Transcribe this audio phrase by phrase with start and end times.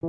[0.00, 0.06] So,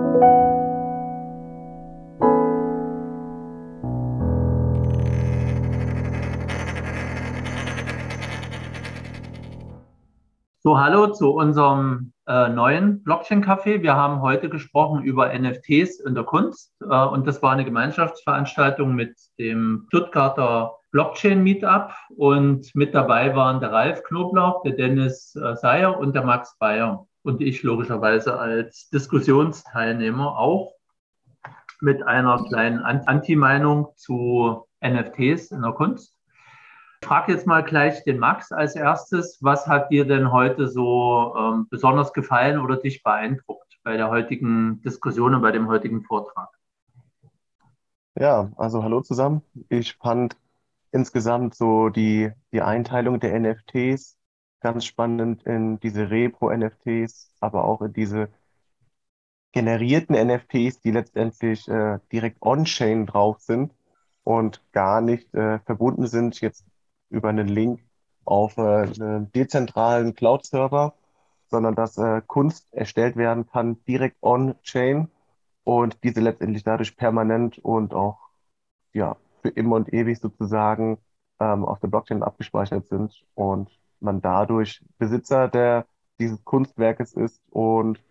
[10.77, 13.81] hallo zu unserem äh, neuen Blockchain-Café.
[13.81, 18.93] Wir haben heute gesprochen über NFTs in der Kunst äh, und das war eine Gemeinschaftsveranstaltung
[18.93, 25.97] mit dem Stuttgarter Blockchain-Meetup und mit dabei waren der Ralf Knoblauch, der Dennis äh, Seyer
[25.97, 30.73] und der Max Bayer und ich logischerweise als Diskussionsteilnehmer auch
[31.79, 36.17] mit einer kleinen Anti-Meinung zu NFTs in der Kunst.
[37.01, 39.37] Ich frage jetzt mal gleich den Max als erstes.
[39.41, 44.81] Was hat dir denn heute so ähm, besonders gefallen oder dich beeindruckt bei der heutigen
[44.81, 46.49] Diskussion und bei dem heutigen Vortrag?
[48.15, 49.41] Ja, also hallo zusammen.
[49.69, 50.35] Ich fand
[50.91, 54.18] insgesamt so die, die Einteilung der NFTs
[54.61, 58.29] ganz spannend in diese Repro-NFTs, aber auch in diese
[59.51, 63.73] generierten NFTs, die letztendlich äh, direkt on-chain drauf sind
[64.23, 66.65] und gar nicht äh, verbunden sind jetzt
[67.09, 67.81] über einen Link
[68.25, 70.93] auf äh, einen dezentralen Cloud-Server,
[71.47, 75.09] sondern dass äh, Kunst erstellt werden kann direkt on-chain
[75.63, 78.19] und diese letztendlich dadurch permanent und auch
[78.93, 80.99] ja, für immer und ewig sozusagen
[81.39, 83.69] ähm, auf der Blockchain abgespeichert sind und
[84.01, 85.85] man dadurch Besitzer der,
[86.19, 88.01] dieses Kunstwerkes ist und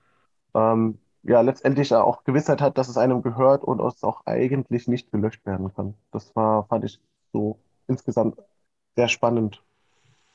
[0.55, 5.11] ähm, ja, letztendlich auch Gewissheit hat, dass es einem gehört und es auch eigentlich nicht
[5.11, 5.95] gelöscht werden kann.
[6.11, 7.01] Das war, fand ich
[7.33, 8.39] so insgesamt
[8.97, 9.63] sehr spannend.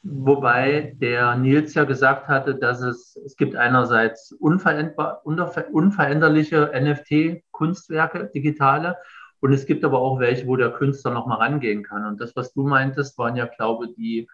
[0.04, 8.98] Wobei der Nils ja gesagt hatte, dass es, es gibt einerseits unveränderliche NFT-Kunstwerke, digitale,
[9.40, 12.06] und es gibt aber auch welche, wo der Künstler nochmal rangehen kann.
[12.06, 14.28] Und das, was du meintest, waren ja, glaube ich, die,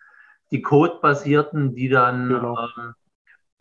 [0.51, 2.57] die Code-basierten, die dann genau.
[2.77, 2.93] ähm,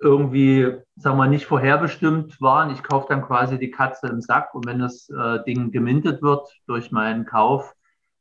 [0.01, 2.71] irgendwie, sagen wir, nicht vorherbestimmt waren.
[2.71, 6.49] Ich kaufe dann quasi die Katze im Sack und wenn das äh, Ding gemintet wird
[6.67, 7.75] durch meinen Kauf,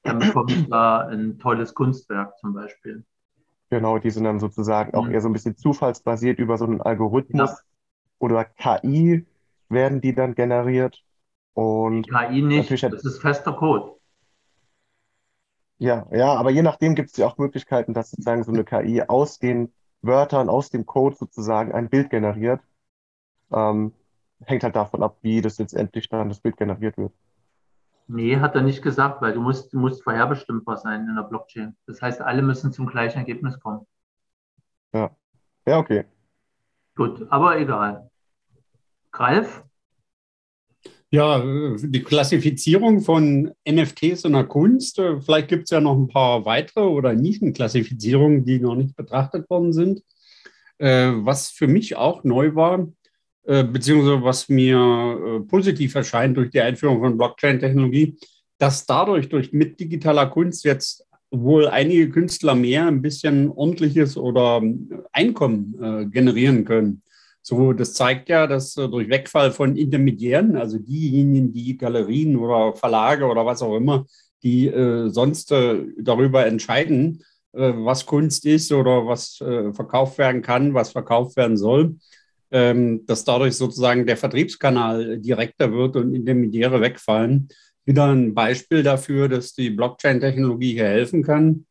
[0.04, 3.04] dann bekomme ich da ein tolles Kunstwerk zum Beispiel.
[3.70, 5.14] Genau, die sind dann sozusagen auch mhm.
[5.14, 7.58] eher so ein bisschen zufallsbasiert über so einen Algorithmus ja.
[8.20, 9.26] oder KI
[9.70, 11.04] werden die dann generiert.
[11.54, 13.97] Und die KI nicht, das ist fester Code.
[15.80, 19.04] Ja, ja, aber je nachdem gibt es ja auch Möglichkeiten, dass sozusagen so eine KI
[19.08, 19.72] aus den
[20.02, 22.62] Wörtern, aus dem Code sozusagen ein Bild generiert.
[23.52, 23.94] Ähm,
[24.46, 27.14] hängt halt davon ab, wie das letztendlich dann das Bild generiert wird.
[28.08, 31.76] Nee, hat er nicht gesagt, weil du musst, du musst vorherbestimmbar sein in der Blockchain.
[31.86, 33.86] Das heißt, alle müssen zum gleichen Ergebnis kommen.
[34.94, 35.12] Ja,
[35.66, 36.06] ja, okay.
[36.96, 38.10] Gut, aber egal.
[39.14, 39.67] Ralf?
[41.10, 46.10] Ja, die Klassifizierung von NFTs in der Kunst, äh, vielleicht gibt es ja noch ein
[46.10, 50.04] paar weitere oder Nischenklassifizierungen, die noch nicht betrachtet worden sind.
[50.80, 52.90] Äh, was für mich auch neu war,
[53.46, 58.18] äh, beziehungsweise was mir positiv erscheint durch die Einführung von Blockchain-Technologie,
[58.58, 64.62] dass dadurch durch mit digitaler Kunst jetzt wohl einige Künstler mehr ein bisschen ordentliches oder
[65.14, 67.02] Einkommen generieren können.
[67.48, 72.76] So, das zeigt ja, dass äh, durch Wegfall von Intermediären, also diejenigen, die Galerien oder
[72.76, 74.06] Verlage oder was auch immer,
[74.44, 80.42] die äh, sonst äh, darüber entscheiden, äh, was Kunst ist oder was äh, verkauft werden
[80.42, 81.96] kann, was verkauft werden soll,
[82.52, 87.48] ähm, dass dadurch sozusagen der Vertriebskanal direkter wird und Intermediäre wegfallen.
[87.86, 91.66] Wieder ein Beispiel dafür, dass die Blockchain-Technologie hier helfen kann.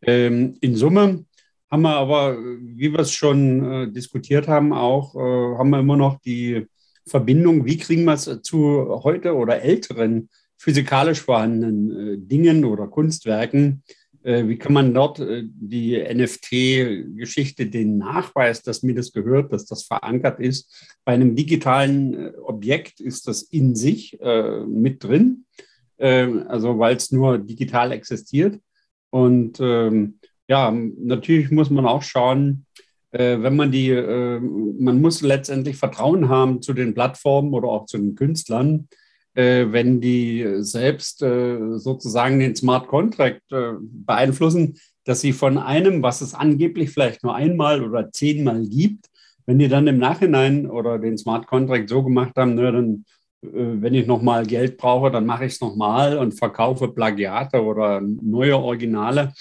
[0.00, 1.26] Ähm, in Summe
[1.70, 5.96] haben wir aber, wie wir es schon äh, diskutiert haben, auch, äh, haben wir immer
[5.96, 6.66] noch die
[7.06, 10.28] Verbindung, wie kriegen wir es zu heute oder älteren
[10.60, 13.82] physikalisch vorhandenen äh, Dingen oder Kunstwerken.
[14.22, 19.64] Äh, wie kann man dort äh, die NFT-Geschichte, den Nachweis, dass mir das gehört, dass
[19.64, 20.70] das verankert ist?
[21.04, 24.18] Bei einem digitalen äh, Objekt ist das in sich
[24.66, 25.44] mit drin,
[25.98, 28.58] also weil es nur digital existiert.
[29.10, 30.18] Und ähm,
[30.50, 32.66] ja, natürlich muss man auch schauen,
[33.12, 37.86] äh, wenn man die, äh, man muss letztendlich Vertrauen haben zu den Plattformen oder auch
[37.86, 38.88] zu den Künstlern,
[39.34, 43.42] äh, wenn die selbst sozusagen den Smart Contract
[43.80, 49.06] beeinflussen, dass sie von einem, was es angeblich vielleicht nur einmal oder zehnmal gibt,
[49.46, 53.04] wenn die dann im Nachhinein oder den Smart Contract so gemacht haben, ne, dann
[53.42, 58.58] wenn ich nochmal Geld brauche, dann mache ich es nochmal und verkaufe Plagiate oder neue
[58.58, 59.32] Originale.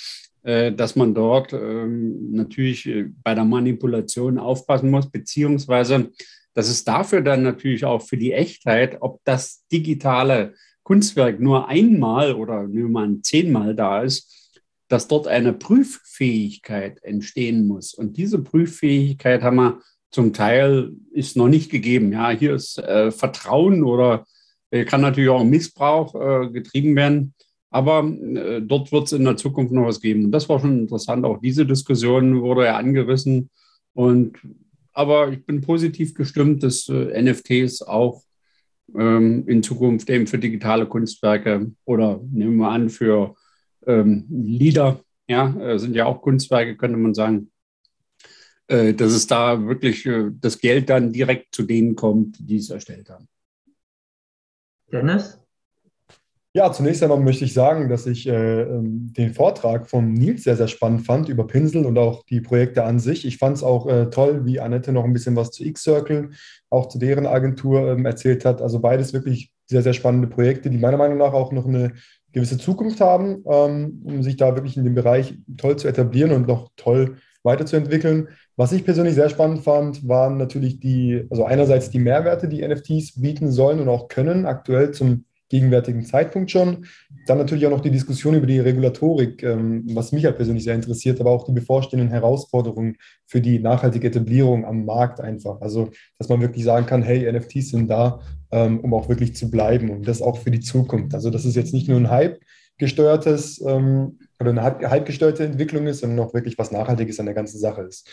[0.43, 6.11] Äh, dass man dort ähm, natürlich äh, bei der Manipulation aufpassen muss, beziehungsweise
[6.53, 10.53] dass es dafür dann natürlich auch für die Echtheit, ob das digitale
[10.83, 14.57] Kunstwerk nur einmal oder nur mal zehnmal da ist,
[14.87, 17.93] dass dort eine Prüffähigkeit entstehen muss.
[17.93, 22.13] Und diese Prüffähigkeit haben wir zum Teil ist noch nicht gegeben.
[22.13, 24.25] Ja, hier ist äh, Vertrauen oder
[24.71, 27.35] äh, kann natürlich auch Missbrauch äh, getrieben werden.
[27.69, 30.25] Aber äh, dort wird es in der Zukunft noch was geben.
[30.25, 31.25] Und das war schon interessant.
[31.25, 33.49] Auch diese Diskussion wurde ja angerissen.
[33.93, 34.37] Und,
[34.93, 38.23] aber ich bin positiv gestimmt, dass äh, NFTs auch
[38.95, 43.35] ähm, in Zukunft eben für digitale Kunstwerke oder nehmen wir an für
[43.85, 47.51] ähm, Lieder, ja, äh, sind ja auch Kunstwerke, könnte man sagen,
[48.67, 52.69] äh, dass es da wirklich äh, das Geld dann direkt zu denen kommt, die es
[52.69, 53.27] erstellt haben.
[54.91, 55.39] Dennis?
[56.59, 60.57] Ja, zunächst einmal möchte ich sagen, dass ich äh, ähm, den Vortrag von Nils sehr,
[60.57, 63.25] sehr spannend fand über Pinsel und auch die Projekte an sich.
[63.25, 66.31] Ich fand es auch äh, toll, wie Annette noch ein bisschen was zu X-Circle,
[66.69, 68.61] auch zu deren Agentur ähm, erzählt hat.
[68.61, 71.93] Also beides wirklich sehr, sehr spannende Projekte, die meiner Meinung nach auch noch eine
[72.33, 76.45] gewisse Zukunft haben, ähm, um sich da wirklich in dem Bereich toll zu etablieren und
[76.45, 78.27] noch toll weiterzuentwickeln.
[78.57, 83.21] Was ich persönlich sehr spannend fand, waren natürlich die, also einerseits die Mehrwerte, die NFTs
[83.21, 86.85] bieten sollen und auch können, aktuell zum gegenwärtigen Zeitpunkt schon.
[87.25, 90.75] Dann natürlich auch noch die Diskussion über die Regulatorik, ähm, was mich halt persönlich sehr
[90.75, 95.59] interessiert, aber auch die bevorstehenden Herausforderungen für die nachhaltige Etablierung am Markt einfach.
[95.61, 99.49] Also, dass man wirklich sagen kann, hey, NFTs sind da, ähm, um auch wirklich zu
[99.49, 101.13] bleiben und das auch für die Zukunft.
[101.13, 102.39] Also, das ist jetzt nicht nur ein Hype
[102.77, 107.59] gesteuertes ähm, oder eine halbgesteuerte Entwicklung ist, sondern auch wirklich was Nachhaltiges an der ganzen
[107.59, 108.07] Sache ist.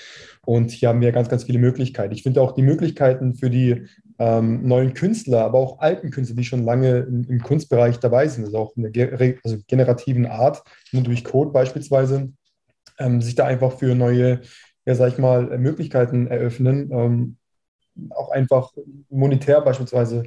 [0.45, 2.13] Und hier haben wir ganz, ganz viele Möglichkeiten.
[2.13, 3.87] Ich finde auch die Möglichkeiten für die
[4.19, 8.45] ähm, neuen Künstler, aber auch alten Künstler, die schon lange im, im Kunstbereich dabei sind,
[8.45, 12.33] also auch in der also generativen Art, nur durch Code beispielsweise,
[12.99, 14.41] ähm, sich da einfach für neue,
[14.85, 16.91] ja, sag ich mal, Möglichkeiten eröffnen.
[16.91, 17.37] Ähm,
[18.11, 18.73] auch einfach
[19.09, 20.25] monetär beispielsweise,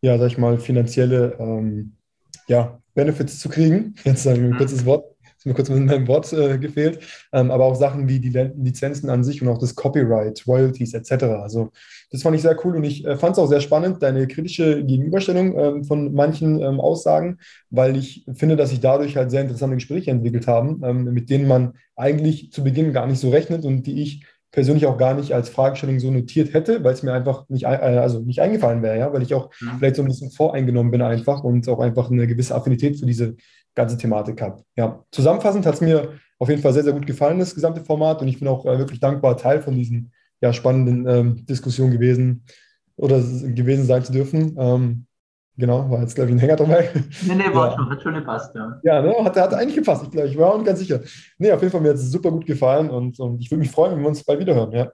[0.00, 1.96] ja, sag ich mal, finanzielle ähm,
[2.48, 3.94] ja, Benefits zu kriegen.
[4.04, 5.13] Jetzt ein kurzes Wort
[5.44, 7.00] ist mir kurz mit meinem Wort äh, gefehlt,
[7.32, 11.24] ähm, aber auch Sachen wie die Lizenzen an sich und auch das Copyright, Royalties etc.
[11.24, 11.70] Also
[12.10, 14.82] das fand ich sehr cool und ich äh, fand es auch sehr spannend, deine kritische
[14.84, 17.38] Gegenüberstellung ähm, von manchen ähm, Aussagen,
[17.68, 21.46] weil ich finde, dass sich dadurch halt sehr interessante Gespräche entwickelt haben, ähm, mit denen
[21.46, 25.32] man eigentlich zu Beginn gar nicht so rechnet und die ich persönlich auch gar nicht
[25.32, 28.98] als Fragestellung so notiert hätte, weil es mir einfach nicht, äh, also nicht eingefallen wäre,
[28.98, 29.78] ja, weil ich auch mhm.
[29.78, 33.34] vielleicht so ein bisschen voreingenommen bin einfach und auch einfach eine gewisse Affinität für diese
[33.74, 34.62] ganze Thematik habe.
[34.76, 38.20] Ja, zusammenfassend hat es mir auf jeden Fall sehr, sehr gut gefallen, das gesamte Format.
[38.20, 42.44] Und ich bin auch äh, wirklich dankbar, Teil von diesen ja, spannenden ähm, Diskussionen gewesen
[42.96, 44.56] oder gewesen sein zu dürfen.
[44.58, 45.06] Ähm,
[45.56, 46.90] genau, war jetzt, glaube ich, ein Hänger dabei.
[47.26, 47.76] Nee, nee, war ja.
[47.76, 48.80] schon, hat schon gepasst, ja.
[48.82, 51.00] Ja, ne, hat, hat eigentlich gepasst, ich, glaube, ich war auch nicht ganz sicher.
[51.38, 53.70] Nee, auf jeden Fall mir hat es super gut gefallen und, und ich würde mich
[53.70, 54.90] freuen, wenn wir uns bald wiederhören, ja.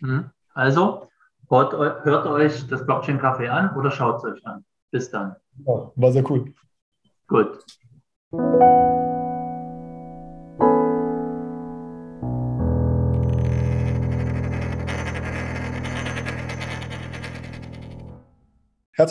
[0.00, 0.30] Mhm.
[0.52, 1.08] Also,
[1.48, 1.72] hört,
[2.04, 4.64] hört euch das Blockchain Café an oder schaut es euch an.
[4.90, 5.36] Bis dann.
[5.64, 6.52] Ja, war sehr cool.
[7.28, 7.64] Gut.
[8.32, 8.78] Herzlich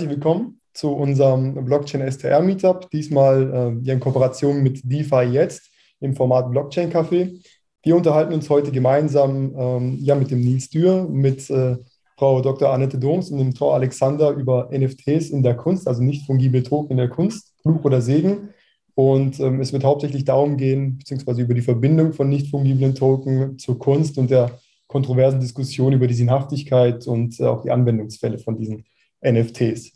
[0.07, 5.69] willkommen zu unserem Blockchain STR Meetup, diesmal äh, in Kooperation mit DeFi jetzt
[5.99, 7.43] im Format Blockchain Café.
[7.83, 11.75] Wir unterhalten uns heute gemeinsam ähm, ja, mit dem Nils Dürr, mit äh,
[12.17, 12.71] Frau Dr.
[12.71, 16.91] Annette Doms und dem Tor Alexander über NFTs in der Kunst, also nicht fungible Token
[16.91, 18.53] in der Kunst, Fluch oder Segen.
[18.99, 23.57] Und ähm, es wird hauptsächlich darum gehen, beziehungsweise über die Verbindung von nicht fungiblen Token
[23.57, 28.57] zur Kunst und der kontroversen Diskussion über die Sinnhaftigkeit und äh, auch die Anwendungsfälle von
[28.57, 28.83] diesen
[29.25, 29.93] NFTs.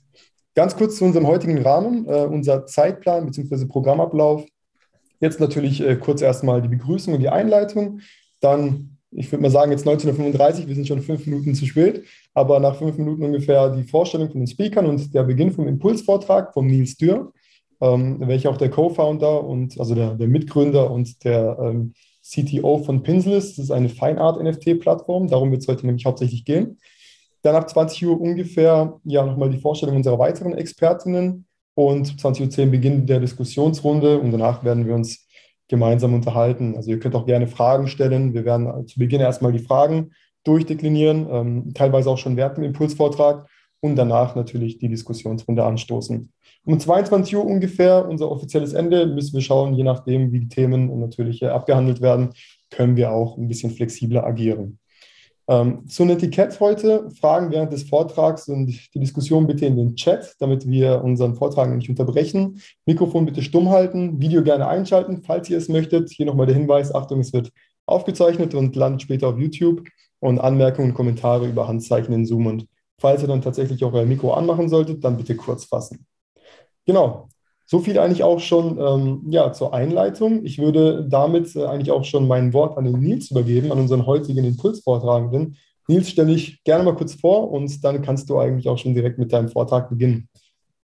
[0.55, 3.65] Ganz kurz zu unserem heutigen Rahmen, äh, unser Zeitplan bzw.
[3.65, 4.45] Programmablauf.
[5.19, 7.99] Jetzt natürlich äh, kurz erstmal die Begrüßung und die Einleitung.
[8.39, 12.61] Dann, ich würde mal sagen, jetzt 1935, wir sind schon fünf Minuten zu spät, aber
[12.61, 16.67] nach fünf Minuten ungefähr die Vorstellung von den Speakern und der Beginn vom Impulsvortrag von
[16.67, 17.33] Nils Dürr
[17.81, 23.03] ähm, welcher auch der Co-Founder und also der, der, Mitgründer und der ähm, CTO von
[23.03, 23.57] Pinsel ist.
[23.57, 25.27] Das ist eine Feinart-NFT-Plattform.
[25.27, 26.79] Darum wird es heute nämlich hauptsächlich gehen.
[27.41, 32.71] Dann ab 20 Uhr ungefähr ja nochmal die Vorstellung unserer weiteren Expertinnen und 20.10 Uhr
[32.71, 35.27] Beginn der Diskussionsrunde und danach werden wir uns
[35.67, 36.75] gemeinsam unterhalten.
[36.75, 38.33] Also ihr könnt auch gerne Fragen stellen.
[38.33, 40.11] Wir werden zu Beginn erstmal die Fragen
[40.43, 43.47] durchdeklinieren, ähm, teilweise auch schon während dem Impulsvortrag
[43.83, 46.31] und danach natürlich die Diskussionsrunde anstoßen.
[46.65, 50.99] Um 22 Uhr ungefähr, unser offizielles Ende, müssen wir schauen, je nachdem, wie die Themen
[51.01, 52.29] natürlich abgehandelt werden,
[52.69, 54.79] können wir auch ein bisschen flexibler agieren.
[55.49, 59.97] Ähm, zu einem Etikett heute, Fragen während des Vortrags und die Diskussion bitte in den
[59.97, 62.61] Chat, damit wir unseren Vortrag nicht unterbrechen.
[62.85, 66.09] Mikrofon bitte stumm halten, Video gerne einschalten, falls ihr es möchtet.
[66.09, 67.51] Hier nochmal der Hinweis, Achtung, es wird
[67.85, 69.83] aufgezeichnet und landet später auf YouTube.
[70.21, 72.45] Und Anmerkungen und Kommentare über Handzeichen in Zoom.
[72.45, 72.65] Und
[72.99, 76.05] falls ihr dann tatsächlich auch euer Mikro anmachen solltet, dann bitte kurz fassen.
[76.85, 77.27] Genau.
[77.65, 80.45] So viel eigentlich auch schon ähm, ja, zur Einleitung.
[80.45, 84.05] Ich würde damit äh, eigentlich auch schon mein Wort an den Nils übergeben, an unseren
[84.05, 85.57] heutigen Impulsvortragenden,
[85.87, 89.19] Nils, stell dich gerne mal kurz vor und dann kannst du eigentlich auch schon direkt
[89.19, 90.29] mit deinem Vortrag beginnen.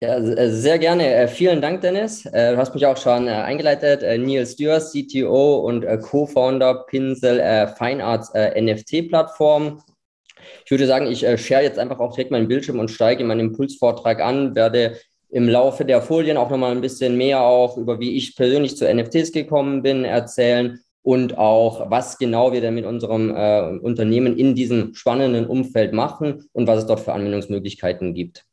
[0.03, 1.13] Ja, äh, sehr gerne.
[1.13, 2.25] Äh, vielen Dank, Dennis.
[2.25, 4.01] Äh, du hast mich auch schon eingeleitet.
[4.19, 7.37] Nils Dürr, CTO und Co-Founder Pinsel
[7.77, 9.81] Fine Arts NFT-Plattform.
[10.65, 13.51] Ich würde sagen, ich share jetzt einfach auch direkt meinen Bildschirm und steige in meinen
[13.51, 14.97] Impulsvortrag an, werde
[15.29, 18.91] im Laufe der Folien auch nochmal ein bisschen mehr auch über wie ich persönlich zu
[18.93, 24.55] NFTs gekommen bin erzählen und auch, was genau wir denn mit unserem äh, Unternehmen in
[24.55, 28.45] diesem spannenden Umfeld machen und was es dort für Anwendungsmöglichkeiten gibt.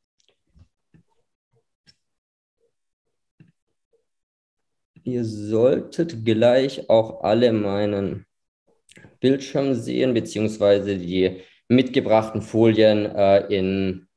[5.04, 8.26] Ihr solltet gleich auch alle meinen
[9.20, 14.08] Bildschirm sehen, beziehungsweise die mitgebrachten Folien äh, in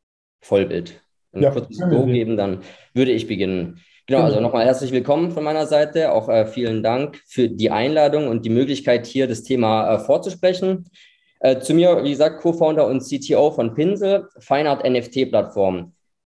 [0.42, 1.02] Vollbild.
[1.32, 2.62] Wenn ja, kurzes Go geben, dann
[2.94, 3.80] würde ich beginnen.
[4.08, 6.12] Genau, also nochmal herzlich willkommen von meiner Seite.
[6.12, 10.90] Auch äh, vielen Dank für die Einladung und die Möglichkeit, hier das Thema äh, vorzusprechen.
[11.40, 15.94] Äh, zu mir, wie gesagt, Co-Founder und CTO von Pinsel, Feinart NFT-Plattform.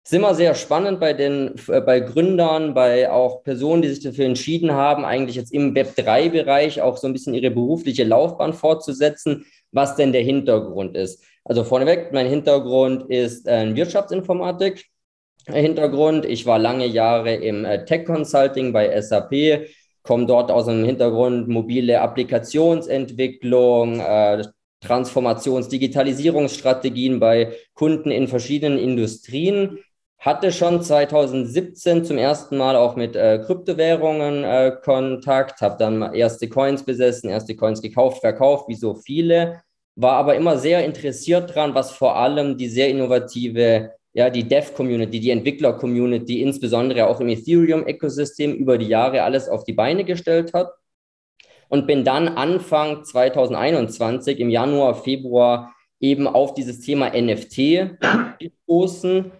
[0.07, 4.05] Es ist immer sehr spannend bei den äh, bei Gründern, bei auch Personen, die sich
[4.05, 9.47] dafür entschieden haben, eigentlich jetzt im Web3-Bereich auch so ein bisschen ihre berufliche Laufbahn fortzusetzen,
[9.73, 11.25] was denn der Hintergrund ist.
[11.43, 14.85] Also vorneweg, mein Hintergrund ist äh, Wirtschaftsinformatik.
[15.47, 16.25] Hintergrund.
[16.25, 19.69] Ich war lange Jahre im äh, Tech Consulting bei SAP,
[20.03, 24.45] komme dort aus einem Hintergrund mobile Applikationsentwicklung, äh,
[24.83, 29.79] Transformations-, Digitalisierungsstrategien bei Kunden in verschiedenen Industrien.
[30.25, 36.49] Hatte schon 2017 zum ersten Mal auch mit äh, Kryptowährungen äh, Kontakt, habe dann erste
[36.49, 39.61] Coins besessen, erste Coins gekauft, verkauft, wie so viele,
[39.97, 45.21] war aber immer sehr interessiert dran, was vor allem die sehr innovative ja, die Dev-Community,
[45.21, 50.73] die Entwickler-Community, insbesondere auch im Ethereum-Ökosystem über die Jahre alles auf die Beine gestellt hat.
[51.69, 57.99] Und bin dann Anfang 2021, im Januar, Februar, eben auf dieses Thema NFT
[58.39, 59.33] gestoßen.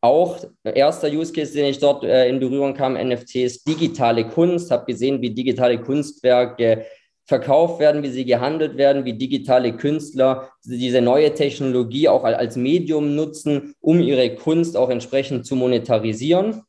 [0.00, 4.86] Auch erster Use Case, den ich dort äh, in Berührung kam, NFTs, digitale Kunst, habe
[4.86, 6.86] gesehen, wie digitale Kunstwerke
[7.26, 13.16] verkauft werden, wie sie gehandelt werden, wie digitale Künstler diese neue Technologie auch als Medium
[13.16, 16.62] nutzen, um ihre Kunst auch entsprechend zu monetarisieren.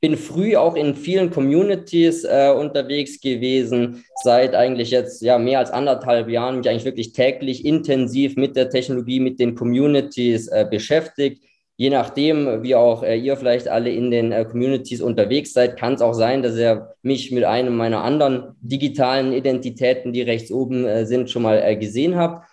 [0.00, 5.70] Bin früh auch in vielen Communities äh, unterwegs gewesen, seit eigentlich jetzt ja mehr als
[5.70, 11.42] anderthalb Jahren mich eigentlich wirklich täglich intensiv mit der Technologie, mit den Communities äh, beschäftigt
[11.76, 15.94] je nachdem, wie auch äh, ihr vielleicht alle in den äh, Communities unterwegs seid, kann
[15.94, 20.86] es auch sein, dass ihr mich mit einem meiner anderen digitalen Identitäten, die rechts oben
[20.86, 22.48] äh, sind, schon mal äh, gesehen habt.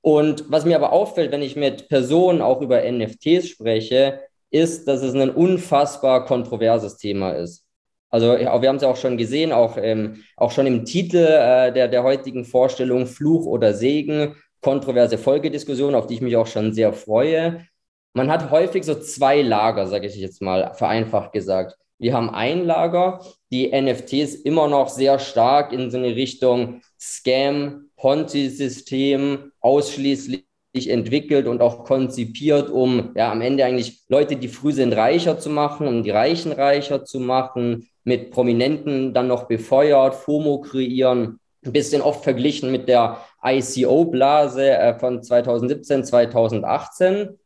[0.00, 5.02] Und was mir aber auffällt, wenn ich mit Personen auch über NFTs spreche, ist, dass
[5.02, 7.64] es ein unfassbar kontroverses Thema ist.
[8.10, 11.72] Also wir haben es ja auch schon gesehen, auch, ähm, auch schon im Titel äh,
[11.72, 16.72] der, der heutigen Vorstellung Fluch oder Segen, kontroverse Folgediskussion, auf die ich mich auch schon
[16.74, 17.66] sehr freue
[18.14, 21.76] man hat häufig so zwei Lager, sage ich jetzt mal, vereinfacht gesagt.
[21.98, 27.90] Wir haben ein Lager, die NFTs immer noch sehr stark in so eine Richtung Scam,
[27.96, 30.44] Ponzi-System ausschließlich
[30.74, 35.50] entwickelt und auch konzipiert, um ja am Ende eigentlich Leute, die früh sind, reicher zu
[35.50, 41.40] machen, um die Reichen reicher zu machen, mit Prominenten dann noch befeuert, FOMO kreieren.
[41.64, 47.38] Ein bisschen oft verglichen mit der ICO-Blase äh, von 2017, 2018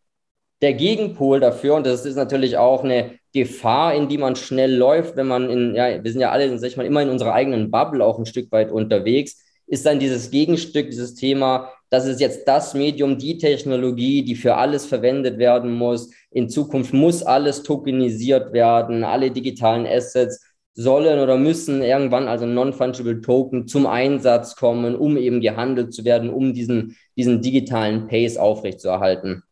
[0.63, 5.17] der Gegenpol dafür, und das ist natürlich auch eine Gefahr, in die man schnell läuft,
[5.17, 7.71] wenn man in, ja, wir sind ja alle, sag ich mal, immer in unserer eigenen
[7.71, 12.49] Bubble auch ein Stück weit unterwegs, ist dann dieses Gegenstück, dieses Thema, das ist jetzt
[12.49, 16.11] das Medium, die Technologie, die für alles verwendet werden muss.
[16.31, 20.43] In Zukunft muss alles tokenisiert werden, alle digitalen Assets
[20.75, 26.31] sollen oder müssen irgendwann also Non-Fungible Token zum Einsatz kommen, um eben gehandelt zu werden,
[26.31, 29.43] um diesen, diesen digitalen Pace aufrechtzuerhalten.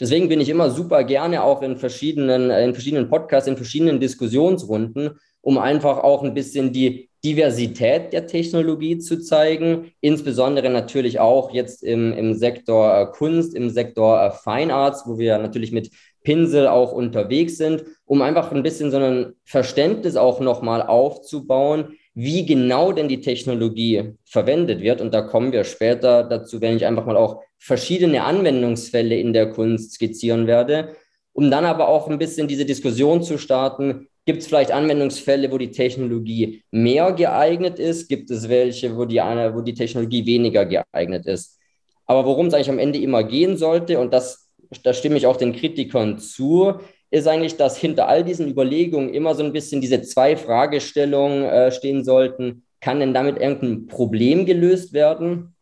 [0.00, 4.00] Deswegen bin ich immer super gerne auch in verschiedenen, äh, in verschiedenen Podcasts, in verschiedenen
[4.00, 11.52] Diskussionsrunden, um einfach auch ein bisschen die Diversität der Technologie zu zeigen, insbesondere natürlich auch
[11.52, 15.90] jetzt im, im Sektor äh, Kunst, im Sektor äh, Fine Arts, wo wir natürlich mit
[16.22, 22.44] Pinsel auch unterwegs sind, um einfach ein bisschen so ein Verständnis auch nochmal aufzubauen, wie
[22.46, 25.00] genau denn die Technologie verwendet wird.
[25.00, 29.50] Und da kommen wir später dazu, wenn ich einfach mal auch verschiedene Anwendungsfälle in der
[29.50, 30.96] Kunst skizzieren werde,
[31.32, 34.08] um dann aber auch ein bisschen diese Diskussion zu starten.
[34.24, 38.08] Gibt es vielleicht Anwendungsfälle, wo die Technologie mehr geeignet ist?
[38.08, 41.58] Gibt es welche, wo die, wo die Technologie weniger geeignet ist?
[42.06, 44.50] Aber worum es eigentlich am Ende immer gehen sollte, und das,
[44.82, 46.74] da stimme ich auch den Kritikern zu,
[47.10, 51.70] ist eigentlich, dass hinter all diesen Überlegungen immer so ein bisschen diese zwei Fragestellungen äh,
[51.70, 52.64] stehen sollten.
[52.80, 55.54] Kann denn damit irgendein Problem gelöst werden?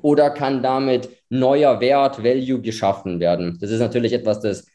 [0.00, 3.58] Oder kann damit neuer Wert, Value geschaffen werden?
[3.60, 4.66] Das ist natürlich etwas, das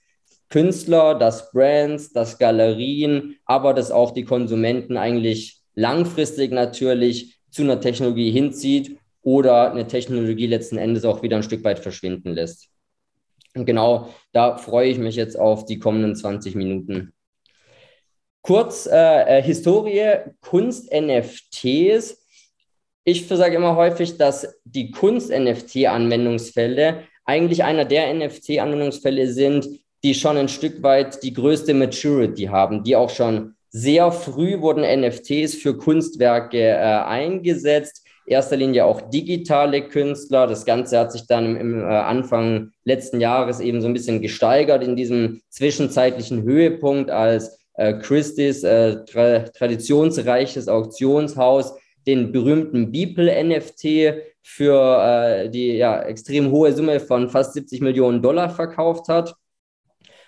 [0.50, 7.80] Künstler, das Brands, das Galerien, aber das auch die Konsumenten eigentlich langfristig natürlich zu einer
[7.80, 12.70] Technologie hinzieht oder eine Technologie letzten Endes auch wieder ein Stück weit verschwinden lässt.
[13.56, 17.14] Und genau da freue ich mich jetzt auf die kommenden 20 Minuten.
[18.42, 22.17] Kurz äh, äh Historie, Kunst-NFTs.
[23.10, 29.66] Ich sage immer häufig, dass die Kunst-NFT-Anwendungsfälle eigentlich einer der NFT-Anwendungsfälle sind,
[30.04, 34.84] die schon ein Stück weit die größte Maturity haben, die auch schon sehr früh wurden
[34.84, 38.06] NFTs für Kunstwerke äh, eingesetzt.
[38.26, 40.46] Erster Linie auch digitale Künstler.
[40.46, 44.22] Das Ganze hat sich dann im, im äh, Anfang letzten Jahres eben so ein bisschen
[44.22, 51.74] gesteigert in diesem zwischenzeitlichen Höhepunkt, als äh, Christie's äh, tra traditionsreiches Auktionshaus
[52.08, 58.22] den berühmten Beeple NFT für äh, die ja, extrem hohe Summe von fast 70 Millionen
[58.22, 59.36] Dollar verkauft hat.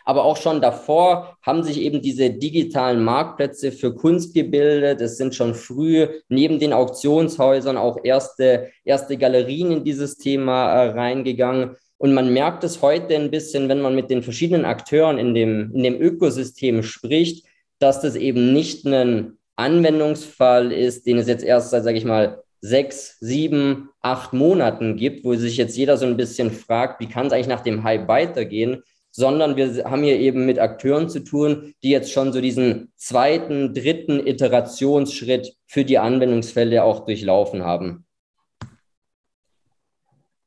[0.06, 5.02] Aber auch schon davor haben sich eben diese digitalen Marktplätze für Kunst gebildet.
[5.02, 10.90] Es sind schon früh neben den Auktionshäusern auch erste, erste Galerien in dieses Thema äh,
[10.90, 11.76] reingegangen.
[11.98, 15.72] Und man merkt es heute ein bisschen, wenn man mit den verschiedenen Akteuren in dem,
[15.74, 17.46] in dem Ökosystem spricht,
[17.78, 22.44] dass das eben nicht ein Anwendungsfall ist, den es jetzt erst seit, sage ich mal,
[22.62, 27.28] sechs, sieben, acht Monaten gibt, wo sich jetzt jeder so ein bisschen fragt, wie kann
[27.28, 31.74] es eigentlich nach dem Hype weitergehen, sondern wir haben hier eben mit Akteuren zu tun,
[31.84, 38.06] die jetzt schon so diesen zweiten, dritten Iterationsschritt für die Anwendungsfälle auch durchlaufen haben.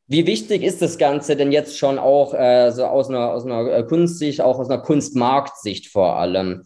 [0.07, 3.73] Wie wichtig ist das Ganze denn jetzt schon auch äh, so aus einer, aus einer
[3.73, 6.65] äh, Kunstsicht, auch aus einer Kunstmarktsicht vor allem?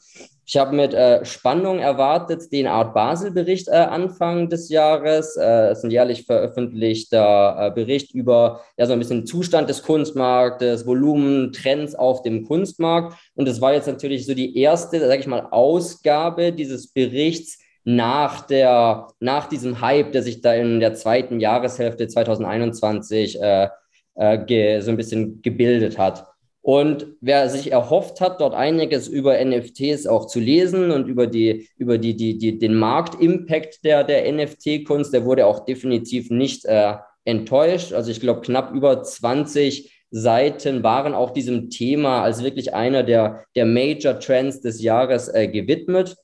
[0.48, 5.36] Ich habe mit äh, Spannung erwartet den Art Basel-Bericht äh, Anfang des Jahres.
[5.36, 9.82] Äh, es ist ein jährlich veröffentlichter äh, Bericht über ja, so ein bisschen Zustand des
[9.82, 13.18] Kunstmarktes, Volumen, Trends auf dem Kunstmarkt.
[13.34, 18.46] Und es war jetzt natürlich so die erste, sage ich mal, Ausgabe dieses Berichts nach,
[18.46, 23.68] der, nach diesem Hype, der sich da in der zweiten Jahreshälfte 2021 äh,
[24.14, 26.24] äh, so ein bisschen gebildet hat.
[26.66, 31.68] Und wer sich erhofft hat, dort einiges über NFTs auch zu lesen und über, die,
[31.76, 36.94] über die, die, die, den Marktimpact der, der NFT-Kunst, der wurde auch definitiv nicht äh,
[37.24, 37.92] enttäuscht.
[37.92, 43.44] Also ich glaube, knapp über 20 Seiten waren auch diesem Thema als wirklich einer der,
[43.54, 46.16] der Major Trends des Jahres äh, gewidmet.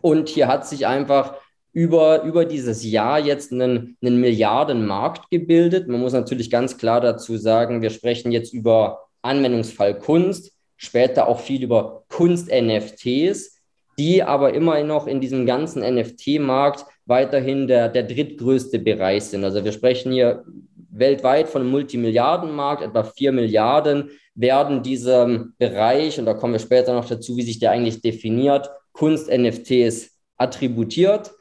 [0.00, 1.34] Und hier hat sich einfach
[1.74, 5.86] über, über dieses Jahr jetzt einen, einen Milliardenmarkt gebildet.
[5.86, 11.40] Man muss natürlich ganz klar dazu sagen, wir sprechen jetzt über Anwendungsfall Kunst, später auch
[11.40, 13.62] viel über Kunst-NFTs,
[13.98, 19.44] die aber immer noch in diesem ganzen NFT-Markt weiterhin der, der drittgrößte Bereich sind.
[19.44, 20.44] Also wir sprechen hier
[20.90, 26.94] weltweit von einem Multimilliardenmarkt, etwa vier Milliarden werden diesem Bereich, und da kommen wir später
[26.94, 31.32] noch dazu, wie sich der eigentlich definiert, Kunst-NFTs attributiert.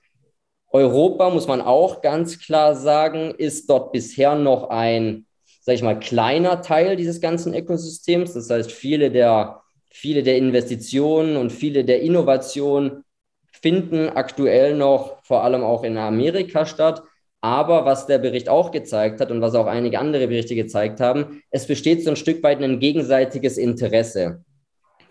[0.69, 5.25] Europa, muss man auch ganz klar sagen, ist dort bisher noch ein
[5.65, 8.33] sage ich mal, kleiner Teil dieses ganzen Ökosystems.
[8.33, 13.03] Das heißt, viele der, viele der Investitionen und viele der Innovationen
[13.51, 17.01] finden aktuell noch vor allem auch in Amerika statt.
[17.41, 21.41] Aber was der Bericht auch gezeigt hat und was auch einige andere Berichte gezeigt haben,
[21.49, 24.43] es besteht so ein Stück weit ein gegenseitiges Interesse.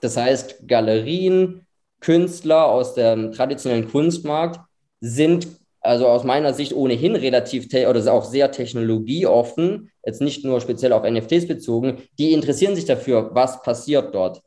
[0.00, 1.66] Das heißt, Galerien,
[2.00, 4.60] Künstler aus dem traditionellen Kunstmarkt
[5.00, 5.48] sind
[5.80, 11.08] also aus meiner Sicht ohnehin relativ oder auch sehr technologieoffen, jetzt nicht nur speziell auf
[11.08, 14.42] NFTs bezogen, die interessieren sich dafür, was passiert dort.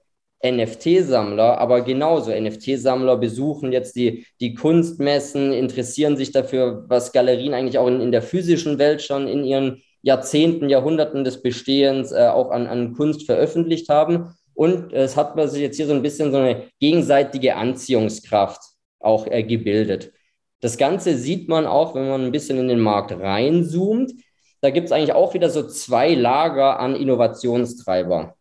[0.46, 2.32] NFT-Sammler, aber genauso.
[2.32, 8.12] NFT-Sammler besuchen jetzt die, die Kunstmessen, interessieren sich dafür, was Galerien eigentlich auch in, in
[8.12, 13.26] der physischen Welt schon in ihren Jahrzehnten, Jahrhunderten des Bestehens äh, auch an, an Kunst
[13.26, 14.36] veröffentlicht haben.
[14.54, 18.62] Und es hat man sich jetzt hier so ein bisschen so eine gegenseitige Anziehungskraft
[19.00, 20.12] auch äh, gebildet.
[20.62, 24.14] Das Ganze sieht man auch, wenn man ein bisschen in den Markt reinzoomt.
[24.62, 28.36] Da gibt es eigentlich auch wieder so zwei Lager an Innovationstreiber.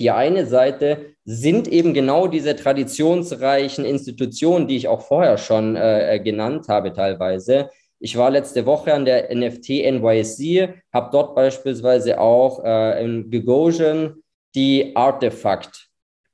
[0.00, 6.20] Die eine Seite sind eben genau diese traditionsreichen Institutionen, die ich auch vorher schon äh,
[6.22, 7.70] genannt habe teilweise.
[7.98, 14.22] Ich war letzte Woche an der NFT NYC, habe dort beispielsweise auch äh, in Gagosian
[14.54, 15.88] die Artifact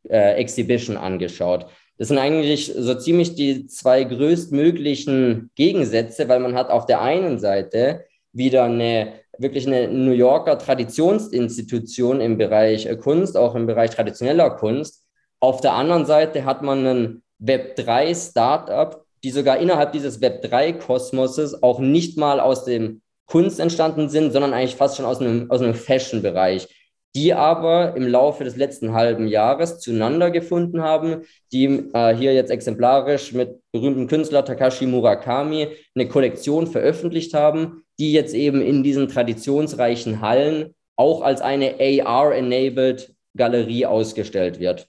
[0.09, 1.67] äh, Exhibition angeschaut.
[1.99, 7.39] Das sind eigentlich so ziemlich die zwei größtmöglichen Gegensätze, weil man hat auf der einen
[7.39, 14.51] Seite wieder eine wirklich eine New Yorker Traditionsinstitution im Bereich Kunst, auch im Bereich traditioneller
[14.51, 15.07] Kunst.
[15.41, 21.63] Auf der anderen Seite hat man ein Web3 Startup, die sogar innerhalb dieses Web3 Kosmoses
[21.63, 25.61] auch nicht mal aus dem Kunst entstanden sind, sondern eigentlich fast schon aus einem, aus
[25.61, 26.69] einem Fashion-Bereich
[27.15, 32.51] die aber im Laufe des letzten halben Jahres zueinander gefunden haben, die äh, hier jetzt
[32.51, 39.07] exemplarisch mit berühmtem Künstler Takashi Murakami eine Kollektion veröffentlicht haben, die jetzt eben in diesen
[39.07, 44.89] traditionsreichen Hallen auch als eine AR-enabled Galerie ausgestellt wird.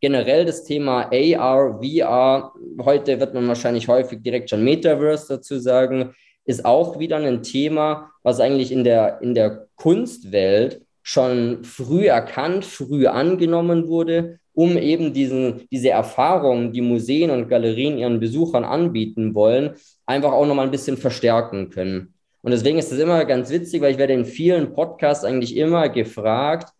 [0.00, 6.14] Generell das Thema AR, VR, heute wird man wahrscheinlich häufig direkt schon Metaverse dazu sagen,
[6.46, 12.64] ist auch wieder ein Thema, was eigentlich in der, in der Kunstwelt schon früh erkannt,
[12.64, 19.32] früh angenommen wurde, um eben diesen, diese Erfahrungen, die Museen und Galerien ihren Besuchern anbieten
[19.32, 22.12] wollen, einfach auch nochmal ein bisschen verstärken können.
[22.42, 25.88] Und deswegen ist es immer ganz witzig, weil ich werde in vielen Podcasts eigentlich immer
[25.88, 26.72] gefragt,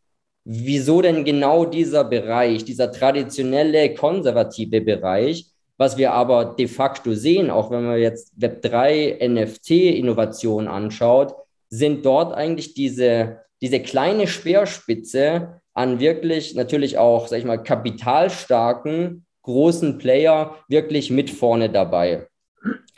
[0.45, 7.49] wieso denn genau dieser Bereich, dieser traditionelle, konservative Bereich, was wir aber de facto sehen,
[7.49, 11.33] auch wenn man jetzt Web3 NFT-Innovation anschaut,
[11.71, 19.25] sind dort eigentlich diese diese kleine Speerspitze an wirklich natürlich auch, sag ich mal, kapitalstarken,
[19.43, 22.27] großen Player wirklich mit vorne dabei.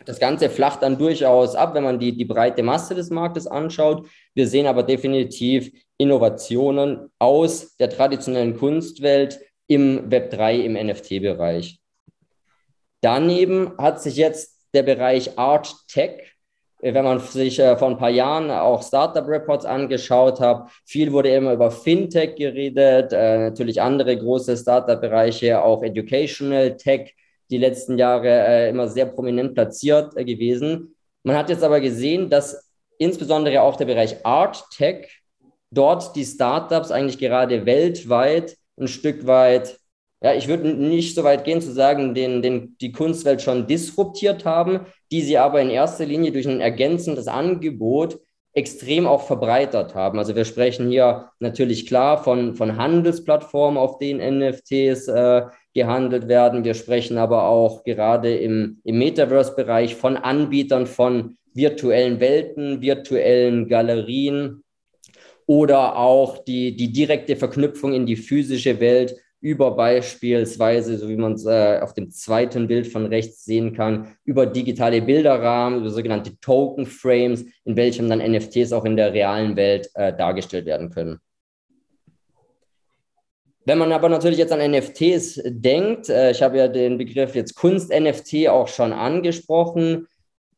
[0.06, 4.08] Das Ganze flacht dann durchaus ab, wenn man die, die breite Masse des Marktes anschaut.
[4.34, 11.80] Wir sehen aber definitiv Innovationen aus der traditionellen Kunstwelt im Web3, im NFT-Bereich.
[13.02, 16.29] Daneben hat sich jetzt der Bereich Art Tech
[16.82, 21.52] wenn man sich äh, vor ein paar Jahren auch Startup-Reports angeschaut hat, viel wurde immer
[21.52, 27.14] über Fintech geredet, äh, natürlich andere große Startup-Bereiche, auch Educational Tech,
[27.50, 30.94] die letzten Jahre äh, immer sehr prominent platziert äh, gewesen.
[31.22, 35.08] Man hat jetzt aber gesehen, dass insbesondere auch der Bereich Art Tech
[35.70, 39.78] dort die Startups eigentlich gerade weltweit ein Stück weit
[40.22, 44.44] ja, ich würde nicht so weit gehen zu sagen, den, den, die Kunstwelt schon disruptiert
[44.44, 48.20] haben, die sie aber in erster Linie durch ein ergänzendes Angebot
[48.52, 50.18] extrem auch verbreitert haben.
[50.18, 55.42] Also wir sprechen hier natürlich klar von, von Handelsplattformen, auf denen NFTs äh,
[55.72, 56.64] gehandelt werden.
[56.64, 64.64] Wir sprechen aber auch gerade im, im Metaverse-Bereich von Anbietern von virtuellen Welten, virtuellen Galerien
[65.46, 71.32] oder auch die, die direkte Verknüpfung in die physische Welt über beispielsweise, so wie man
[71.32, 76.38] es äh, auf dem zweiten Bild von rechts sehen kann, über digitale Bilderrahmen, über sogenannte
[76.40, 81.20] Token Frames, in welchem dann NFTs auch in der realen Welt äh, dargestellt werden können.
[83.64, 87.54] Wenn man aber natürlich jetzt an NFTs denkt, äh, ich habe ja den Begriff jetzt
[87.54, 90.06] Kunst-NFT auch schon angesprochen,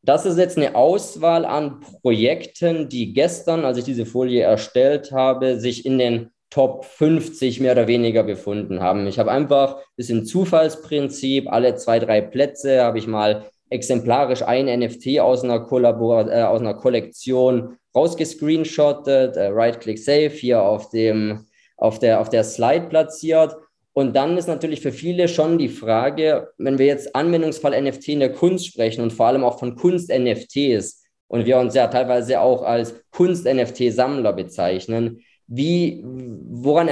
[0.05, 5.61] das ist jetzt eine Auswahl an Projekten, die gestern, als ich diese Folie erstellt habe,
[5.61, 9.07] sich in den Top 50 mehr oder weniger befunden haben.
[9.07, 14.67] Ich habe einfach ein bisschen Zufallsprinzip, alle zwei, drei Plätze habe ich mal exemplarisch ein
[14.67, 21.47] NFT aus einer, Kollabor äh, aus einer Kollektion rausgescreenshottet, äh, Right-Click Save hier auf, dem,
[21.79, 23.57] auf, der, auf der Slide platziert.
[23.95, 28.21] Und dann ist natürlich für viele schon die Frage, wenn wir jetzt Anwendungsfall NFT in
[28.21, 32.63] der Kunst sprechen und vor allem auch von Kunst-NFTs und wir uns ja teilweise auch
[32.63, 35.23] als Kunst-NFT-Sammler bezeichnen,
[35.55, 36.89] wie, woran,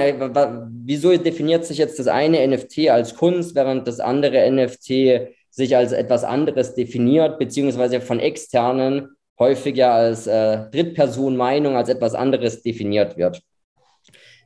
[0.85, 5.93] wieso definiert sich jetzt das eine NFT als Kunst, während das andere NFT sich als
[5.93, 13.41] etwas anderes definiert, beziehungsweise von externen häufiger als äh, Drittperson-Meinung als etwas anderes definiert wird.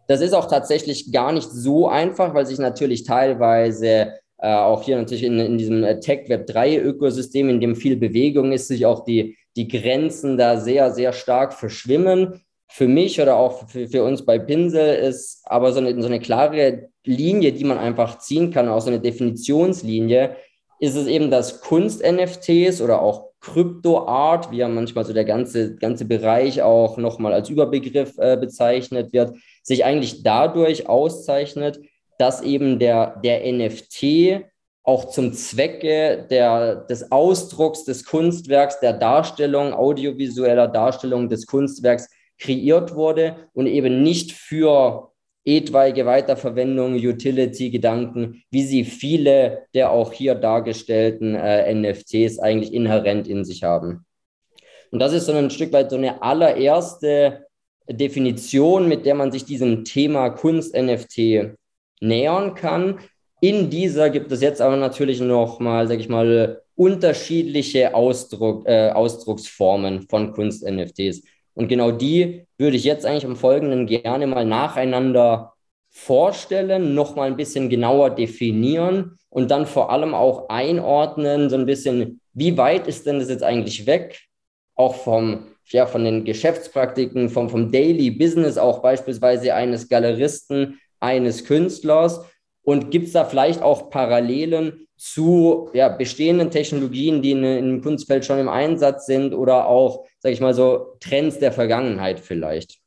[0.08, 4.95] Das ist auch tatsächlich gar nicht so einfach, weil sich natürlich teilweise äh, auch hier
[4.95, 9.67] natürlich in, in diesem äh, Tech-Web3-Ökosystem, in dem viel Bewegung ist, sich auch die, die
[9.67, 12.44] Grenzen da sehr, sehr stark verschwimmen
[12.75, 16.19] für mich oder auch für, für uns bei Pinsel ist aber so eine, so eine
[16.19, 20.35] klare Linie, die man einfach ziehen kann, auch so eine Definitionslinie,
[20.81, 26.03] ist es eben, dass Kunst-NFTs oder auch Krypto-Art, wie ja manchmal so der ganze, ganze
[26.03, 31.79] Bereich auch nochmal als Überbegriff äh, bezeichnet wird, sich eigentlich dadurch auszeichnet,
[32.17, 34.43] dass eben der, der NFT
[34.83, 42.95] auch zum Zwecke der, des Ausdrucks des Kunstwerks, der Darstellung, audiovisueller Darstellung des Kunstwerks kreiert
[42.95, 45.12] wurde und eben nicht für
[45.45, 53.45] etwaige Weiterverwendung, Utility-Gedanken, wie sie viele der auch hier dargestellten äh, NFTs eigentlich inhärent in
[53.45, 54.06] sich haben.
[54.91, 57.45] Und das ist so ein Stück weit so eine allererste
[57.88, 61.56] Definition, mit der man sich diesem Thema Kunst-NFT
[62.02, 63.00] nähern kann.
[63.41, 68.89] In dieser gibt es jetzt aber natürlich noch mal, sag ich mal, unterschiedliche Ausdruck, äh,
[68.89, 71.24] Ausdrucksformen von Kunst-NFTs.
[71.56, 75.54] Und genau die würde ich jetzt eigentlich im Folgenden gerne mal nacheinander
[75.89, 82.20] vorstellen, nochmal ein bisschen genauer definieren und dann vor allem auch einordnen, so ein bisschen,
[82.34, 84.20] wie weit ist denn das jetzt eigentlich weg,
[84.76, 91.46] auch vom, ja, von den Geschäftspraktiken, vom, vom Daily Business auch beispielsweise eines Galeristen, eines
[91.46, 92.26] Künstlers?
[92.62, 98.25] Und gibt es da vielleicht auch Parallelen zu ja, bestehenden Technologien, die in, im Kunstfeld
[98.25, 102.79] schon im Einsatz sind oder auch, sage ich mal so, Trends der Vergangenheit vielleicht?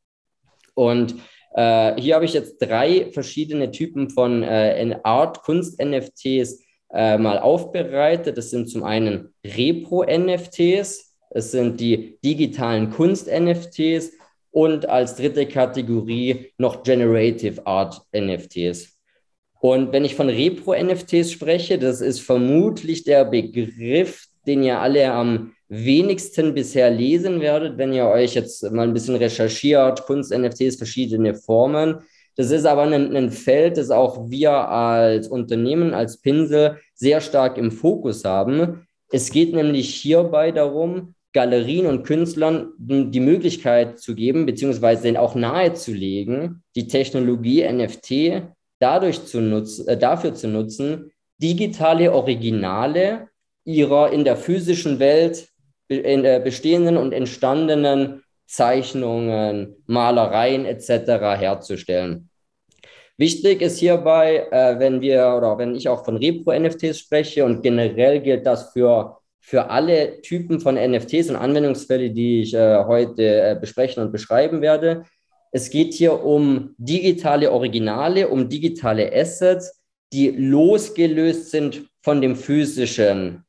[0.75, 1.17] Und
[1.55, 8.39] äh, hier habe ich jetzt drei verschiedene Typen von äh, Art, Kunst-NFTs äh, mal aufbereitet.
[8.39, 14.13] Das sind zum einen Repro-NFTs, es sind die digitalen Kunst-NFTs
[14.51, 18.98] und als dritte Kategorie noch Generative Art NFTs.
[19.61, 25.53] Und wenn ich von Repro-NFTs spreche, das ist vermutlich der Begriff, den ihr alle am
[25.69, 31.99] wenigsten bisher lesen werdet, wenn ihr euch jetzt mal ein bisschen recherchiert, Kunst-NFTs, verschiedene Formen.
[32.37, 37.59] Das ist aber ein, ein, Feld, das auch wir als Unternehmen, als Pinsel sehr stark
[37.59, 38.87] im Fokus haben.
[39.11, 46.63] Es geht nämlich hierbei darum, Galerien und Künstlern die Möglichkeit zu geben, beziehungsweise auch nahezulegen,
[46.75, 53.29] die Technologie NFT dadurch zu nutzen, äh, dafür zu nutzen, digitale Originale
[53.65, 55.49] ihrer in der physischen Welt
[55.89, 61.39] in, äh, bestehenden und entstandenen Zeichnungen, Malereien etc.
[61.39, 62.31] herzustellen.
[63.19, 68.21] Wichtig ist hierbei, äh, wenn wir oder wenn ich auch von Repro-NFTs spreche und generell
[68.21, 73.57] gilt das für, für alle Typen von NFTs und Anwendungsfälle, die ich äh, heute äh,
[73.61, 75.03] besprechen und beschreiben werde.
[75.51, 79.81] Es geht hier um digitale Originale, um digitale Assets,
[80.13, 83.45] die losgelöst sind von dem physischen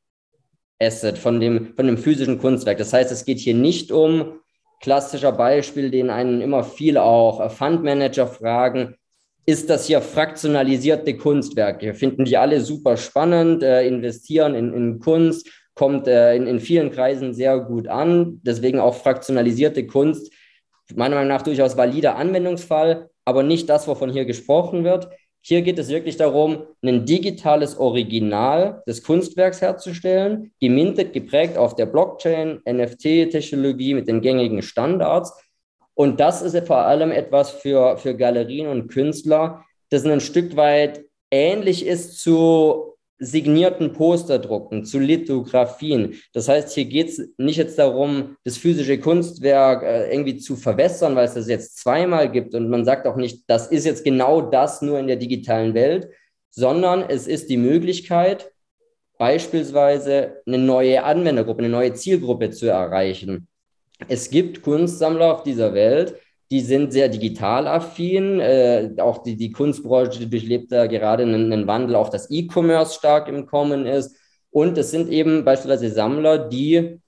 [0.80, 2.78] Asset, von dem, von dem physischen Kunstwerk.
[2.78, 4.40] Das heißt, es geht hier nicht um
[4.82, 8.96] klassischer Beispiel, den einen immer viel auch Fundmanager fragen,
[9.46, 11.94] ist das hier fraktionalisierte Kunstwerke.
[11.94, 16.92] Finden die alle super spannend, äh, investieren in, in Kunst, kommt äh, in, in vielen
[16.92, 18.40] Kreisen sehr gut an.
[18.44, 20.32] Deswegen auch fraktionalisierte Kunst,
[20.96, 25.10] meiner Meinung nach durchaus valider Anwendungsfall, aber nicht das, wovon hier gesprochen wird.
[25.42, 31.86] Hier geht es wirklich darum, ein digitales Original des Kunstwerks herzustellen, gemintet, geprägt auf der
[31.86, 35.34] Blockchain, NFT-Technologie mit den gängigen Standards.
[35.94, 41.06] Und das ist vor allem etwas für, für Galerien und Künstler, das ein Stück weit
[41.32, 42.89] ähnlich ist zu
[43.20, 46.16] signierten Posterdrucken, zu Lithografien.
[46.34, 51.16] Das heißt, hier geht es nicht jetzt darum, das physische Kunstwerk äh, irgendwie zu verwässern,
[51.16, 52.56] weil es das jetzt zweimal gibt.
[52.56, 56.10] Und man sagt auch nicht, das ist jetzt genau das nur in der digitalen Welt,
[56.50, 58.52] sondern es ist die Möglichkeit,
[59.18, 63.48] beispielsweise eine neue Anwendergruppe, eine neue Zielgruppe zu erreichen.
[64.08, 66.16] Es gibt Kunstsammler auf dieser Welt,
[66.52, 68.40] die sind sehr digital affin.
[68.40, 73.28] Äh, auch die, die Kunstbranche durchlebt da gerade einen, einen Wandel, auch das E-Commerce stark
[73.28, 74.16] im Kommen ist.
[74.52, 77.00] Und es sind eben beispielsweise Sammler, die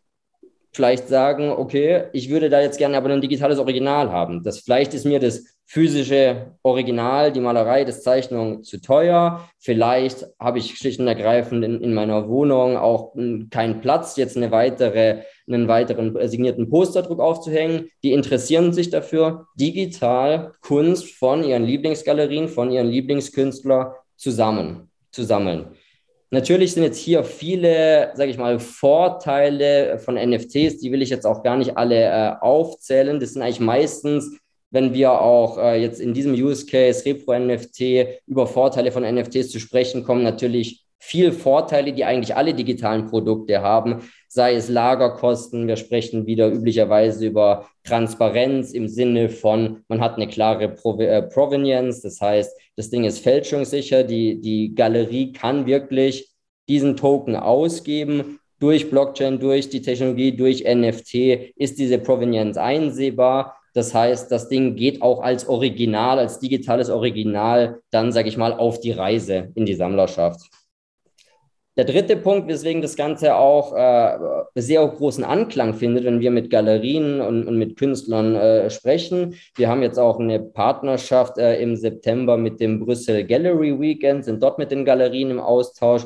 [0.74, 4.44] vielleicht sagen, okay, ich würde da jetzt gerne aber ein digitales Original haben.
[4.44, 9.50] Das vielleicht ist mir das physische Original, die Malerei, das Zeichnung zu teuer.
[9.58, 13.14] Vielleicht habe ich schlicht und ergreifend in, in meiner Wohnung auch
[13.50, 17.90] keinen Platz, jetzt eine weitere, einen weiteren signierten Posterdruck aufzuhängen.
[18.04, 25.76] Die interessieren sich dafür, digital Kunst von ihren Lieblingsgalerien, von ihren Lieblingskünstler zusammen zu sammeln.
[26.34, 31.26] Natürlich sind jetzt hier viele, sage ich mal, Vorteile von NFTs, die will ich jetzt
[31.26, 33.20] auch gar nicht alle äh, aufzählen.
[33.20, 38.22] Das sind eigentlich meistens, wenn wir auch äh, jetzt in diesem Use Case Repro NFT
[38.28, 43.62] über Vorteile von NFTs zu sprechen kommen, natürlich viel Vorteile, die eigentlich alle digitalen Produkte
[43.62, 44.02] haben,
[44.34, 45.68] sei es Lagerkosten.
[45.68, 52.02] Wir sprechen wieder üblicherweise über Transparenz im Sinne von, man hat eine klare äh, Provenience,
[52.02, 56.30] das heißt, das Ding ist fälschungssicher, die, die Galerie kann wirklich
[56.70, 58.40] diesen Token ausgeben.
[58.60, 63.58] Durch Blockchain, durch die Technologie, durch NFT ist diese Provenience einsehbar.
[63.74, 68.54] Das heißt, das Ding geht auch als Original, als digitales Original dann, sage ich mal,
[68.54, 70.50] auf die Reise in die Sammlerschaft.
[71.78, 74.18] Der dritte Punkt, weswegen das Ganze auch äh,
[74.56, 79.36] sehr großen Anklang findet, wenn wir mit Galerien und, und mit Künstlern äh, sprechen.
[79.56, 84.44] Wir haben jetzt auch eine Partnerschaft äh, im September mit dem Brüssel Gallery Weekend, sind
[84.44, 86.04] dort mit den Galerien im Austausch.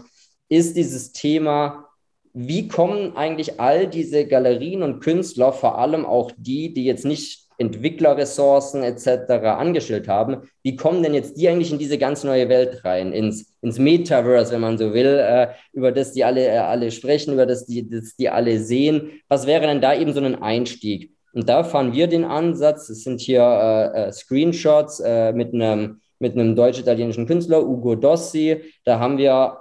[0.50, 1.88] Ist dieses Thema,
[2.34, 7.45] wie kommen eigentlich all diese Galerien und Künstler, vor allem auch die, die jetzt nicht
[7.58, 9.32] Entwicklerressourcen etc.
[9.58, 13.56] angestellt haben, wie kommen denn jetzt die eigentlich in diese ganz neue Welt rein, ins,
[13.62, 17.46] ins Metaverse, wenn man so will, äh, über das die alle, äh, alle sprechen, über
[17.46, 19.22] das die, das die alle sehen.
[19.28, 21.12] Was wäre denn da eben so ein Einstieg?
[21.34, 26.00] Und da fahren wir den Ansatz, es sind hier äh, äh Screenshots äh, mit einem
[26.20, 28.62] mit einem deutsch-italienischen Künstler, Ugo Dossi.
[28.86, 29.58] Da haben wir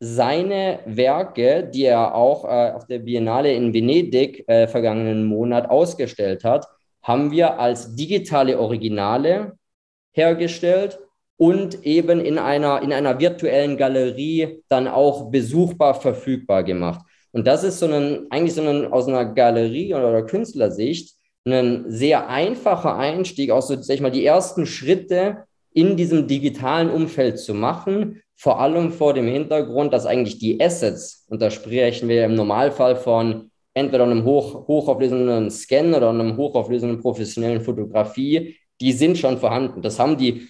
[0.00, 6.44] seine Werke, die er auch äh, auf der Biennale in Venedig äh, vergangenen Monat ausgestellt
[6.44, 6.66] hat,
[7.08, 9.56] haben wir als digitale Originale
[10.12, 10.98] hergestellt
[11.38, 17.00] und eben in einer, in einer virtuellen Galerie dann auch besuchbar verfügbar gemacht.
[17.32, 21.16] Und das ist so ein, eigentlich so ein, aus einer Galerie oder Künstlersicht
[21.46, 26.90] ein sehr einfacher Einstieg, auch so, sag ich mal, die ersten Schritte in diesem digitalen
[26.90, 32.08] Umfeld zu machen, vor allem vor dem Hintergrund, dass eigentlich die Assets, und da sprechen
[32.08, 38.92] wir im Normalfall von entweder einem hoch, hochauflösenden Scan oder einem hochauflösenden professionellen Fotografie, die
[38.92, 39.82] sind schon vorhanden.
[39.82, 40.48] Das haben die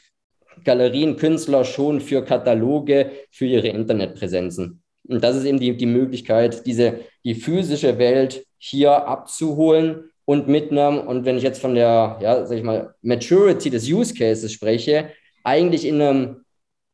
[0.65, 4.83] Galerien, Künstler schon für Kataloge, für ihre Internetpräsenzen.
[5.09, 10.99] Und das ist eben die, die Möglichkeit, diese, die physische Welt hier abzuholen und mitnehmen.
[10.99, 15.11] Und wenn ich jetzt von der, ja, sag ich mal, Maturity des Use Cases spreche,
[15.45, 16.45] eigentlich in einem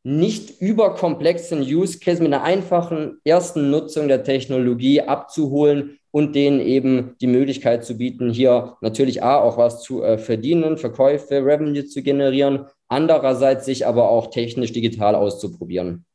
[0.03, 7.17] nicht überkomplexen Use Case mit einer einfachen ersten Nutzung der Technologie abzuholen und denen eben
[7.19, 12.01] die Möglichkeit zu bieten, hier natürlich A, auch was zu äh, verdienen, Verkäufe, Revenue zu
[12.01, 16.05] generieren, andererseits sich aber auch technisch digital auszuprobieren.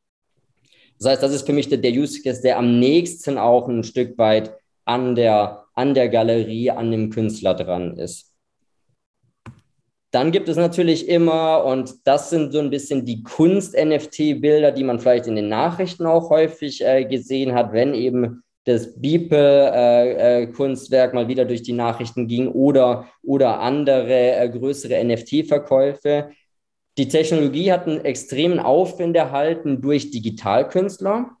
[0.97, 3.83] Das heißt, das ist für mich der, der Use Case, der am nächsten auch ein
[3.83, 8.33] Stück weit an der, an der Galerie, an dem Künstler dran ist.
[10.09, 14.99] Dann gibt es natürlich immer, und das sind so ein bisschen die Kunst-NFT-Bilder, die man
[14.99, 21.45] vielleicht in den Nachrichten auch häufig äh, gesehen hat, wenn eben das Beeple-Kunstwerk mal wieder
[21.45, 26.29] durch die Nachrichten ging oder, oder andere äh, größere NFT-Verkäufe.
[26.97, 31.31] Die Technologie hat einen extremen Aufwind erhalten durch Digitalkünstler.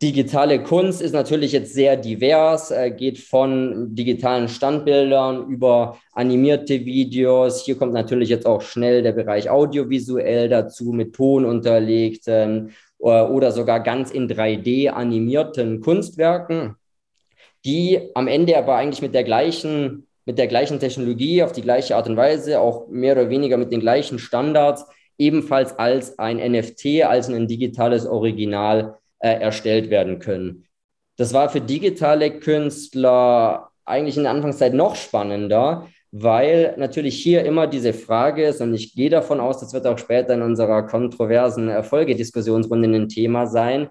[0.00, 7.64] Digitale Kunst ist natürlich jetzt sehr divers, äh, geht von digitalen Standbildern über animierte Videos.
[7.64, 13.80] Hier kommt natürlich jetzt auch schnell der Bereich audiovisuell dazu, mit Ton unterlegten oder sogar
[13.80, 16.76] ganz in 3D animierten Kunstwerken,
[17.64, 21.96] die am Ende aber eigentlich mit der gleichen, mit der gleichen Technologie auf die gleiche
[21.96, 24.86] Art und Weise, auch mehr oder weniger mit den gleichen Standards,
[25.18, 30.66] ebenfalls als ein NFT, als ein digitales Original äh, erstellt werden können.
[31.16, 37.66] Das war für digitale Künstler eigentlich in der Anfangszeit noch spannender, weil natürlich hier immer
[37.66, 41.68] diese Frage ist, und ich gehe davon aus, das wird auch später in unserer kontroversen
[41.68, 43.88] Erfolgediskussionsrunde ein Thema sein.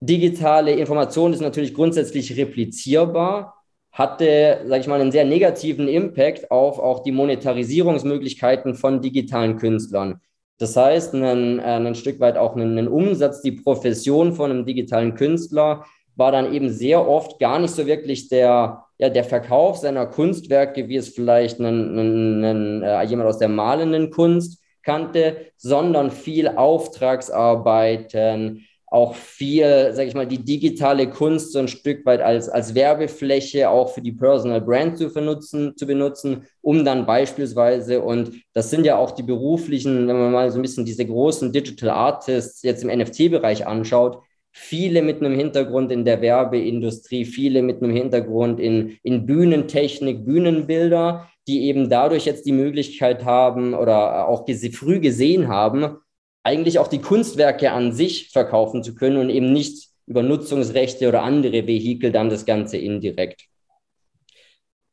[0.00, 3.54] Digitale Information ist natürlich grundsätzlich replizierbar,
[3.92, 10.20] hatte, sage ich mal, einen sehr negativen Impact auf auch die Monetarisierungsmöglichkeiten von digitalen Künstlern.
[10.58, 15.14] Das heißt, ein, äh, ein Stück weit auch ein, Umsatz, die Profession von einem digitalen
[15.14, 15.84] Künstler
[16.16, 20.88] war dann eben sehr oft gar nicht so wirklich der, ja, der Verkauf seiner Kunstwerke,
[20.88, 26.48] wie es vielleicht ein, ein, ein, äh, jemand aus der malenden Kunst kannte, sondern viel
[26.48, 32.72] Auftragsarbeiten, auch viel, sage ich mal, die digitale Kunst so ein Stück weit als, als
[32.74, 38.70] Werbefläche auch für die Personal Brand zu, benutzen, zu benutzen, um dann beispielsweise, und das
[38.70, 42.62] sind ja auch die beruflichen, wenn man mal so ein bisschen diese großen Digital Artists
[42.62, 44.22] jetzt im NFT-Bereich anschaut,
[44.58, 51.28] viele mit einem Hintergrund in der Werbeindustrie, viele mit einem Hintergrund in, in Bühnentechnik, Bühnenbilder,
[51.46, 55.98] die eben dadurch jetzt die Möglichkeit haben oder auch früh gesehen haben,
[56.42, 61.22] eigentlich auch die Kunstwerke an sich verkaufen zu können und eben nicht über Nutzungsrechte oder
[61.22, 63.42] andere Vehikel dann das Ganze indirekt.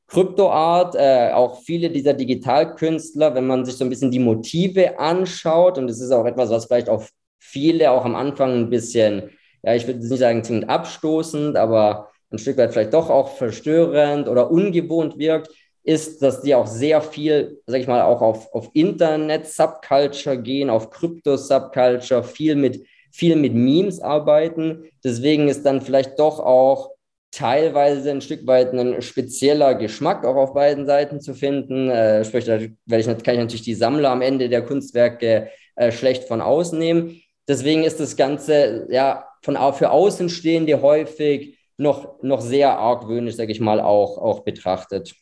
[0.08, 5.78] Kryptoart, äh, auch viele dieser Digitalkünstler, wenn man sich so ein bisschen die Motive anschaut,
[5.78, 7.06] und das ist auch etwas, was vielleicht auch
[7.39, 9.32] viele auch am Anfang ein bisschen,
[9.63, 14.28] ja, ich würde nicht sagen zwingend abstoßend, aber ein Stück weit vielleicht doch auch verstörend
[14.28, 15.49] oder ungewohnt wirkt,
[15.84, 20.89] ist, dass die auch sehr viel, sag ich mal, auch auf, auf Internet-Subculture gehen, auf
[20.89, 24.86] Krypto-Subculture, viel mit, viel mit Memes arbeiten.
[25.04, 26.91] Deswegen ist dann vielleicht doch auch
[27.32, 31.89] teilweise ein Stück weit ein spezieller Geschmack auch auf beiden Seiten zu finden.
[31.89, 36.26] Äh, sprich, da ich, kann ich natürlich die Sammler am Ende der Kunstwerke äh, schlecht
[36.26, 37.21] von außen nehmen.
[37.47, 43.60] Deswegen ist das Ganze ja von für Außenstehende häufig noch, noch sehr argwöhnisch, sage ich
[43.60, 45.13] mal, auch, auch betrachtet.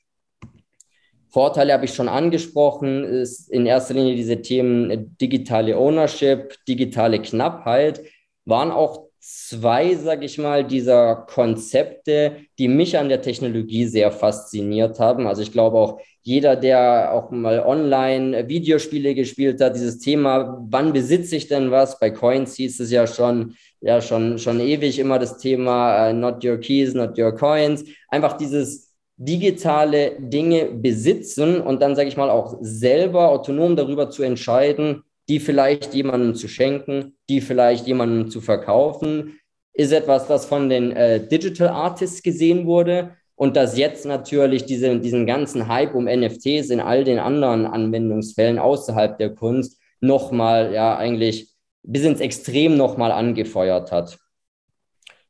[1.29, 7.21] Vorteile habe ich schon angesprochen, ist in erster Linie diese Themen äh, digitale Ownership, digitale
[7.21, 8.01] Knappheit,
[8.45, 14.99] waren auch zwei, sage ich mal, dieser Konzepte, die mich an der Technologie sehr fasziniert
[14.99, 15.25] haben.
[15.25, 20.93] Also ich glaube auch jeder, der auch mal online Videospiele gespielt hat, dieses Thema, wann
[20.93, 21.99] besitze ich denn was?
[21.99, 26.45] Bei Coins hieß es ja schon, ja schon, schon ewig immer das Thema, uh, not
[26.45, 27.83] your keys, not your coins.
[28.09, 34.23] Einfach dieses digitale Dinge besitzen und dann, sage ich mal, auch selber autonom darüber zu
[34.23, 39.39] entscheiden, die vielleicht jemandem zu schenken, die vielleicht jemandem zu verkaufen,
[39.73, 44.99] ist etwas, was von den äh, Digital Artists gesehen wurde und dass jetzt natürlich diese,
[44.99, 50.95] diesen ganzen Hype um NFTs in all den anderen Anwendungsfällen außerhalb der Kunst nochmal, ja,
[50.95, 51.49] eigentlich
[51.81, 54.19] bis ins Extrem nochmal angefeuert hat.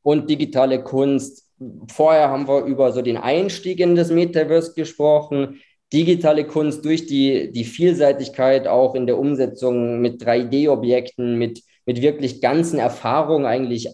[0.01, 1.47] Und digitale Kunst,
[1.88, 5.62] vorher haben wir über so den Einstieg in das Metaverse gesprochen.
[5.93, 12.41] Digitale Kunst durch die, die Vielseitigkeit auch in der Umsetzung mit 3D-Objekten, mit, mit wirklich
[12.41, 13.88] ganzen Erfahrungen eigentlich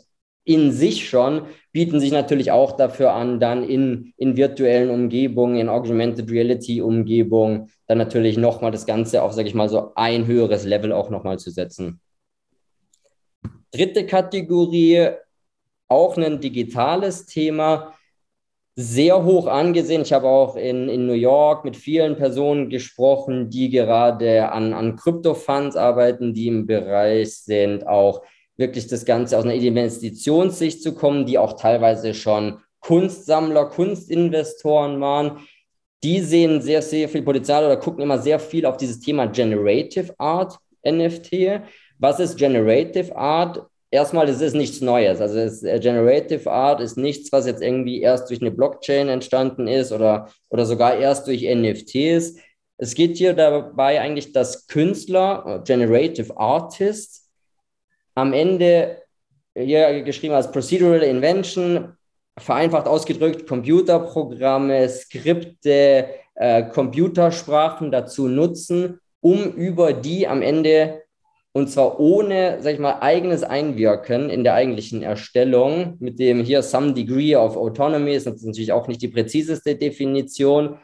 [0.47, 1.41] in sich schon,
[1.73, 7.69] bieten sich natürlich auch dafür an, dann in, in virtuellen Umgebungen, in Augmented Reality Umgebungen,
[7.85, 11.37] dann natürlich nochmal das Ganze auf, sage ich mal, so ein höheres Level auch nochmal
[11.37, 11.99] zu setzen.
[13.71, 15.09] Dritte Kategorie,
[15.89, 17.93] auch ein digitales Thema,
[18.77, 20.03] sehr hoch angesehen.
[20.03, 24.95] Ich habe auch in, in New York mit vielen Personen gesprochen, die gerade an, an
[24.95, 28.21] Krypto-Funds arbeiten, die im Bereich sind, auch
[28.57, 35.47] wirklich das Ganze aus einer Investitionssicht zu kommen, die auch teilweise schon Kunstsammler, Kunstinvestoren waren.
[36.03, 40.13] Die sehen sehr, sehr viel Potenzial oder gucken immer sehr viel auf dieses Thema Generative
[40.17, 41.61] Art NFT.
[41.99, 43.65] Was ist Generative Art?
[43.89, 45.21] Erstmal, es ist nichts Neues.
[45.21, 49.67] Also es, äh, Generative Art ist nichts, was jetzt irgendwie erst durch eine Blockchain entstanden
[49.67, 52.35] ist oder, oder sogar erst durch NFTs.
[52.77, 57.26] Es geht hier dabei eigentlich, dass Künstler, Generative Artists,
[58.17, 59.03] am Ende
[59.55, 61.93] hier geschrieben als Procedural Invention,
[62.37, 71.03] vereinfacht ausgedrückt, Computerprogramme, Skripte, äh, Computersprachen dazu nutzen, um über die am Ende
[71.53, 76.61] und zwar ohne, sag ich mal, eigenes Einwirken in der eigentlichen Erstellung, mit dem hier
[76.61, 80.77] some degree of autonomy ist natürlich auch nicht die präziseste Definition,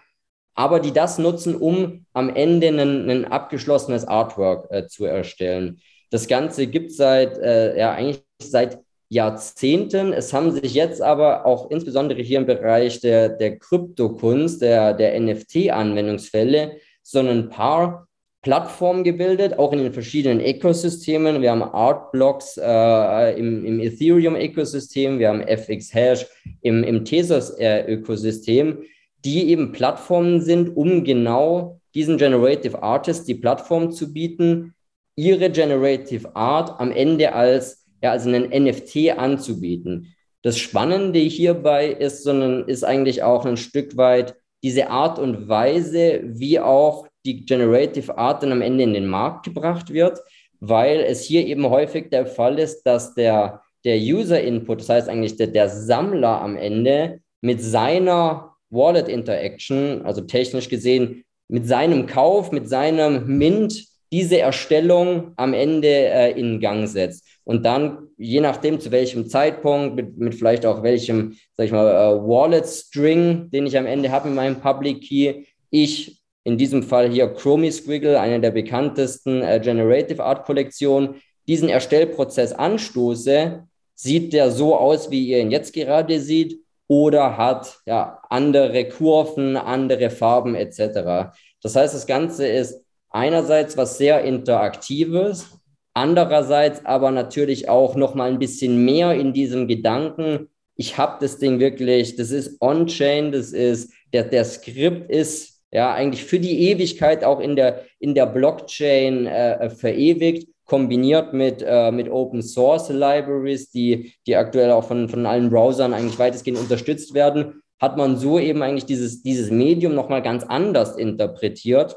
[0.56, 5.80] aber die das nutzen, um am Ende ein, ein abgeschlossenes Artwork äh, zu erstellen.
[6.14, 8.78] Das Ganze gibt es seit, äh, ja, eigentlich seit
[9.09, 10.14] Jahrzehnten.
[10.14, 15.20] Es haben sich jetzt aber auch insbesondere hier im Bereich der, der Kryptokunst, der, der
[15.20, 18.07] NFT-Anwendungsfälle, so ein paar
[18.43, 21.41] Plattformen gebildet, auch in den verschiedenen Ökosystemen.
[21.41, 26.28] Wir haben Artblocks äh, im, im Ethereum-Ökosystem, wir haben FXHash
[26.61, 28.84] im, im Tezos-Ökosystem,
[29.26, 34.76] die eben Plattformen sind, um genau diesen Generative Artists die Plattform zu bieten,
[35.16, 40.16] ihre Generative Art am Ende als, ja, als einen NFT anzubieten.
[40.41, 46.22] Das Spannende hierbei ist, sondern ist eigentlich auch ein Stück weit diese Art und Weise,
[46.24, 50.20] wie auch die Generative Art dann am Ende in den Markt gebracht wird,
[50.59, 55.36] weil es hier eben häufig der Fall ist, dass der, der User-Input, das heißt eigentlich
[55.38, 62.68] der, der Sammler am Ende mit seiner Wallet-Interaction, also technisch gesehen, mit seinem Kauf, mit
[62.68, 67.26] seinem Mint diese Erstellung am Ende äh, in Gang setzt.
[67.45, 71.88] Und dann, je nachdem, zu welchem Zeitpunkt, mit, mit vielleicht auch welchem, sag ich mal,
[71.89, 77.09] äh, Wallet-String, den ich am Ende habe in meinem Public Key, ich in diesem Fall
[77.09, 81.16] hier Chromie Squiggle, eine der bekanntesten äh, Generative Art Kollektionen,
[81.47, 83.64] diesen Erstellprozess anstoße,
[83.95, 89.57] sieht der so aus, wie ihr ihn jetzt gerade seht, oder hat ja andere Kurven,
[89.57, 91.34] andere Farben etc.
[91.64, 92.83] Das heißt, das Ganze ist
[93.14, 95.47] einerseits was sehr Interaktives,
[95.93, 101.38] andererseits aber natürlich auch noch mal ein bisschen mehr in diesem Gedanken, ich habe das
[101.38, 106.70] Ding wirklich, das ist on-chain, das ist, der, der Skript ist ja eigentlich für die
[106.70, 112.89] Ewigkeit auch in der, in der Blockchain äh, verewigt, kombiniert mit, äh, mit Open Source
[112.89, 118.18] Libraries, die, die aktuell auch von, von allen Browsern eigentlich weitestgehend unterstützt werden, hat man
[118.18, 121.95] so eben eigentlich dieses, dieses Medium nochmal ganz anders interpretiert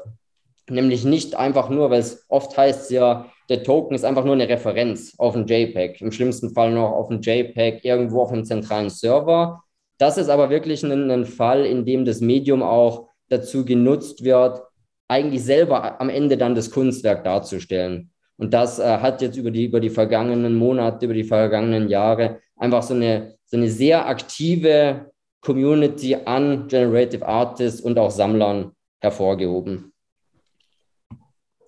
[0.69, 4.49] Nämlich nicht einfach nur, weil es oft heißt ja, der Token ist einfach nur eine
[4.49, 8.89] Referenz auf ein JPEG, im schlimmsten Fall noch auf ein JPEG irgendwo auf einem zentralen
[8.89, 9.63] Server.
[9.97, 14.61] Das ist aber wirklich ein, ein Fall, in dem das Medium auch dazu genutzt wird,
[15.07, 18.11] eigentlich selber am Ende dann das Kunstwerk darzustellen.
[18.37, 22.39] Und das äh, hat jetzt über die, über die vergangenen Monate, über die vergangenen Jahre
[22.55, 25.11] einfach so eine, so eine sehr aktive
[25.41, 29.93] Community an Generative Artists und auch Sammlern hervorgehoben.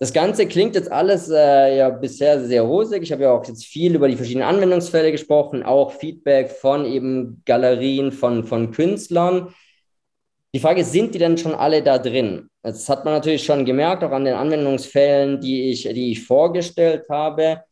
[0.02, 3.02] Das Ganze klingt jetzt alles äh, ja bisher sehr rosig.
[3.02, 7.42] Ich habe ja auch jetzt viel über die verschiedenen Anwendungsfälle gesprochen, auch Feedback von eben
[7.44, 9.54] Galerien, von, von Künstlern.
[10.54, 12.48] Die Frage ist, sind die denn schon alle da drin?
[12.62, 17.04] Das hat man natürlich schon gemerkt, auch an den Anwendungsfällen, die ich, die ich vorgestellt
[17.10, 17.62] habe.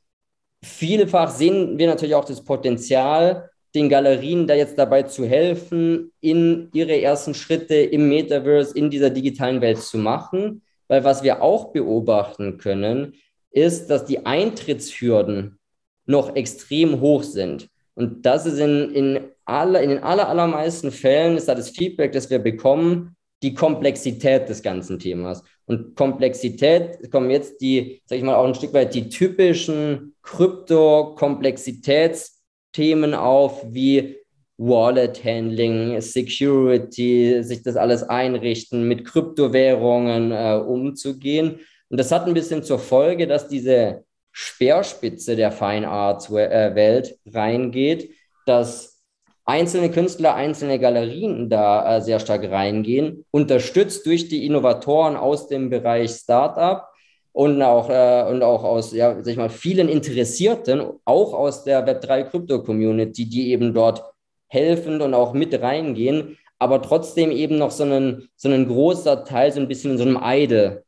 [0.62, 6.68] Vielfach sehen wir natürlich auch das Potenzial, den Galerien da jetzt dabei zu helfen, in
[6.74, 10.60] ihre ersten Schritte im Metaverse, in dieser digitalen Welt zu machen.
[10.88, 13.14] Weil was wir auch beobachten können,
[13.50, 15.58] ist, dass die Eintrittshürden
[16.06, 17.68] noch extrem hoch sind.
[17.94, 22.12] Und das ist in, in, aller, in den aller, allermeisten Fällen ist da das Feedback,
[22.12, 25.44] das wir bekommen, die Komplexität des ganzen Themas.
[25.66, 33.14] Und Komplexität kommen jetzt die, sag ich mal, auch ein Stück weit die typischen Krypto-Komplexitätsthemen
[33.14, 34.17] auf, wie
[34.58, 41.60] Wallet Handling, Security, sich das alles einrichten, mit Kryptowährungen äh, umzugehen.
[41.88, 47.18] Und das hat ein bisschen zur Folge, dass diese Speerspitze der Fine Arts äh, Welt
[47.26, 48.10] reingeht,
[48.46, 48.98] dass
[49.44, 55.70] einzelne Künstler, einzelne Galerien da äh, sehr stark reingehen, unterstützt durch die Innovatoren aus dem
[55.70, 56.84] Bereich Startup
[57.32, 61.86] und auch, äh, und auch aus ja, sag ich mal, vielen Interessierten, auch aus der
[61.86, 64.02] Web3 Krypto Community, die eben dort
[64.48, 69.52] helfen und auch mit reingehen, aber trotzdem eben noch so ein, so ein großer Teil
[69.52, 70.84] so ein bisschen in so einem Eide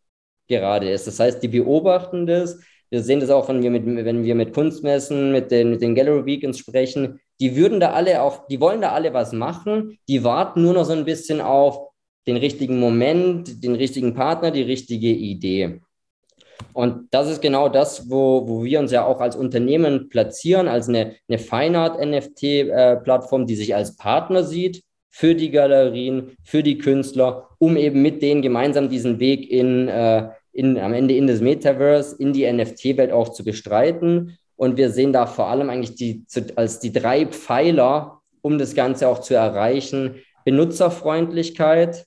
[0.49, 1.07] gerade ist.
[1.07, 2.59] Das heißt, die beobachten das,
[2.91, 5.95] wir sehen das auch, wenn wir mit, wenn wir mit Kunstmessen, mit den, mit den
[5.95, 7.21] Gallery Weekends sprechen.
[7.39, 9.99] Die würden da alle auch, die wollen da alle was machen.
[10.09, 11.91] Die warten nur noch so ein bisschen auf
[12.27, 15.81] den richtigen Moment, den richtigen Partner, die richtige Idee.
[16.73, 20.89] Und das ist genau das, wo, wo wir uns ja auch als Unternehmen platzieren, als
[20.89, 26.63] eine, eine Fine Art NFT-Plattform, äh, die sich als Partner sieht für die Galerien, für
[26.63, 31.27] die Künstler, um eben mit denen gemeinsam diesen Weg in, äh, in, am Ende in
[31.27, 34.39] das Metaverse, in die NFT-Welt auch zu bestreiten.
[34.57, 36.25] Und wir sehen da vor allem eigentlich die,
[36.57, 42.07] als die drei Pfeiler, um das Ganze auch zu erreichen, Benutzerfreundlichkeit,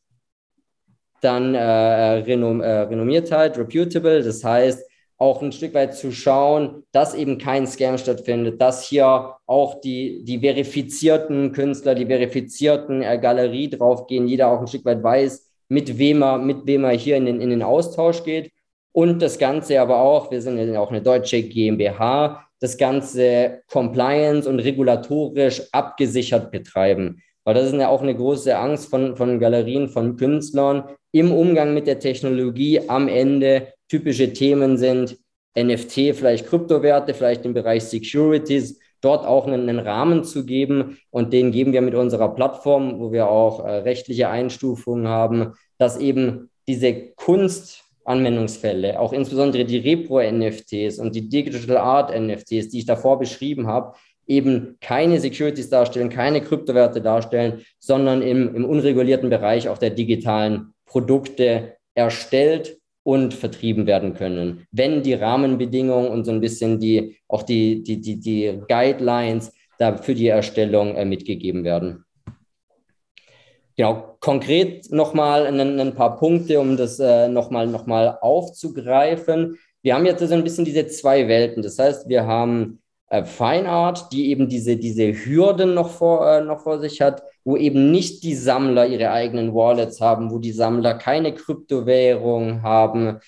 [1.23, 4.85] dann äh, Renom äh, Renommiertheit, reputable, das heißt
[5.17, 10.23] auch ein Stück weit zu schauen, dass eben kein Scam stattfindet, dass hier auch die,
[10.23, 15.97] die verifizierten Künstler, die verifizierten äh, Galerie draufgehen, jeder auch ein Stück weit weiß, mit
[15.97, 18.51] wem er, mit wem er hier in den, in den Austausch geht.
[18.91, 24.47] Und das Ganze aber auch, wir sind ja auch eine deutsche GmbH, das Ganze compliance
[24.47, 27.21] und regulatorisch abgesichert betreiben.
[27.43, 31.73] Weil das ist ja auch eine große Angst von, von Galerien, von Künstlern im Umgang
[31.73, 33.73] mit der Technologie am Ende.
[33.89, 35.17] Typische Themen sind
[35.57, 40.97] NFT, vielleicht Kryptowerte, vielleicht im Bereich Securities dort auch einen, einen, Rahmen zu geben.
[41.11, 45.99] Und den geben wir mit unserer Plattform, wo wir auch äh, rechtliche Einstufungen haben, dass
[45.99, 53.67] eben diese Kunstanwendungsfälle, auch insbesondere die Repro-NFTs und die Digital Art-NFTs, die ich davor beschrieben
[53.67, 53.95] habe,
[54.27, 60.73] eben keine Securities darstellen, keine Kryptowerte darstellen, sondern im, im unregulierten Bereich auch der digitalen
[60.85, 64.65] Produkte erstellt und vertrieben werden können.
[64.71, 69.97] Wenn die Rahmenbedingungen und so ein bisschen die, auch die, die, die, die Guidelines da
[69.97, 72.05] für die Erstellung äh, mitgegeben werden.
[73.75, 79.57] Genau, konkret nochmal ein, ein paar Punkte, um das äh, nochmal noch mal aufzugreifen.
[79.81, 81.63] Wir haben jetzt so ein bisschen diese zwei Welten.
[81.63, 82.82] Das heißt, wir haben
[83.13, 87.21] äh, Fine Art, die eben diese, diese Hürden noch vor, äh, noch vor sich hat,
[87.43, 93.19] wo eben nicht die Sammler ihre eigenen Wallets haben, wo die Sammler keine Kryptowährung haben.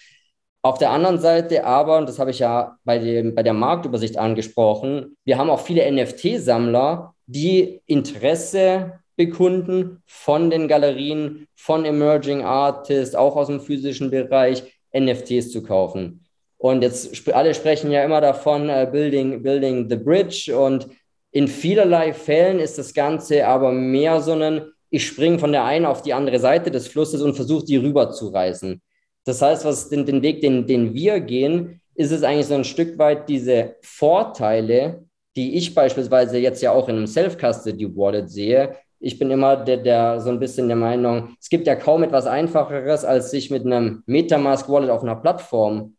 [0.64, 4.18] Auf der anderen Seite aber, und das habe ich ja bei, dem, bei der Marktübersicht
[4.18, 13.14] angesprochen, wir haben auch viele NFT-Sammler, die Interesse bekunden von den Galerien, von Emerging Artists,
[13.14, 14.64] auch aus dem physischen Bereich,
[14.98, 16.25] NFTs zu kaufen.
[16.66, 20.52] Und jetzt alle sprechen ja immer davon, uh, building, building the bridge.
[20.58, 20.88] Und
[21.32, 25.86] in vielerlei Fällen ist das Ganze aber mehr so ein, ich springe von der einen
[25.86, 28.82] auf die andere Seite des Flusses und versuche die rüber zu reißen.
[29.26, 32.64] Das heißt, was den, den Weg, den, den wir gehen, ist es eigentlich so ein
[32.64, 35.06] Stück weit diese Vorteile,
[35.36, 38.76] die ich beispielsweise jetzt ja auch in einem Self-Custody-Wallet sehe.
[39.00, 42.26] Ich bin immer der, der so ein bisschen der Meinung, es gibt ja kaum etwas
[42.26, 45.92] Einfacheres, als sich mit einem Metamask-Wallet auf einer Plattform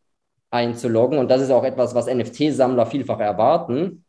[0.50, 1.18] einzuloggen.
[1.18, 4.04] Und das ist auch etwas, was NFT-Sammler vielfach erwarten.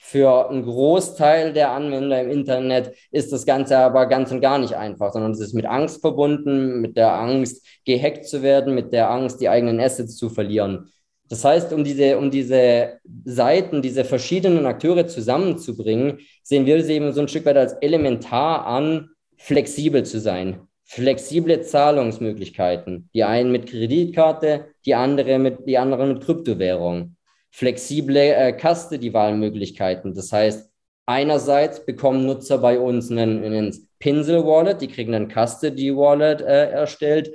[0.00, 4.74] Für einen Großteil der Anwender im Internet ist das Ganze aber ganz und gar nicht
[4.74, 9.10] einfach, sondern es ist mit Angst verbunden, mit der Angst, gehackt zu werden, mit der
[9.10, 10.88] Angst, die eigenen Assets zu verlieren.
[11.28, 17.12] Das heißt, um diese, um diese Seiten, diese verschiedenen Akteure zusammenzubringen, sehen wir sie eben
[17.12, 23.10] so ein Stück weit als elementar an, flexibel zu sein flexible Zahlungsmöglichkeiten.
[23.14, 27.14] Die einen mit Kreditkarte, die, andere mit, die anderen mit Kryptowährung.
[27.50, 30.14] Flexible äh, Custody-Wahlmöglichkeiten.
[30.14, 30.70] Das heißt,
[31.06, 37.32] einerseits bekommen Nutzer bei uns einen, einen Pinsel-Wallet, die kriegen einen Custody-Wallet äh, erstellt,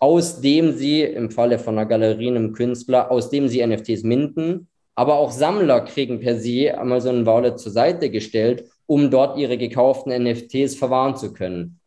[0.00, 4.68] aus dem sie im Falle von einer Galerie, einem Künstler, aus dem sie NFTs minden.
[4.96, 9.38] Aber auch Sammler kriegen per se einmal so ein Wallet zur Seite gestellt, um dort
[9.38, 11.77] ihre gekauften NFTs verwahren zu können.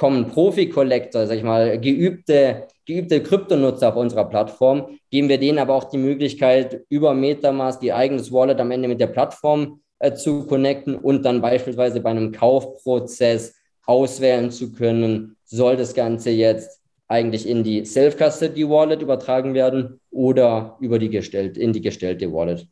[0.00, 5.74] Kommen Profi-Collector, sag ich mal, geübte, geübte Kryptonutzer auf unserer Plattform, geben wir denen aber
[5.74, 10.46] auch die Möglichkeit, über Metamask ihr eigenes Wallet am Ende mit der Plattform äh, zu
[10.46, 17.46] connecten und dann beispielsweise bei einem Kaufprozess auswählen zu können, soll das Ganze jetzt eigentlich
[17.46, 22.66] in die Self-Custody-Wallet übertragen werden oder über die gestellt, in die gestellte Wallet.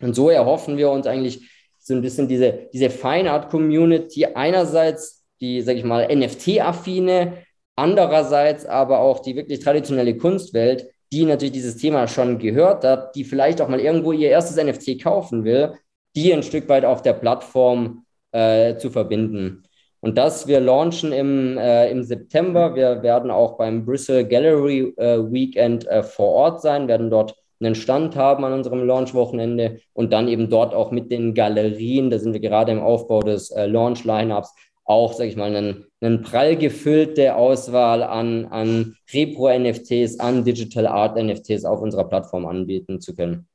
[0.00, 1.42] Und so erhoffen wir uns eigentlich
[1.78, 7.34] so ein bisschen diese, diese Fine Art Community einerseits die, sag ich mal, NFT-affine,
[7.76, 13.24] andererseits aber auch die wirklich traditionelle Kunstwelt, die natürlich dieses Thema schon gehört hat, die
[13.24, 15.74] vielleicht auch mal irgendwo ihr erstes NFT kaufen will,
[16.16, 19.64] die ein Stück weit auf der Plattform äh, zu verbinden.
[20.00, 22.74] Und das, wir launchen im, äh, im September.
[22.74, 27.74] Wir werden auch beim Bristol Gallery äh, Weekend äh, vor Ort sein, werden dort einen
[27.74, 32.32] Stand haben an unserem Launch-Wochenende und dann eben dort auch mit den Galerien, da sind
[32.32, 34.54] wir gerade im Aufbau des äh, Launch-Lineups,
[34.84, 41.80] auch, sage ich mal, einen, prall gefüllte Auswahl an, an Repro-NFTs, an Digital Art-NFTs auf
[41.80, 43.48] unserer Plattform anbieten zu können.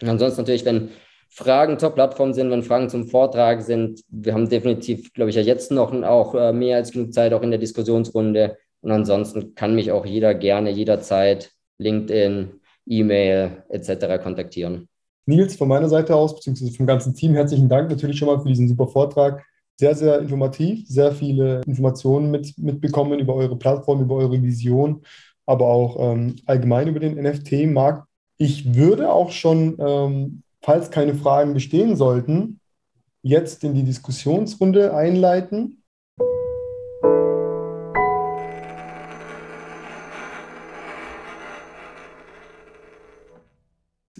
[0.00, 0.90] Und ansonsten natürlich, wenn
[1.28, 5.42] Fragen zur Plattform sind, wenn Fragen zum Vortrag sind, wir haben definitiv, glaube ich, ja
[5.42, 8.58] jetzt noch auch äh, mehr als genug Zeit, auch in der Diskussionsrunde.
[8.80, 14.20] Und ansonsten kann mich auch jeder gerne jederzeit LinkedIn, E-Mail etc.
[14.22, 14.88] kontaktieren.
[15.24, 18.48] Nils, von meiner Seite aus, beziehungsweise vom ganzen Team, herzlichen Dank natürlich schon mal für
[18.48, 19.44] diesen super Vortrag
[19.78, 25.02] sehr, sehr informativ, sehr viele Informationen mit, mitbekommen über eure Plattform, über eure Vision,
[25.46, 28.06] aber auch ähm, allgemein über den NFT-Markt.
[28.38, 32.60] Ich würde auch schon, ähm, falls keine Fragen bestehen sollten,
[33.22, 35.82] jetzt in die Diskussionsrunde einleiten.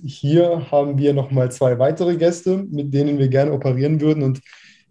[0.04, 4.24] Hier haben wir nochmal zwei weitere Gäste, mit denen wir gerne operieren würden.
[4.24, 4.40] Und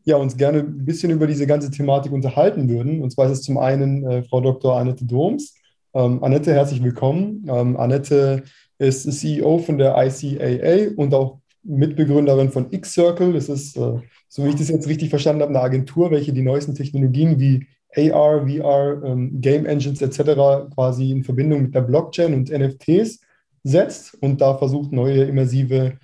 [0.04, 3.02] ja, uns gerne ein bisschen über diese ganze Thematik unterhalten würden.
[3.02, 4.78] Und zwar ist es zum einen äh, Frau Dr.
[4.78, 5.56] Annette Doms.
[5.94, 7.46] Ähm, Annette, herzlich willkommen.
[7.48, 8.44] Ähm, Annette
[8.78, 13.34] ist CEO von der ICAA und auch Mitbegründerin von X-Circle.
[13.34, 16.42] Das ist, äh, so wie ich das jetzt richtig verstanden habe, eine Agentur, welche die
[16.42, 20.74] neuesten Technologien wie AR, VR, ähm, Game Engines etc.
[20.74, 23.20] quasi in Verbindung mit der Blockchain und NFTs
[23.64, 25.98] setzt und da versucht, neue immersive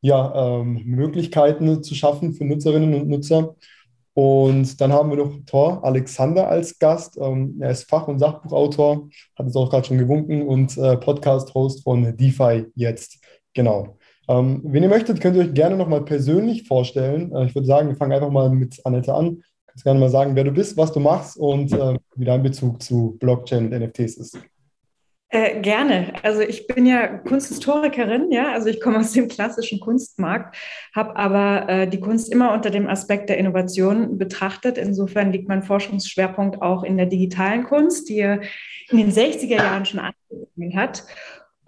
[0.00, 3.56] ja, ähm, Möglichkeiten zu schaffen für Nutzerinnen und Nutzer.
[4.14, 7.16] Und dann haben wir noch Thor Alexander als Gast.
[7.20, 11.84] Ähm, er ist Fach- und Sachbuchautor, hat es auch gerade schon gewunken und äh, Podcast-Host
[11.84, 13.18] von DeFi jetzt.
[13.54, 13.96] Genau.
[14.28, 17.32] Ähm, wenn ihr möchtet, könnt ihr euch gerne nochmal persönlich vorstellen.
[17.32, 19.42] Äh, ich würde sagen, wir fangen einfach mal mit Annette an.
[19.68, 22.82] Kannst gerne mal sagen, wer du bist, was du machst und äh, wie dein Bezug
[22.82, 24.38] zu Blockchain und NFTs ist.
[25.30, 26.14] Äh, gerne.
[26.22, 30.56] Also ich bin ja Kunsthistorikerin, ja, also ich komme aus dem klassischen Kunstmarkt,
[30.94, 34.78] habe aber äh, die Kunst immer unter dem Aspekt der Innovation betrachtet.
[34.78, 40.00] Insofern liegt mein Forschungsschwerpunkt auch in der digitalen Kunst, die in den 60er Jahren schon
[40.00, 41.04] angefangen hat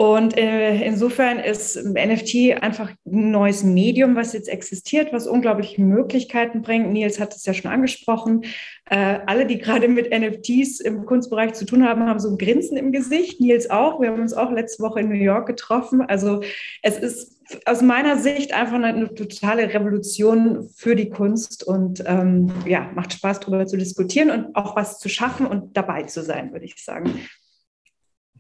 [0.01, 6.63] und äh, insofern ist NFT einfach ein neues Medium, was jetzt existiert, was unglaubliche Möglichkeiten
[6.63, 6.91] bringt.
[6.91, 8.45] Nils hat es ja schon angesprochen.
[8.87, 12.79] Äh, alle, die gerade mit NFTs im Kunstbereich zu tun haben, haben so ein Grinsen
[12.79, 13.43] im Gesicht.
[13.43, 14.01] Nils auch.
[14.01, 16.01] Wir haben uns auch letzte Woche in New York getroffen.
[16.01, 16.41] Also
[16.81, 22.51] es ist aus meiner Sicht einfach eine, eine totale Revolution für die Kunst und ähm,
[22.67, 26.53] ja, macht Spaß, darüber zu diskutieren und auch was zu schaffen und dabei zu sein,
[26.53, 27.21] würde ich sagen.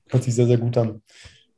[0.08, 1.02] Hört sich sehr, sehr gut an.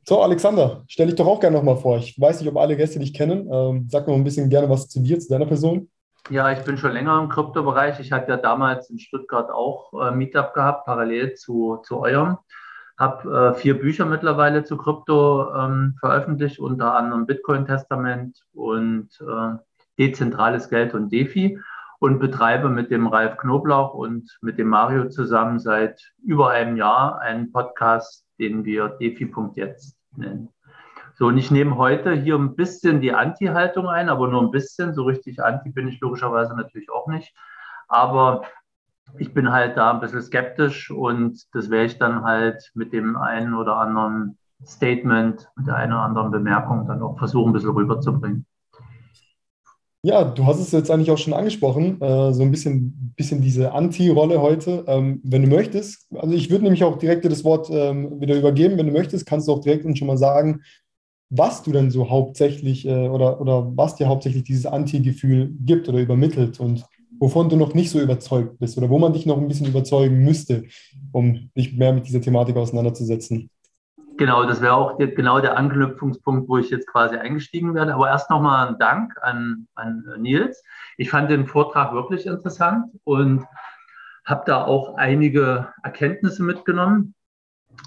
[0.05, 1.97] So, Alexander, stell dich doch auch gerne nochmal vor.
[1.97, 3.47] Ich weiß nicht, ob alle Gäste dich kennen.
[3.51, 5.89] Ähm, sag noch ein bisschen gerne was zu dir, zu deiner Person.
[6.29, 7.99] Ja, ich bin schon länger im Kryptobereich.
[7.99, 12.37] Ich hatte ja damals in Stuttgart auch äh, Meetup gehabt, parallel zu, zu eurem.
[12.97, 19.57] Habe äh, vier Bücher mittlerweile zu Krypto ähm, veröffentlicht, unter anderem Bitcoin-Testament und äh,
[19.97, 21.59] dezentrales Geld und DeFi
[21.99, 27.19] und betreibe mit dem Ralf Knoblauch und mit dem Mario zusammen seit über einem Jahr
[27.19, 30.49] einen Podcast, den wir defi.jetzt nennen.
[31.15, 34.93] So, und ich nehme heute hier ein bisschen die Anti-Haltung ein, aber nur ein bisschen.
[34.93, 37.35] So richtig anti bin ich logischerweise natürlich auch nicht.
[37.87, 38.43] Aber
[39.17, 43.15] ich bin halt da ein bisschen skeptisch und das werde ich dann halt mit dem
[43.15, 47.71] einen oder anderen Statement, mit der einen oder anderen Bemerkung dann auch versuchen, ein bisschen
[47.71, 48.45] rüberzubringen.
[50.05, 53.71] Ja, du hast es jetzt eigentlich auch schon angesprochen, äh, so ein bisschen, bisschen diese
[53.71, 54.83] Anti-Rolle heute.
[54.85, 58.35] Ähm, wenn du möchtest, also ich würde nämlich auch direkt dir das Wort ähm, wieder
[58.35, 58.77] übergeben.
[58.77, 60.61] Wenn du möchtest, kannst du auch direkt uns schon mal sagen,
[61.29, 65.99] was du denn so hauptsächlich äh, oder, oder was dir hauptsächlich dieses Anti-Gefühl gibt oder
[65.99, 66.85] übermittelt und
[67.19, 70.17] wovon du noch nicht so überzeugt bist oder wo man dich noch ein bisschen überzeugen
[70.25, 70.65] müsste,
[71.13, 73.49] um dich mehr mit dieser Thematik auseinanderzusetzen.
[74.17, 77.95] Genau, das wäre auch der, genau der Anknüpfungspunkt, wo ich jetzt quasi eingestiegen werde.
[77.95, 80.63] Aber erst nochmal ein Dank an, an Nils.
[80.97, 83.45] Ich fand den Vortrag wirklich interessant und
[84.25, 87.15] habe da auch einige Erkenntnisse mitgenommen.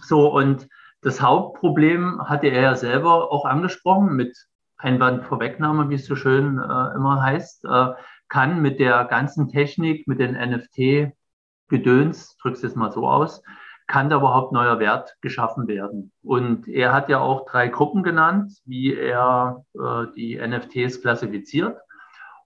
[0.02, 0.68] So, und
[1.02, 4.36] das Hauptproblem hatte er ja selber auch angesprochen mit
[4.78, 7.92] Einwandvorwegnahme, wie es so schön äh, immer heißt, äh,
[8.28, 13.42] kann mit der ganzen Technik, mit den NFT-Gedöns, drück's jetzt mal so aus,
[13.86, 16.12] kann da überhaupt neuer Wert geschaffen werden?
[16.22, 21.78] Und er hat ja auch drei Gruppen genannt, wie er äh, die NFTs klassifiziert.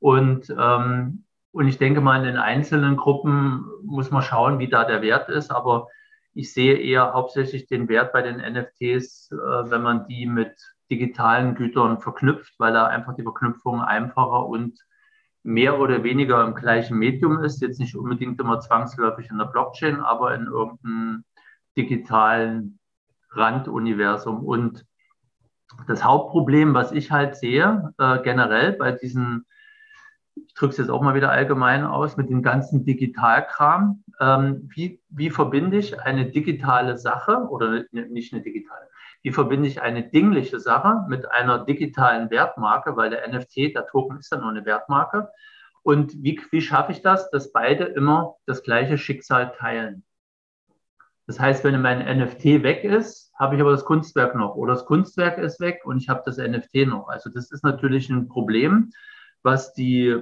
[0.00, 4.84] Und, ähm, und ich denke mal, in den einzelnen Gruppen muss man schauen, wie da
[4.84, 5.50] der Wert ist.
[5.50, 5.88] Aber
[6.34, 10.54] ich sehe eher hauptsächlich den Wert bei den NFTs, äh, wenn man die mit
[10.90, 14.78] digitalen Gütern verknüpft, weil da einfach die Verknüpfung einfacher und
[15.42, 17.62] mehr oder weniger im gleichen Medium ist.
[17.62, 21.24] Jetzt nicht unbedingt immer zwangsläufig in der Blockchain, aber in irgendeinem
[21.80, 22.78] digitalen
[23.30, 24.44] Randuniversum.
[24.44, 24.84] Und
[25.86, 29.46] das Hauptproblem, was ich halt sehe, äh, generell bei diesen,
[30.34, 35.00] ich drücke es jetzt auch mal wieder allgemein aus, mit dem ganzen Digitalkram, ähm, wie,
[35.08, 38.88] wie verbinde ich eine digitale Sache oder nicht eine digitale,
[39.22, 44.18] wie verbinde ich eine dingliche Sache mit einer digitalen Wertmarke, weil der NFT, der Token
[44.18, 45.28] ist ja nur eine Wertmarke.
[45.82, 50.04] Und wie, wie schaffe ich das, dass beide immer das gleiche Schicksal teilen?
[51.30, 54.84] Das heißt, wenn mein NFT weg ist, habe ich aber das Kunstwerk noch oder das
[54.84, 57.06] Kunstwerk ist weg und ich habe das NFT noch.
[57.06, 58.90] Also das ist natürlich ein Problem,
[59.44, 60.18] was die,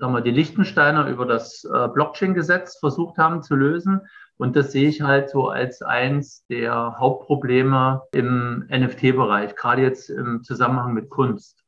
[0.00, 4.00] sagen wir, die Lichtensteiner über das äh, Blockchain-Gesetz versucht haben zu lösen.
[4.36, 10.42] Und das sehe ich halt so als eins der Hauptprobleme im NFT-Bereich, gerade jetzt im
[10.42, 11.62] Zusammenhang mit Kunst.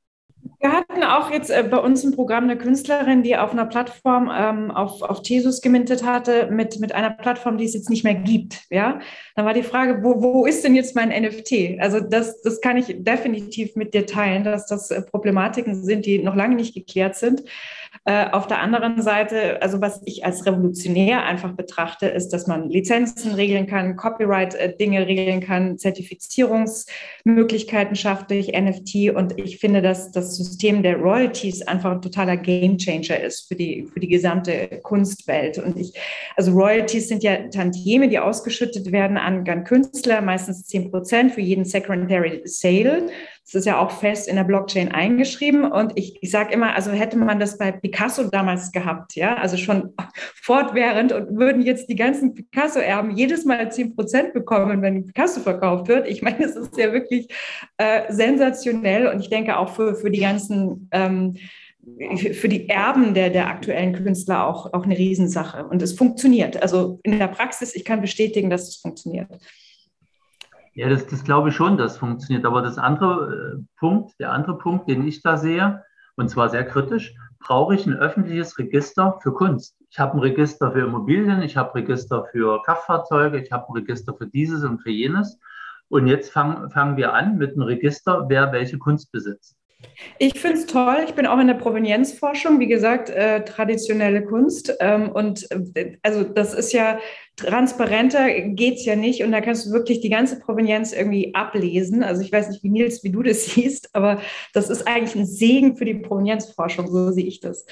[0.59, 4.31] Wir hatten auch jetzt äh, bei uns im Programm eine Künstlerin, die auf einer Plattform
[4.35, 8.15] ähm, auf, auf Thesus gemintet hatte, mit, mit einer Plattform, die es jetzt nicht mehr
[8.15, 8.61] gibt.
[8.71, 9.01] Ja?
[9.35, 11.81] Dann war die Frage, wo, wo ist denn jetzt mein NFT?
[11.81, 16.23] Also das, das kann ich definitiv mit dir teilen, dass das äh, Problematiken sind, die
[16.23, 17.43] noch lange nicht geklärt sind.
[18.05, 22.69] Äh, auf der anderen Seite, also was ich als revolutionär einfach betrachte, ist, dass man
[22.69, 29.11] Lizenzen regeln kann, Copyright-Dinge regeln kann, Zertifizierungsmöglichkeiten schafft durch NFT.
[29.15, 33.89] Und ich finde, dass das System der Royalties einfach ein totaler Gamechanger ist für die,
[33.93, 35.59] für die gesamte Kunstwelt.
[35.59, 35.93] Und ich,
[36.37, 41.41] also Royalties sind ja Tantieme, die ausgeschüttet werden an, an Künstler, meistens 10 Prozent für
[41.41, 43.09] jeden Secondary Sale.
[43.45, 45.71] Das ist ja auch fest in der Blockchain eingeschrieben.
[45.71, 49.57] Und ich, ich sage immer, also hätte man das bei Picasso damals gehabt, ja, also
[49.57, 49.95] schon
[50.43, 55.89] fortwährend und würden jetzt die ganzen Picasso-Erben jedes Mal 10 Prozent bekommen, wenn Picasso verkauft
[55.89, 56.09] wird.
[56.09, 57.29] Ich meine, es ist ja wirklich
[57.79, 61.35] äh, sensationell und ich denke auch für, für die ganzen ähm,
[62.35, 65.65] für die Erben der, der aktuellen Künstler auch, auch eine Riesensache.
[65.67, 66.63] Und es funktioniert.
[66.63, 69.29] Also in der Praxis, ich kann bestätigen, dass es funktioniert.
[70.75, 72.47] Ja, das, das glaube ich schon, das funktioniert.
[72.47, 75.85] Aber das andere äh, Punkt, der andere Punkt, den ich da sehe,
[76.17, 79.77] und zwar sehr kritisch, brauche ich ein öffentliches Register für Kunst.
[79.91, 83.75] Ich habe ein Register für Immobilien, ich habe ein Register für Kraftfahrzeuge, ich habe ein
[83.75, 85.39] Register für dieses und für jenes.
[85.89, 89.57] Und jetzt fangen, fangen wir an mit einem Register, wer welche Kunst besitzt.
[90.19, 91.05] Ich finde es toll.
[91.07, 94.75] Ich bin auch in der Provenienzforschung, wie gesagt, äh, traditionelle Kunst.
[94.81, 96.99] Ähm, und äh, also das ist ja
[97.37, 99.23] transparenter geht es ja nicht.
[99.23, 102.03] Und da kannst du wirklich die ganze Provenienz irgendwie ablesen.
[102.03, 104.21] Also ich weiß nicht, wie Nils, wie du das siehst, aber
[104.53, 107.67] das ist eigentlich ein Segen für die Provenienzforschung, so sehe ich das.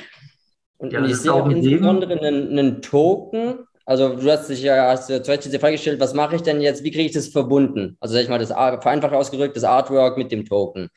[0.78, 3.66] Und, ja, ich sehe auch insbesondere einen, einen, Token.
[3.84, 6.60] Also du hast dich ja hast du zuerst diese Frage gestellt, was mache ich denn
[6.60, 7.96] jetzt, wie kriege ich das verbunden?
[8.00, 10.88] Also sag ich mal, das vereinfacht ausgedrückt, das Artwork mit dem Token.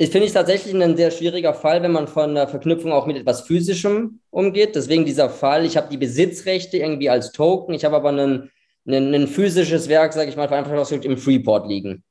[0.00, 3.16] Ich finde es tatsächlich ein sehr schwieriger Fall, wenn man von der Verknüpfung auch mit
[3.16, 4.76] etwas Physischem umgeht.
[4.76, 8.48] Deswegen dieser Fall, ich habe die Besitzrechte irgendwie als Token, ich habe aber ein,
[8.86, 12.04] ein, physisches Werk, sage ich mal, einfach ausgedrückt, im Freeport liegen.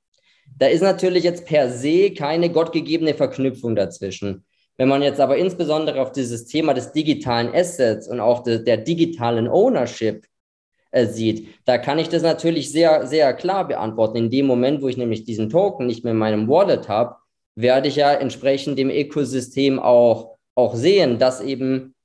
[0.60, 4.44] Da ist natürlich jetzt per se keine gottgegebene Verknüpfung dazwischen.
[4.76, 8.76] Wenn man jetzt aber insbesondere auf dieses Thema des digitalen Assets und auch de, der
[8.76, 10.26] digitalen Ownership
[10.92, 14.18] äh, sieht, da kann ich das natürlich sehr, sehr klar beantworten.
[14.18, 17.16] In dem Moment, wo ich nämlich diesen Token nicht mehr in meinem Wallet habe,
[17.58, 21.96] werde ich ja entsprechend dem Ökosystem auch, auch sehen, dass eben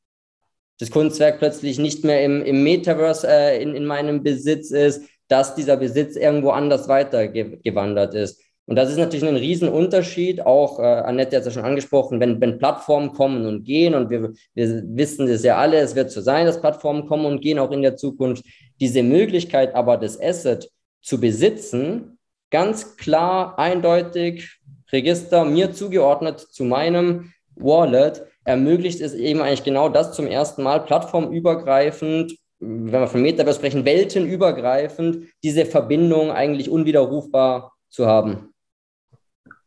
[0.80, 5.54] das Kunstwerk plötzlich nicht mehr im, im Metaverse äh, in, in meinem Besitz ist, dass
[5.54, 8.42] dieser Besitz irgendwo anders weitergewandert ist.
[8.64, 10.46] Und das ist natürlich ein Riesenunterschied.
[10.46, 14.08] Auch äh, Annette hat es ja schon angesprochen, wenn, wenn Plattformen kommen und gehen, und
[14.08, 17.58] wir, wir wissen das ja alle, es wird so sein, dass Plattformen kommen und gehen
[17.58, 18.44] auch in der Zukunft.
[18.80, 20.70] Diese Möglichkeit aber, das Asset
[21.02, 22.18] zu besitzen,
[22.50, 24.60] ganz klar, eindeutig,
[24.92, 30.80] Register mir zugeordnet zu meinem Wallet, ermöglicht es eben eigentlich genau das zum ersten Mal
[30.80, 38.52] plattformübergreifend, wenn wir von Metaverse sprechen, weltenübergreifend, diese Verbindung eigentlich unwiderrufbar zu haben.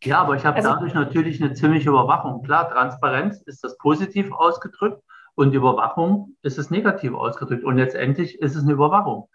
[0.03, 2.43] Ja, aber ich habe also, dadurch natürlich eine ziemliche Überwachung.
[2.43, 5.01] Klar, Transparenz ist das positiv ausgedrückt
[5.35, 7.63] Und Überwachung ist es negativ ausgedrückt.
[7.63, 9.29] Und letztendlich ist es eine Überwachung.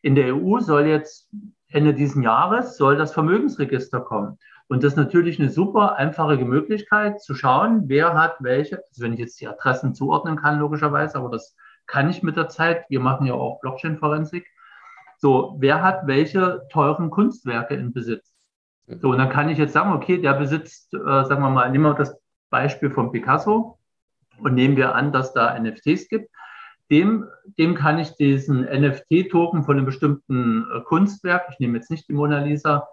[0.00, 1.30] In der EU soll jetzt
[1.68, 4.38] Ende diesen Jahres soll das Vermögensregister kommen.
[4.72, 9.12] Und das ist natürlich eine super einfache Möglichkeit zu schauen, wer hat welche, also wenn
[9.12, 11.54] ich jetzt die Adressen zuordnen kann, logischerweise, aber das
[11.86, 12.86] kann ich mit der Zeit.
[12.88, 14.46] Wir machen ja auch Blockchain-Forensik.
[15.18, 18.32] So, wer hat welche teuren Kunstwerke in Besitz?
[18.86, 21.84] So, und dann kann ich jetzt sagen, okay, der besitzt, äh, sagen wir mal, nehmen
[21.84, 22.18] wir das
[22.48, 23.78] Beispiel von Picasso
[24.38, 26.30] und nehmen wir an, dass da NFTs gibt.
[26.90, 27.26] Dem,
[27.58, 32.14] dem kann ich diesen NFT-Token von einem bestimmten äh, Kunstwerk, ich nehme jetzt nicht die
[32.14, 32.88] Mona Lisa,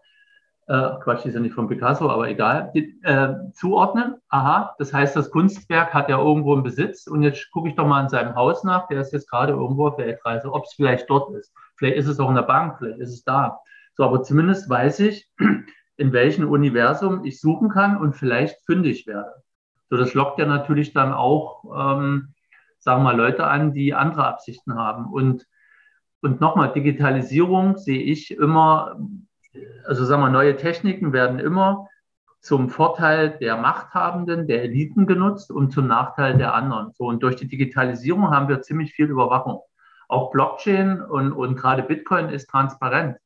[0.70, 4.18] äh, Quatsch, ist ja nicht von Picasso, aber egal, die, äh, zuordnen.
[4.30, 7.88] Aha, das heißt, das Kunstwerk hat ja irgendwo einen Besitz und jetzt gucke ich doch
[7.88, 11.10] mal in seinem Haus nach, der ist jetzt gerade irgendwo auf Weltreise, ob es vielleicht
[11.10, 11.52] dort ist.
[11.76, 13.60] Vielleicht ist es auch in der Bank, vielleicht ist es da.
[13.96, 15.28] So, aber zumindest weiß ich,
[15.98, 19.42] in welchem Universum ich suchen kann und vielleicht fündig werde.
[19.90, 22.36] So, das lockt ja natürlich dann auch, ähm,
[22.78, 25.12] sagen wir mal, Leute an, die andere Absichten haben.
[25.12, 25.48] Und,
[26.22, 29.00] und nochmal, Digitalisierung sehe ich immer
[29.86, 31.88] also sagen wir, neue Techniken werden immer
[32.42, 36.92] zum Vorteil der Machthabenden, der Eliten genutzt und zum Nachteil der anderen.
[36.94, 39.62] So, und durch die Digitalisierung haben wir ziemlich viel Überwachung.
[40.08, 43.18] Auch Blockchain und, und gerade Bitcoin ist transparent.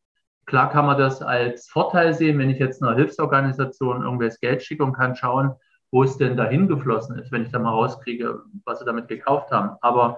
[0.45, 4.83] Klar kann man das als Vorteil sehen, wenn ich jetzt einer Hilfsorganisation irgendwelches Geld schicke
[4.83, 5.53] und kann schauen,
[5.91, 9.51] wo es denn dahin geflossen ist, wenn ich da mal rauskriege, was sie damit gekauft
[9.51, 9.77] haben.
[9.81, 10.17] Aber,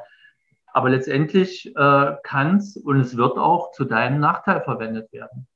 [0.74, 5.48] aber letztendlich äh, kann es und es wird auch zu deinem Nachteil verwendet werden.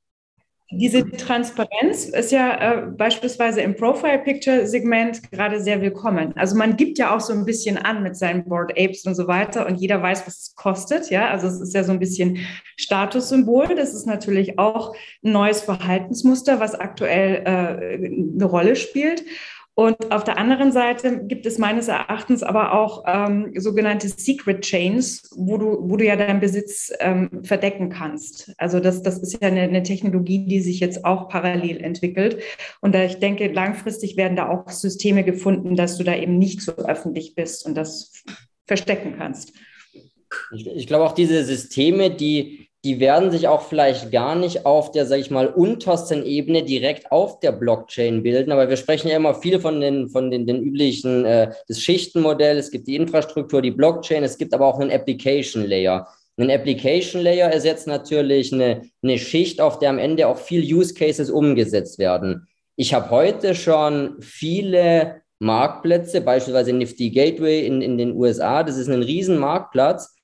[0.72, 6.32] Diese Transparenz ist ja äh, beispielsweise im Profile-Picture-Segment gerade sehr willkommen.
[6.36, 9.28] Also man gibt ja auch so ein bisschen an mit seinen Board Apes und so
[9.28, 11.10] weiter und jeder weiß, was es kostet.
[11.10, 12.38] Ja, also es ist ja so ein bisschen
[12.78, 13.74] Statussymbol.
[13.74, 19.24] Das ist natürlich auch ein neues Verhaltensmuster, was aktuell äh, eine Rolle spielt.
[19.80, 25.30] Und auf der anderen Seite gibt es meines Erachtens aber auch ähm, sogenannte Secret Chains,
[25.34, 28.52] wo du, wo du ja deinen Besitz ähm, verdecken kannst.
[28.58, 32.42] Also das, das ist ja eine, eine, Technologie, die sich jetzt auch parallel entwickelt.
[32.82, 36.62] Und da ich denke, langfristig werden da auch Systeme gefunden, dass du da eben nicht
[36.62, 38.12] so öffentlich bist und das
[38.68, 39.54] verstecken kannst.
[40.54, 44.92] Ich, ich glaube auch diese Systeme, die die werden sich auch vielleicht gar nicht auf
[44.92, 48.54] der, sage ich mal, untersten Ebene direkt auf der Blockchain bilden.
[48.54, 52.58] Aber wir sprechen ja immer viel von den, von den, den üblichen, äh, das Schichtenmodell.
[52.58, 54.24] Es gibt die Infrastruktur, die Blockchain.
[54.24, 56.08] Es gibt aber auch einen Application Layer.
[56.38, 60.94] Ein Application Layer ersetzt natürlich eine, eine Schicht, auf der am Ende auch viel Use
[60.94, 62.48] Cases umgesetzt werden.
[62.78, 68.64] Ich habe heute schon viele Marktplätze, beispielsweise Nifty Gateway in, in den USA.
[68.64, 70.16] Das ist ein riesen Marktplatz,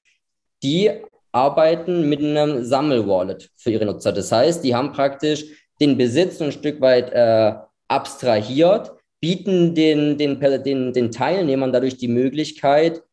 [0.64, 0.90] die
[1.36, 4.14] arbeiten mit einem Sammelwallet für ihre Nutzer.
[4.14, 5.46] Das heißt, die haben praktisch
[5.82, 7.54] den Besitz ein Stück weit äh,
[7.90, 13.04] abstrahiert, bieten den, den, den, den Teilnehmern dadurch die Möglichkeit,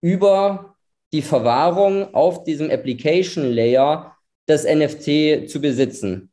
[0.00, 0.76] über
[1.12, 4.16] die Verwahrung auf diesem Application Layer
[4.46, 6.30] das NFT zu besitzen.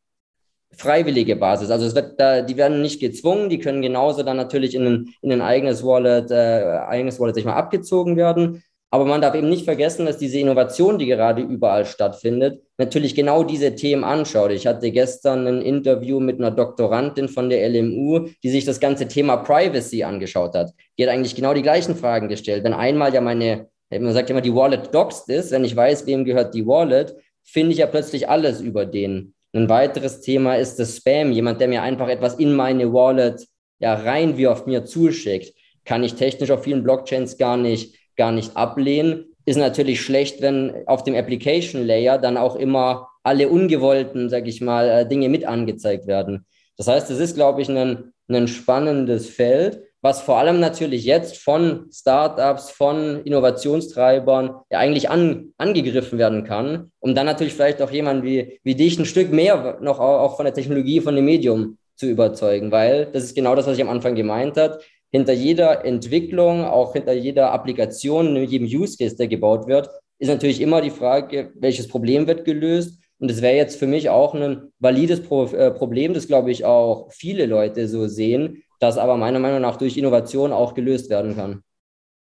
[0.71, 1.71] Freiwillige Basis.
[1.71, 5.41] Also da, die werden nicht gezwungen, die können genauso dann natürlich in ein, in ein
[5.41, 8.63] eigenes Wallet, äh, eigenes Wallet sich mal abgezogen werden.
[8.91, 13.43] Aber man darf eben nicht vergessen, dass diese Innovation, die gerade überall stattfindet, natürlich genau
[13.43, 14.51] diese Themen anschaut.
[14.51, 19.07] Ich hatte gestern ein Interview mit einer Doktorandin von der LMU, die sich das ganze
[19.07, 20.71] Thema Privacy angeschaut hat.
[20.97, 22.63] Die hat eigentlich genau die gleichen Fragen gestellt.
[22.63, 26.25] Wenn einmal ja meine, man sagt immer, die Wallet doxed ist, wenn ich weiß, wem
[26.25, 29.35] gehört die Wallet, finde ich ja plötzlich alles über den.
[29.53, 31.31] Ein weiteres Thema ist das Spam.
[31.31, 33.45] Jemand, der mir einfach etwas in meine Wallet
[33.77, 35.53] ja reinwirft, mir zuschickt,
[35.85, 39.25] kann ich technisch auf vielen Blockchains gar nicht gar nicht ablehnen.
[39.45, 44.61] Ist natürlich schlecht, wenn auf dem Application Layer dann auch immer alle ungewollten, sag ich
[44.61, 46.45] mal, äh, Dinge mit angezeigt werden.
[46.77, 51.37] Das heißt, es ist, glaube ich, ein, ein spannendes Feld, was vor allem natürlich jetzt
[51.37, 57.91] von Startups, von Innovationstreibern ja eigentlich an, angegriffen werden kann, um dann natürlich vielleicht auch
[57.91, 61.77] jemand wie, wie dich ein Stück mehr noch auch von der Technologie, von dem Medium
[61.95, 64.79] zu überzeugen, weil das ist genau das, was ich am Anfang gemeint habe
[65.11, 69.89] hinter jeder Entwicklung, auch hinter jeder Applikation, jedem Use Case, der gebaut wird,
[70.19, 72.99] ist natürlich immer die Frage, welches Problem wird gelöst.
[73.19, 76.63] Und es wäre jetzt für mich auch ein valides Pro äh, Problem, das glaube ich
[76.63, 81.35] auch viele Leute so sehen, das aber meiner Meinung nach durch Innovation auch gelöst werden
[81.35, 81.63] kann.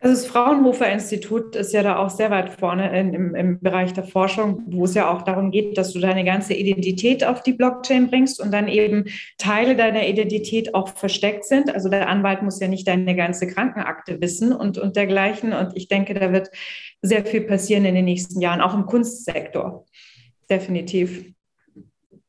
[0.01, 3.93] Also das Fraunhofer Institut ist ja da auch sehr weit vorne in, im, im, Bereich
[3.95, 7.53] der Forschung, wo es ja auch darum geht, dass du deine ganze Identität auf die
[7.53, 9.07] Blockchain bringst und dann eben
[9.39, 11.75] Teile deiner Identität auch versteckt sind.
[11.75, 15.53] Also der Anwalt muss ja nicht deine ganze Krankenakte wissen und, und dergleichen.
[15.53, 16.51] Und ich denke, da wird
[17.03, 19.85] sehr viel passieren in den nächsten Jahren, auch im Kunstsektor.
[20.49, 21.33] Definitiv.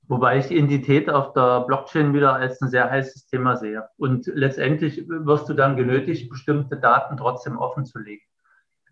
[0.10, 3.88] Wobei ich die Identität auf der Blockchain wieder als ein sehr heißes Thema sehe.
[3.96, 8.24] Und letztendlich wirst du dann genötigt, bestimmte Daten trotzdem offen zu legen.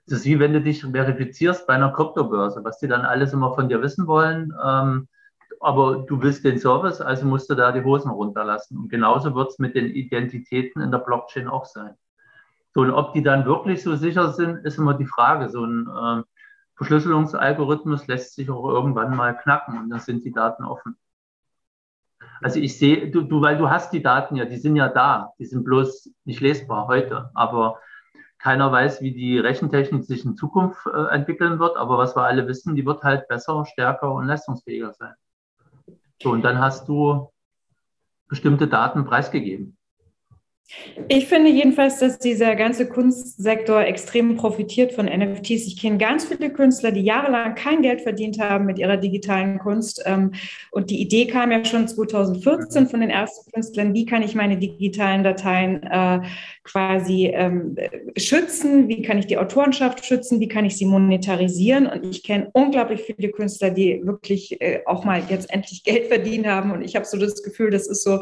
[0.06, 3.56] Das ist wie wenn du dich verifizierst bei einer Kryptobörse, was die dann alles immer
[3.56, 4.54] von dir wissen wollen.
[4.64, 5.08] Ähm,
[5.60, 8.78] aber du willst den Service, also musst du da die Hosen runterlassen.
[8.78, 11.96] Und genauso wird es mit den Identitäten in der Blockchain auch sein.
[12.76, 15.50] So, und ob die dann wirklich so sicher sind, ist immer die Frage.
[15.50, 16.22] So ein äh,
[16.76, 20.96] Verschlüsselungsalgorithmus lässt sich auch irgendwann mal knacken und dann sind die Daten offen.
[22.42, 25.34] Also ich sehe, du, du, weil du hast die Daten ja, die sind ja da,
[25.40, 27.80] die sind bloß nicht lesbar heute, aber
[28.40, 32.48] keiner weiß, wie die Rechentechnik sich in Zukunft äh, entwickeln wird, aber was wir alle
[32.48, 35.14] wissen, die wird halt besser, stärker und leistungsfähiger sein.
[36.22, 37.30] So, und dann hast du
[38.28, 39.77] bestimmte Daten preisgegeben.
[41.08, 45.66] Ich finde jedenfalls, dass dieser ganze Kunstsektor extrem profitiert von NFTs.
[45.66, 50.04] Ich kenne ganz viele Künstler, die jahrelang kein Geld verdient haben mit ihrer digitalen Kunst.
[50.06, 50.34] Ähm,
[50.72, 54.58] und die Idee kam ja schon 2014 von den ersten Künstlern, wie kann ich meine
[54.58, 56.20] digitalen Dateien äh,
[56.66, 57.78] quasi ähm,
[58.18, 61.88] schützen, wie kann ich die Autorenschaft schützen, wie kann ich sie monetarisieren.
[61.88, 66.46] Und ich kenne unglaublich viele Künstler, die wirklich äh, auch mal jetzt endlich Geld verdient
[66.46, 66.72] haben.
[66.72, 68.20] Und ich habe so das Gefühl, das ist so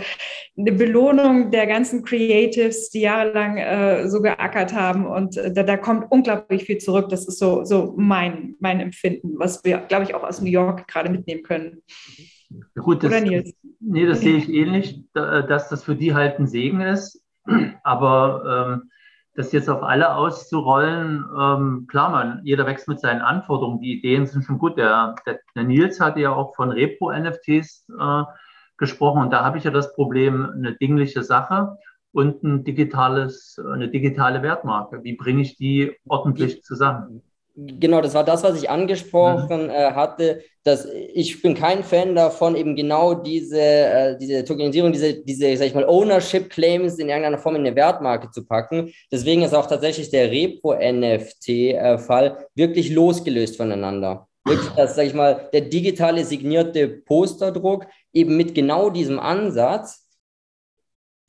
[0.55, 5.05] eine Belohnung der ganzen Creator Creatives, die jahrelang äh, so geackert haben.
[5.05, 7.09] Und äh, da, da, kommt unglaublich viel zurück.
[7.09, 10.87] Das ist so, so mein, mein Empfinden, was wir, glaube ich, auch aus New York
[10.87, 11.81] gerade mitnehmen können.
[12.75, 13.53] Gut, das, Oder Nils?
[13.79, 17.23] Nee, das sehe ich ähnlich, dass das für die halt ein Segen ist.
[17.83, 18.89] Aber ähm,
[19.35, 23.81] das jetzt auf alle auszurollen, ähm, klar, man, jeder wächst mit seinen Anforderungen.
[23.81, 24.77] Die Ideen sind schon gut.
[24.77, 28.23] Der, der, der Nils hatte ja auch von Repro-NFTs äh,
[28.77, 31.77] gesprochen und da habe ich ja das Problem, eine dingliche Sache
[32.15, 35.03] und ein digitales, eine digitale Wertmarke.
[35.03, 37.21] Wie bringe ich die ordentlich zusammen?
[37.57, 42.55] Genau, das war das, was ich angesprochen äh, hatte, dass ich bin kein Fan davon,
[42.55, 47.37] eben genau diese, äh, diese Tokenisierung, diese, diese, sag ich mal, Ownership Claims in irgendeiner
[47.37, 48.93] Form in eine Wertmarke zu packen.
[49.11, 54.27] Deswegen ist auch tatsächlich der Repro-NFT-Fall äh, wirklich losgelöst voneinander.
[54.45, 60.04] Wirklich, dass, sag ich mal, der digitale signierte Posterdruck eben mit genau diesem Ansatz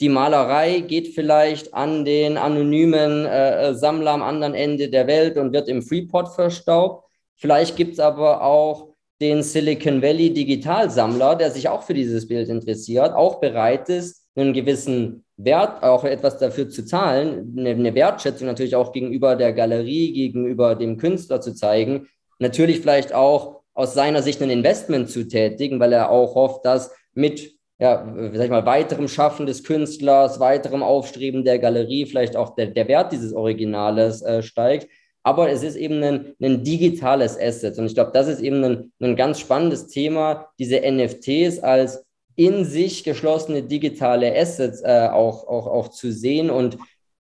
[0.01, 5.53] die Malerei geht vielleicht an den anonymen äh, Sammler am anderen Ende der Welt und
[5.53, 7.05] wird im Freeport verstaubt.
[7.37, 8.89] Vielleicht gibt es aber auch
[9.21, 14.53] den Silicon Valley Digitalsammler, der sich auch für dieses Bild interessiert, auch bereit ist, einen
[14.53, 20.75] gewissen Wert, auch etwas dafür zu zahlen, eine Wertschätzung natürlich auch gegenüber der Galerie, gegenüber
[20.75, 22.09] dem Künstler zu zeigen.
[22.39, 26.91] Natürlich vielleicht auch aus seiner Sicht ein Investment zu tätigen, weil er auch hofft, dass
[27.15, 32.55] mit ja, sag ich mal, weiterem Schaffen des Künstlers, weiterem Aufstreben der Galerie, vielleicht auch
[32.55, 34.89] der, der Wert dieses Originales äh, steigt.
[35.23, 37.79] Aber es ist eben ein, ein digitales Asset.
[37.79, 42.05] Und ich glaube, das ist eben ein, ein ganz spannendes Thema, diese NFTs als
[42.37, 46.79] in sich geschlossene digitale Assets äh, auch, auch, auch zu sehen und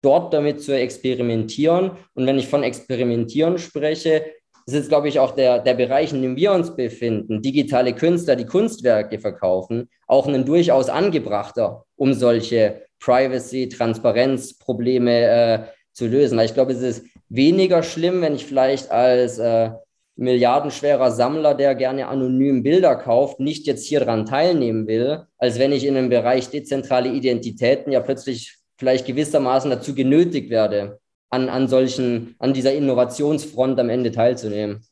[0.01, 1.91] dort damit zu experimentieren.
[2.13, 4.25] Und wenn ich von experimentieren spreche,
[4.65, 8.35] das ist, glaube ich, auch der, der Bereich, in dem wir uns befinden, digitale Künstler,
[8.35, 15.59] die Kunstwerke verkaufen, auch ein durchaus angebrachter, um solche Privacy, Transparenzprobleme äh,
[15.93, 16.37] zu lösen.
[16.37, 19.69] Weil ich glaube, es ist weniger schlimm, wenn ich vielleicht als äh,
[20.15, 25.73] milliardenschwerer Sammler, der gerne anonym Bilder kauft, nicht jetzt hier dran teilnehmen will, als wenn
[25.73, 30.99] ich in einem Bereich dezentrale Identitäten ja plötzlich vielleicht gewissermaßen dazu genötigt werde,
[31.29, 34.85] an, an solchen, an dieser Innovationsfront am Ende teilzunehmen.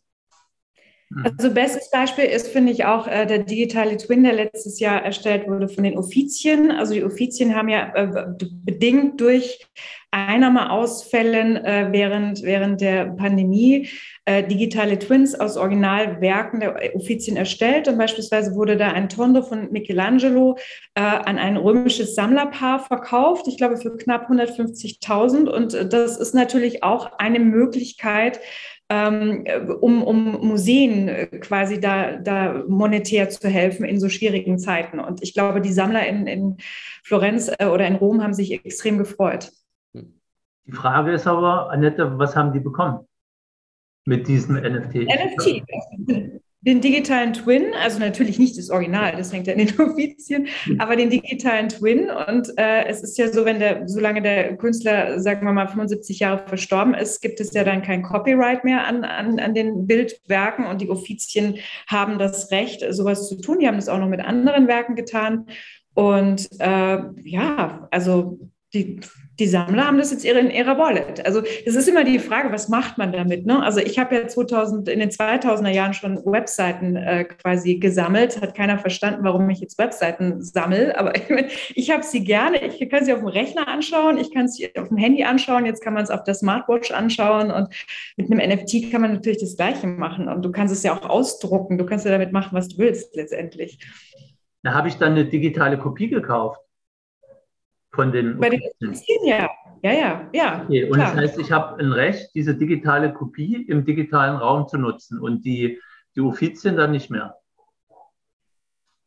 [1.23, 5.47] Also bestes Beispiel ist, finde ich, auch äh, der digitale Twin, der letztes Jahr erstellt
[5.47, 6.71] wurde von den Offizien.
[6.71, 8.25] Also die Offizien haben ja äh,
[8.65, 9.67] bedingt durch
[10.13, 13.89] Einnahmeausfällen äh, während, während der Pandemie
[14.25, 17.87] äh, digitale Twins aus Originalwerken der Offizien erstellt.
[17.87, 20.57] Und beispielsweise wurde da ein Tondo von Michelangelo
[20.93, 25.49] äh, an ein römisches Sammlerpaar verkauft, ich glaube für knapp 150.000.
[25.49, 28.39] Und äh, das ist natürlich auch eine Möglichkeit,
[28.89, 29.45] ähm,
[29.81, 34.99] um, um Museen äh, quasi da, da monetär zu helfen in so schwierigen Zeiten.
[34.99, 36.57] Und ich glaube, die Sammler in, in
[37.03, 39.51] Florenz äh, oder in Rom haben sich extrem gefreut.
[40.65, 43.05] Die Frage ist aber, Annette, was haben die bekommen
[44.05, 45.07] mit diesem NFT?
[45.07, 50.47] NFT den digitalen Twin, also natürlich nicht das Original, das hängt ja in den Offizien,
[50.77, 52.09] aber den digitalen Twin.
[52.09, 56.19] Und äh, es ist ja so, wenn der, solange der Künstler, sagen wir mal, 75
[56.19, 60.65] Jahre verstorben ist, gibt es ja dann kein Copyright mehr an, an, an den Bildwerken
[60.65, 61.57] und die Offizien
[61.87, 63.59] haben das Recht, sowas zu tun.
[63.59, 65.47] Die haben das auch noch mit anderen Werken getan.
[65.95, 68.39] Und äh, ja, also
[68.73, 69.01] die,
[69.39, 71.25] die Sammler haben das jetzt in ihrer Wallet.
[71.25, 73.45] Also es ist immer die Frage, was macht man damit?
[73.45, 73.63] Ne?
[73.63, 78.41] Also ich habe ja 2000, in den 2000er Jahren schon Webseiten äh, quasi gesammelt.
[78.41, 80.97] Hat keiner verstanden, warum ich jetzt Webseiten sammle.
[80.99, 82.63] Aber ich, ich habe sie gerne.
[82.63, 84.19] Ich kann sie auf dem Rechner anschauen.
[84.19, 85.65] Ich kann sie auf dem Handy anschauen.
[85.65, 87.49] Jetzt kann man es auf der Smartwatch anschauen.
[87.49, 87.69] Und
[88.17, 90.27] mit einem NFT kann man natürlich das Gleiche machen.
[90.27, 91.79] Und du kannst es ja auch ausdrucken.
[91.79, 93.79] Du kannst ja damit machen, was du willst letztendlich.
[94.61, 96.62] Da habe ich dann eine digitale Kopie gekauft
[97.93, 98.39] von den.
[98.39, 99.49] Bei den Aktien, ja.
[99.83, 100.63] Ja, ja, ja.
[100.63, 100.85] Okay.
[100.85, 101.13] Und klar.
[101.13, 105.43] das heißt, ich habe ein Recht, diese digitale Kopie im digitalen Raum zu nutzen und
[105.43, 105.79] die,
[106.15, 107.35] die Uffizien dann nicht mehr.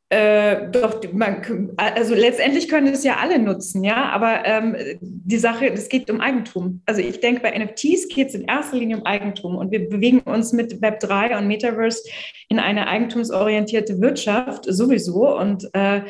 [0.08, 5.66] Äh, doch, man, also letztendlich können es ja alle nutzen, ja, aber ähm, die Sache,
[5.66, 6.80] es geht um Eigentum.
[6.86, 10.20] Also ich denke, bei NFTs geht es in erster Linie um Eigentum und wir bewegen
[10.20, 12.08] uns mit Web3 und Metaverse
[12.48, 16.02] in eine eigentumsorientierte Wirtschaft sowieso und äh,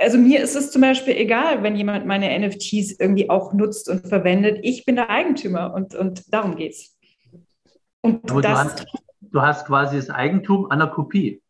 [0.00, 4.06] also mir ist es zum Beispiel egal, wenn jemand meine NFTs irgendwie auch nutzt und
[4.06, 4.58] verwendet.
[4.62, 6.96] Ich bin der Eigentümer und, und darum geht's.
[8.00, 8.86] Und das, du, hast,
[9.20, 11.42] du hast quasi das Eigentum an der Kopie.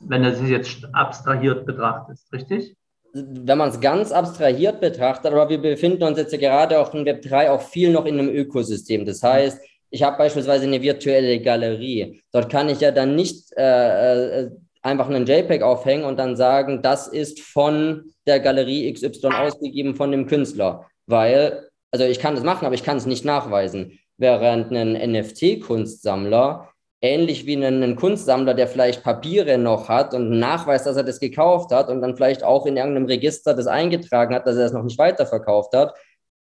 [0.00, 2.76] Wenn du sie jetzt abstrahiert betrachtest, richtig?
[3.12, 7.06] Wenn man es ganz abstrahiert betrachtet, aber wir befinden uns jetzt ja gerade auch in
[7.06, 9.06] Web 3 auch viel noch in einem Ökosystem.
[9.06, 9.58] Das heißt,
[9.88, 12.22] ich habe beispielsweise eine virtuelle Galerie.
[12.30, 14.50] Dort kann ich ja dann nicht äh, äh
[14.86, 20.12] einfach einen JPEG aufhängen und dann sagen, das ist von der Galerie XY ausgegeben von
[20.12, 20.86] dem Künstler.
[21.06, 23.98] Weil, also ich kann das machen, aber ich kann es nicht nachweisen.
[24.16, 26.70] Während ein NFT-Kunstsammler,
[27.02, 31.20] ähnlich wie ein, ein, Kunstsammler, der vielleicht Papiere noch hat und nachweist, dass er das
[31.20, 34.72] gekauft hat und dann vielleicht auch in irgendeinem Register das eingetragen hat, dass er das
[34.72, 35.94] noch nicht weiterverkauft hat,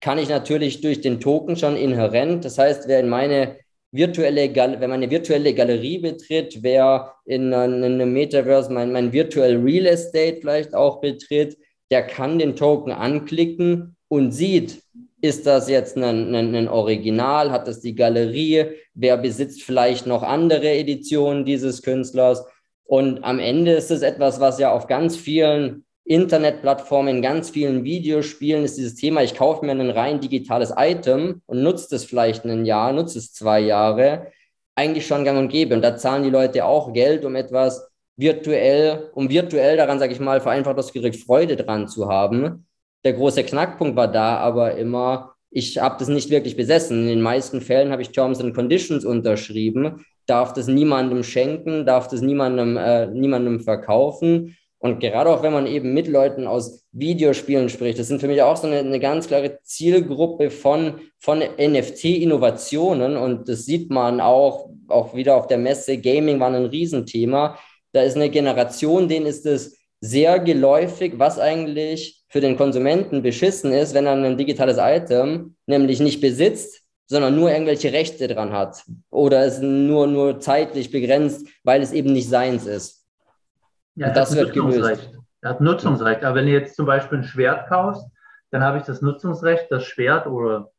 [0.01, 3.57] kann ich natürlich durch den Token schon inhärent, das heißt, wer in meine
[3.91, 9.85] virtuelle, wenn man eine virtuelle Galerie betritt, wer in einem Metaverse mein, mein virtuell Real
[9.85, 11.57] Estate vielleicht auch betritt,
[11.91, 14.81] der kann den Token anklicken und sieht,
[15.21, 17.51] ist das jetzt ein, ein, ein, Original?
[17.51, 18.65] Hat das die Galerie?
[18.95, 22.43] Wer besitzt vielleicht noch andere Editionen dieses Künstlers?
[22.85, 28.65] Und am Ende ist es etwas, was ja auf ganz vielen Internetplattformen, ganz vielen Videospielen
[28.65, 32.65] ist dieses Thema, ich kaufe mir ein rein digitales Item und nutze es vielleicht ein
[32.65, 34.27] Jahr, nutze es zwei Jahre,
[34.75, 35.73] eigentlich schon gang und gäbe.
[35.73, 40.19] Und da zahlen die Leute auch Geld, um etwas virtuell, um virtuell daran, sage ich
[40.19, 42.67] mal, vereinfacht ausgedrückt, Freude dran zu haben.
[43.05, 47.03] Der große Knackpunkt war da aber immer, ich habe das nicht wirklich besessen.
[47.03, 52.09] In den meisten Fällen habe ich Terms and Conditions unterschrieben, darf das niemandem schenken, darf
[52.09, 57.69] das niemandem, äh, niemandem verkaufen und gerade auch wenn man eben mit Leuten aus Videospielen
[57.69, 63.15] spricht, das sind für mich auch so eine, eine ganz klare Zielgruppe von, von NFT-Innovationen.
[63.15, 65.99] Und das sieht man auch, auch wieder auf der Messe.
[65.99, 67.59] Gaming war ein Riesenthema.
[67.91, 73.71] Da ist eine Generation, denen ist es sehr geläufig, was eigentlich für den Konsumenten beschissen
[73.73, 78.83] ist, wenn er ein digitales Item nämlich nicht besitzt, sondern nur irgendwelche Rechte dran hat
[79.11, 83.00] oder es nur, nur zeitlich begrenzt, weil es eben nicht seins ist.
[83.95, 85.11] Ja, das wird gelöst.
[85.41, 86.23] Er hat Nutzungsrecht.
[86.23, 88.05] Aber wenn du jetzt zum Beispiel ein Schwert kaufst,
[88.51, 90.71] dann habe ich das Nutzungsrecht, das Schwert oder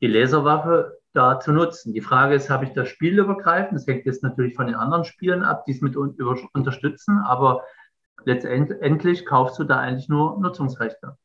[0.00, 1.92] die Laserwaffe da zu nutzen.
[1.92, 3.78] Die Frage ist, habe ich das Spiel übergreifend?
[3.78, 7.64] Das hängt jetzt natürlich von den anderen Spielen ab, die es mit unterstützen, aber
[8.24, 11.16] letztendlich kaufst du da eigentlich nur Nutzungsrechte.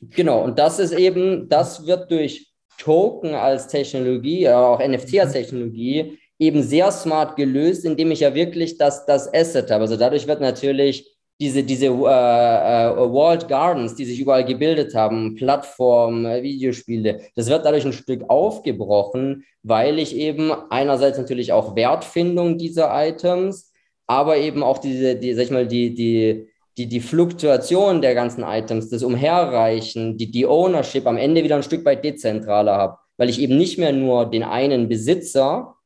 [0.00, 6.18] Genau, und das ist eben, das wird durch Token als Technologie, auch NFT als Technologie
[6.38, 9.82] eben sehr smart gelöst, indem ich ja wirklich das, das Asset habe.
[9.82, 15.36] Also dadurch wird natürlich diese, diese äh, äh, Walled Gardens, die sich überall gebildet haben,
[15.36, 21.76] Plattformen, äh, Videospiele, das wird dadurch ein Stück aufgebrochen, weil ich eben einerseits natürlich auch
[21.76, 23.72] Wertfindung dieser Items,
[24.06, 28.42] aber eben auch diese, die, sag ich mal, die, die, die, die Fluktuation der ganzen
[28.42, 33.28] Items, das Umherreichen, die, die Ownership am Ende wieder ein Stück weit dezentraler habe, weil
[33.28, 35.76] ich eben nicht mehr nur den einen Besitzer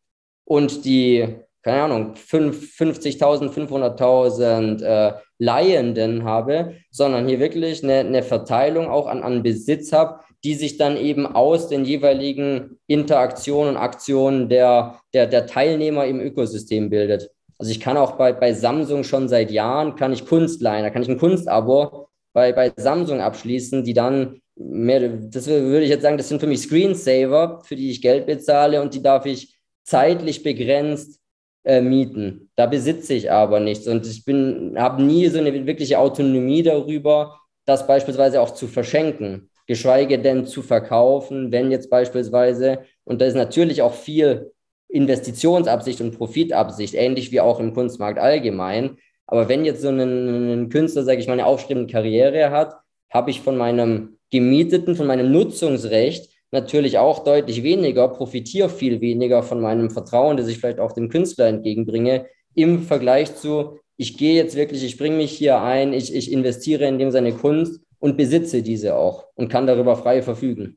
[0.45, 1.27] und die,
[1.63, 9.23] keine Ahnung, 50.000, 500.000 äh, Leihenden habe, sondern hier wirklich eine, eine Verteilung auch an,
[9.23, 15.27] an Besitz habe, die sich dann eben aus den jeweiligen Interaktionen und Aktionen der, der,
[15.27, 17.31] der Teilnehmer im Ökosystem bildet.
[17.59, 20.91] Also ich kann auch bei, bei Samsung schon seit Jahren, kann ich Kunst leihen, da
[20.91, 26.03] kann ich ein Kunstabo bei, bei Samsung abschließen, die dann mehr, das würde ich jetzt
[26.03, 29.52] sagen, das sind für mich Screensaver, für die ich Geld bezahle und die darf ich
[29.85, 31.21] zeitlich begrenzt
[31.65, 32.51] äh, mieten.
[32.57, 37.39] Da besitze ich aber nichts und ich bin, habe nie so eine wirkliche Autonomie darüber,
[37.65, 43.37] das beispielsweise auch zu verschenken, geschweige denn zu verkaufen, wenn jetzt beispielsweise, und da ist
[43.37, 44.53] natürlich auch viel
[44.89, 48.99] Investitionsabsicht und Profitabsicht, ähnlich wie auch im Kunstmarkt allgemein.
[49.27, 52.75] Aber wenn jetzt so ein, Künstler, sage ich mal, eine aufstrebende Karriere hat,
[53.11, 59.43] habe ich von meinem gemieteten, von meinem Nutzungsrecht natürlich auch deutlich weniger, profitiere viel weniger
[59.43, 64.35] von meinem Vertrauen, das ich vielleicht auch dem Künstler entgegenbringe, im Vergleich zu, ich gehe
[64.35, 68.17] jetzt wirklich, ich bringe mich hier ein, ich, ich investiere in dem seine Kunst und
[68.17, 70.77] besitze diese auch und kann darüber frei verfügen.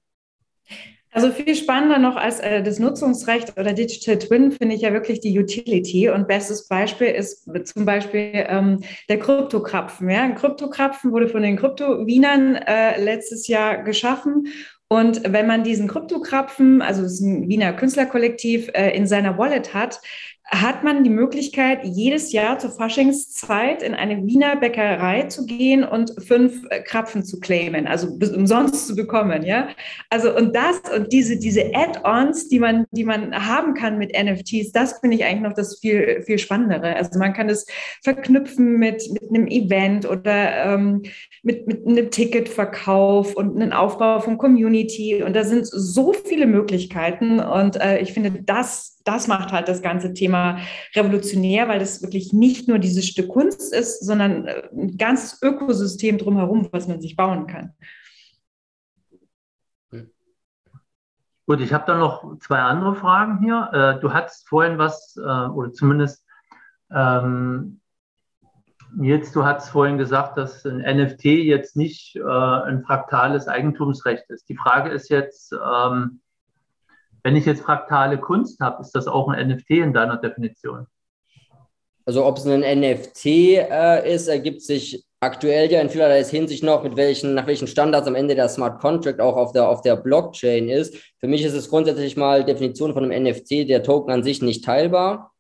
[1.16, 5.22] Also viel spannender noch als äh, das Nutzungsrecht oder Digital Twin finde ich ja wirklich
[5.22, 6.10] die Utility.
[6.10, 10.10] Und bestes Beispiel ist zum Beispiel ähm, der Kryptokrapfen.
[10.10, 10.24] Ja?
[10.24, 14.48] Ein Kryptokrapfen wurde von den Krypto-Wienern äh, letztes Jahr geschaffen
[14.88, 20.00] und wenn man diesen Kryptokrapfen, also das Wiener Künstlerkollektiv, äh, in seiner Wallet hat,
[20.48, 26.14] hat man die Möglichkeit, jedes Jahr zur Faschingszeit in eine Wiener Bäckerei zu gehen und
[26.24, 29.70] fünf äh, Krapfen zu claimen, also umsonst zu bekommen, ja.
[30.12, 34.72] Also und das und diese, diese Add-ons, die man, die man haben kann mit NFTs,
[34.72, 36.96] das finde ich eigentlich noch das viel, viel Spannendere.
[36.96, 37.66] Also man kann es
[38.04, 41.02] verknüpfen mit, mit einem Event oder ähm,
[41.42, 45.24] mit, mit einem Ticketverkauf und einem Aufbau von Community.
[45.24, 47.40] Und da sind so viele Möglichkeiten.
[47.40, 50.58] Und äh, ich finde, das das macht halt das ganze Thema
[50.96, 56.18] revolutionär, weil das wirklich nicht nur dieses Stück Kunst ist, sondern äh, ein ganzes Ökosystem
[56.18, 57.74] drumherum, was man sich bauen kann.
[61.48, 63.70] Gut, ich habe da noch zwei andere Fragen hier.
[63.72, 66.26] Äh, du hattest vorhin was, äh, oder zumindest
[66.92, 67.82] ähm,
[68.96, 74.48] Nils, du hast vorhin gesagt, dass ein NFT jetzt nicht ein fraktales Eigentumsrecht ist.
[74.48, 76.22] Die Frage ist jetzt, ähm,
[77.26, 80.86] wenn ich jetzt fraktale Kunst habe, ist das auch ein NFT in deiner Definition?
[82.06, 86.84] Also ob es ein NFT äh, ist, ergibt sich aktuell ja in vielerlei Hinsicht noch,
[86.84, 89.96] mit welchen, nach welchen Standards am Ende der Smart Contract auch auf der, auf der
[89.96, 90.98] Blockchain ist.
[91.20, 94.64] Für mich ist es grundsätzlich mal Definition von einem NFT, der Token an sich nicht
[94.64, 95.34] teilbar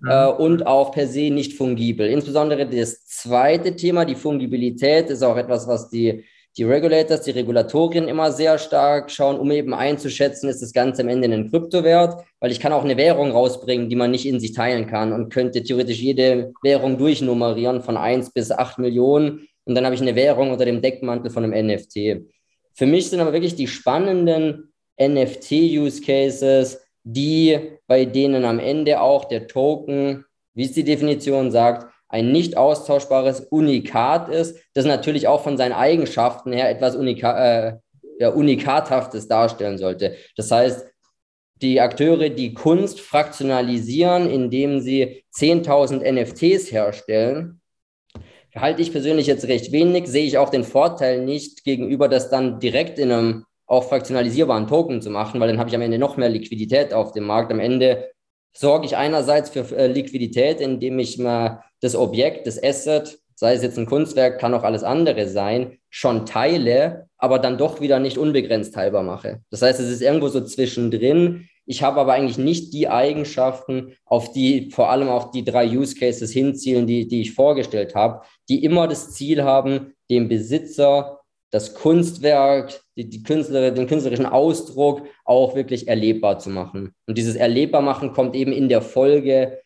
[0.00, 0.08] mhm.
[0.08, 2.06] äh, und auch per se nicht fungibel.
[2.06, 6.24] Insbesondere das zweite Thema, die Fungibilität, ist auch etwas, was die
[6.56, 11.08] die Regulators, die Regulatorien immer sehr stark schauen, um eben einzuschätzen, ist das Ganze am
[11.08, 14.52] Ende ein Kryptowert, weil ich kann auch eine Währung rausbringen, die man nicht in sich
[14.52, 19.84] teilen kann und könnte theoretisch jede Währung durchnummerieren von 1 bis 8 Millionen und dann
[19.84, 22.22] habe ich eine Währung unter dem Deckmantel von einem NFT.
[22.72, 29.46] Für mich sind aber wirklich die spannenden NFT-Use-Cases, die bei denen am Ende auch der
[29.46, 30.24] Token,
[30.54, 35.74] wie es die Definition sagt, ein nicht austauschbares Unikat ist, das natürlich auch von seinen
[35.74, 37.76] Eigenschaften her etwas Unika äh,
[38.18, 40.16] ja, Unikathaftes darstellen sollte.
[40.34, 40.86] Das heißt,
[41.60, 47.60] die Akteure, die Kunst fraktionalisieren, indem sie 10.000 NFTs herstellen,
[48.54, 52.60] halte ich persönlich jetzt recht wenig, sehe ich auch den Vorteil nicht gegenüber das dann
[52.60, 56.16] direkt in einem auch fraktionalisierbaren Token zu machen, weil dann habe ich am Ende noch
[56.16, 57.52] mehr Liquidität auf dem Markt.
[57.52, 58.10] Am Ende
[58.54, 63.62] sorge ich einerseits für äh, Liquidität, indem ich mal das Objekt, das Asset, sei es
[63.62, 68.18] jetzt ein Kunstwerk, kann auch alles andere sein, schon teile, aber dann doch wieder nicht
[68.18, 69.40] unbegrenzt teilbar mache.
[69.50, 71.48] Das heißt, es ist irgendwo so zwischendrin.
[71.66, 75.96] Ich habe aber eigentlich nicht die Eigenschaften, auf die vor allem auch die drei Use
[75.96, 81.20] Cases hinzielen, die, die ich vorgestellt habe, die immer das Ziel haben, dem Besitzer
[81.50, 86.94] das Kunstwerk, die, die Künstler, den künstlerischen Ausdruck auch wirklich erlebbar zu machen.
[87.06, 89.58] Und dieses erlebbar machen kommt eben in der Folge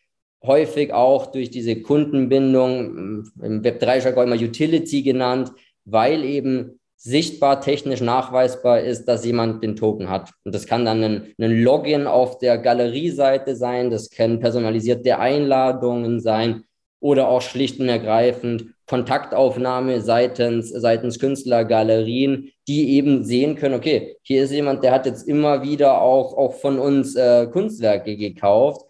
[0.43, 5.51] häufig auch durch diese Kundenbindung, im Web3-Jargon immer Utility genannt,
[5.85, 10.31] weil eben sichtbar technisch nachweisbar ist, dass jemand den Token hat.
[10.43, 16.19] Und das kann dann ein, ein Login auf der Galerieseite sein, das können personalisierte Einladungen
[16.19, 16.63] sein
[16.99, 24.43] oder auch schlicht und ergreifend Kontaktaufnahme seitens, seitens Künstlergalerien, die eben sehen können, okay, hier
[24.43, 28.85] ist jemand, der hat jetzt immer wieder auch, auch von uns äh, Kunstwerke gekauft.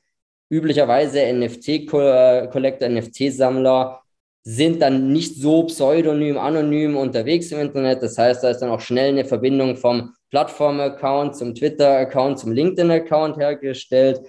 [0.52, 4.02] Üblicherweise NFT-Collector, NFT-Sammler
[4.44, 8.04] sind dann nicht so pseudonym, anonym unterwegs im Internet.
[8.04, 13.38] Das heißt, da ist dann auch schnell eine Verbindung vom Plattform-Account zum Twitter-Account, zum LinkedIn-Account
[13.38, 14.22] hergestellt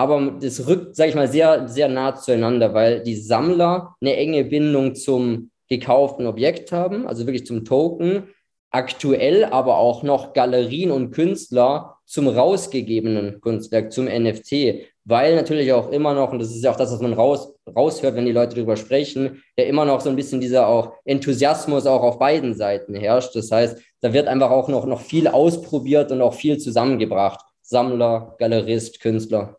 [0.00, 4.44] aber das rückt, sage ich mal, sehr, sehr nah zueinander, weil die Sammler eine enge
[4.44, 8.28] Bindung zum gekauften Objekt haben, also wirklich zum Token,
[8.70, 15.90] aktuell aber auch noch Galerien und Künstler zum rausgegebenen Kunstwerk, zum NFT, weil natürlich auch
[15.90, 18.56] immer noch, und das ist ja auch das, was man raus, raushört, wenn die Leute
[18.56, 22.94] darüber sprechen, ja immer noch so ein bisschen dieser auch Enthusiasmus auch auf beiden Seiten
[22.94, 23.34] herrscht.
[23.34, 27.40] Das heißt, da wird einfach auch noch, noch viel ausprobiert und auch viel zusammengebracht.
[27.62, 29.56] Sammler, Galerist, Künstler.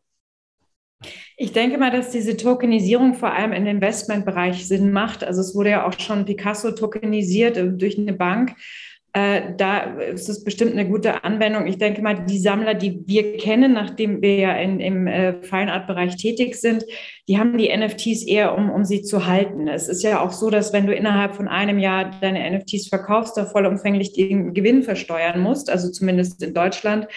[1.38, 5.24] Ich denke mal, dass diese Tokenisierung vor allem im Investmentbereich Sinn macht.
[5.24, 8.56] Also es wurde ja auch schon Picasso tokenisiert äh, durch eine Bank.
[9.14, 11.68] Äh, da ist es bestimmt eine gute Anwendung.
[11.68, 15.74] Ich denke mal, die Sammler, die wir kennen, nachdem wir ja in, im äh, Fine
[15.74, 16.86] Art Bereich tätig sind,
[17.28, 19.68] die haben die NFTs eher, um, um sie zu halten.
[19.68, 23.36] Es ist ja auch so, dass wenn du innerhalb von einem Jahr deine NFTs verkaufst,
[23.36, 27.08] da vollumfänglich den Gewinn versteuern musst, also zumindest in Deutschland.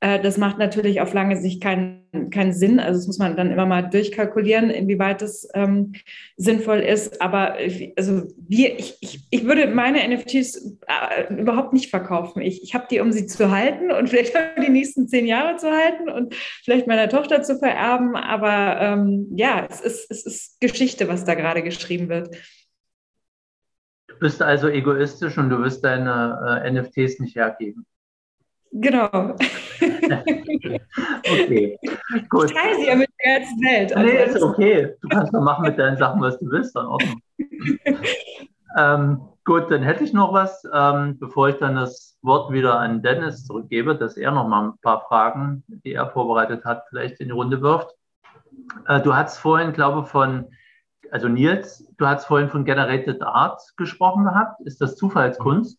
[0.00, 2.80] Äh, das macht natürlich auf lange Sicht keinen, keinen Sinn.
[2.80, 5.92] Also das muss man dann immer mal durchkalkulieren, inwieweit das ähm,
[6.36, 7.20] sinnvoll ist.
[7.20, 7.56] Aber
[7.96, 12.42] also wir, ich, ich, ich würde meine NFTs äh, überhaupt nicht verkaufen.
[12.42, 15.70] Ich, ich habe die, um sie zu halten und vielleicht die nächsten zehn Jahre zu
[15.70, 18.16] halten und vielleicht meiner Tochter zu vererben.
[18.16, 22.34] Aber ähm, ja, es ist, es ist Geschichte, was da gerade geschrieben wird.
[24.06, 27.84] Du bist also egoistisch und du wirst deine äh, NFTs nicht hergeben.
[28.74, 29.08] Genau.
[31.30, 31.78] okay,
[32.28, 32.46] gut.
[32.46, 33.96] Ich teile sie ja mit der ganzen Welt.
[33.96, 34.94] Also nee, ist okay.
[35.00, 37.20] Du kannst doch machen mit deinen Sachen, was du willst, dann Ordnung.
[38.76, 43.02] ähm, Gut, dann hätte ich noch was, ähm, bevor ich dann das Wort wieder an
[43.02, 47.28] Dennis zurückgebe, dass er noch mal ein paar Fragen, die er vorbereitet hat, vielleicht in
[47.28, 47.94] die Runde wirft.
[48.88, 50.46] Äh, du hast vorhin, glaube ich, von,
[51.10, 54.62] also Nils, du hast vorhin von Generated Art gesprochen gehabt.
[54.62, 55.78] Ist das Zufallskunst?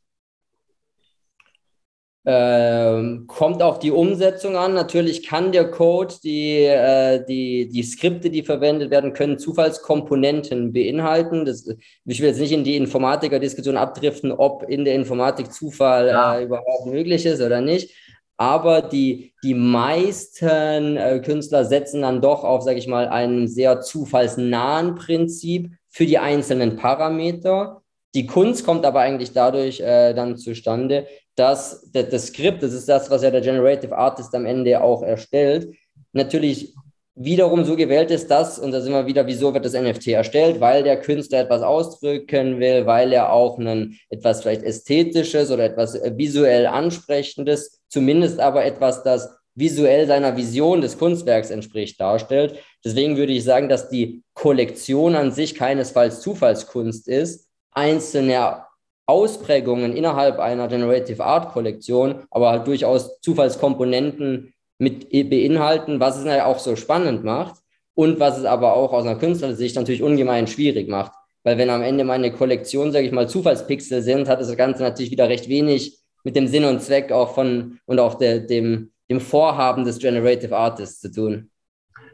[2.27, 4.73] Ähm, kommt auf die Umsetzung an.
[4.73, 11.45] Natürlich kann der Code, die, äh, die, die Skripte, die verwendet werden, können Zufallskomponenten beinhalten.
[11.45, 11.67] Das,
[12.05, 16.39] ich will jetzt nicht in die Informatiker-Diskussion abdriften, ob in der Informatik Zufall ja.
[16.39, 17.93] äh, überhaupt möglich ist oder nicht.
[18.37, 23.81] Aber die, die meisten äh, Künstler setzen dann doch auf, sage ich mal, einem sehr
[23.81, 27.83] zufallsnahen Prinzip für die einzelnen Parameter.
[28.15, 32.87] Die Kunst kommt aber eigentlich dadurch äh, dann zustande, dass das, das Skript, das ist
[32.87, 35.75] das, was ja der Generative Artist am Ende auch erstellt,
[36.13, 36.73] natürlich
[37.15, 40.59] wiederum so gewählt ist, dass, und da sind wir wieder, wieso wird das NFT erstellt?
[40.59, 45.97] Weil der Künstler etwas ausdrücken will, weil er auch ein etwas vielleicht Ästhetisches oder etwas
[46.17, 52.59] visuell Ansprechendes, zumindest aber etwas, das visuell seiner Vision des Kunstwerks entspricht, darstellt.
[52.83, 57.47] Deswegen würde ich sagen, dass die Kollektion an sich keinesfalls Zufallskunst ist.
[57.71, 58.64] Einzelne
[59.07, 66.45] Ausprägungen innerhalb einer Generative Art Kollektion, aber halt durchaus Zufallskomponenten mit beinhalten, was es ja
[66.45, 67.55] auch so spannend macht
[67.93, 71.11] und was es aber auch aus einer Künstlersicht natürlich ungemein schwierig macht.
[71.43, 75.11] Weil wenn am Ende meine Kollektion, sage ich mal, Zufallspixel sind, hat das Ganze natürlich
[75.11, 79.21] wieder recht wenig mit dem Sinn und Zweck auch von und auch der, dem, dem
[79.21, 81.51] Vorhaben des Generative Artists zu tun.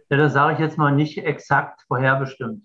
[0.10, 2.64] Ja, das sage ich jetzt mal nicht exakt vorherbestimmt.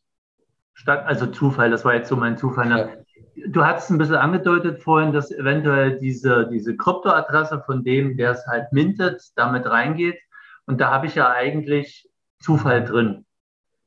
[0.74, 2.66] Statt, also Zufall, das war jetzt so mein Zufall.
[2.66, 2.78] Ne?
[2.78, 3.05] Ja
[3.48, 8.46] du hast ein bisschen angedeutet vorhin, dass eventuell diese, diese Kryptoadresse von dem, der es
[8.46, 10.18] halt mintet, damit reingeht.
[10.66, 12.08] Und da habe ich ja eigentlich
[12.40, 13.24] Zufall drin.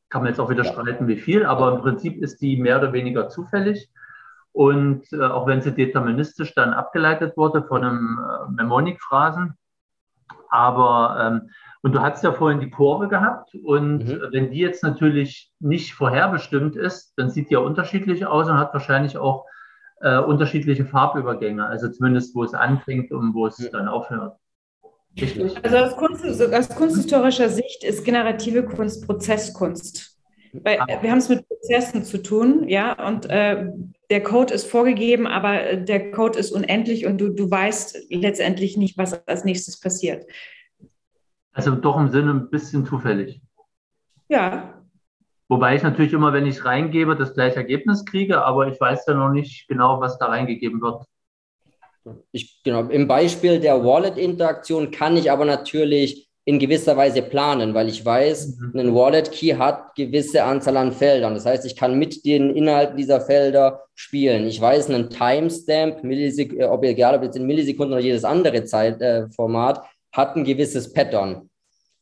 [0.10, 2.94] Kann man jetzt auch wieder streiten, wie viel, aber im Prinzip ist die mehr oder
[2.94, 3.90] weniger zufällig.
[4.52, 9.54] Und äh, auch wenn sie deterministisch dann abgeleitet wurde von einem äh, Mnemonic-Phrasen.
[10.50, 11.50] Aber ähm,
[11.82, 14.22] und du hast ja vorhin die Kurve gehabt und mhm.
[14.32, 18.74] wenn die jetzt natürlich nicht vorherbestimmt ist, dann sieht die ja unterschiedlich aus und hat
[18.74, 19.46] wahrscheinlich auch
[20.02, 23.70] äh, unterschiedliche Farbübergänge, also zumindest wo es anfängt und wo es mhm.
[23.72, 24.38] dann aufhört.
[25.20, 25.64] Richtig?
[25.64, 30.18] Also aus, Kunst, aus kunsthistorischer Sicht ist generative Kunst Prozesskunst.
[30.54, 31.02] Weil ah.
[31.02, 33.68] wir haben es mit Prozessen zu tun, ja, und äh,
[34.10, 38.98] der Code ist vorgegeben, aber der Code ist unendlich und du, du weißt letztendlich nicht,
[38.98, 40.26] was als nächstes passiert.
[41.54, 43.42] Also doch im Sinne ein bisschen zufällig.
[44.28, 44.74] Ja.
[45.48, 49.16] Wobei ich natürlich immer, wenn ich reingebe, das gleiche Ergebnis kriege, aber ich weiß ja
[49.16, 51.04] noch nicht genau, was da reingegeben wird.
[52.32, 57.90] Ich, genau, Im Beispiel der Wallet-Interaktion kann ich aber natürlich in gewisser Weise planen, weil
[57.90, 58.80] ich weiß, mhm.
[58.80, 61.36] ein Wallet-Key hat gewisse Anzahl an Feldern.
[61.36, 64.48] Das heißt, ich kann mit den Inhalten dieser Felder spielen.
[64.48, 68.64] Ich weiß, ein Timestamp, Millisek äh, ob egal ob jetzt in Millisekunden oder jedes andere
[68.64, 69.82] Zeitformat, äh,
[70.12, 71.50] hat ein gewisses Pattern.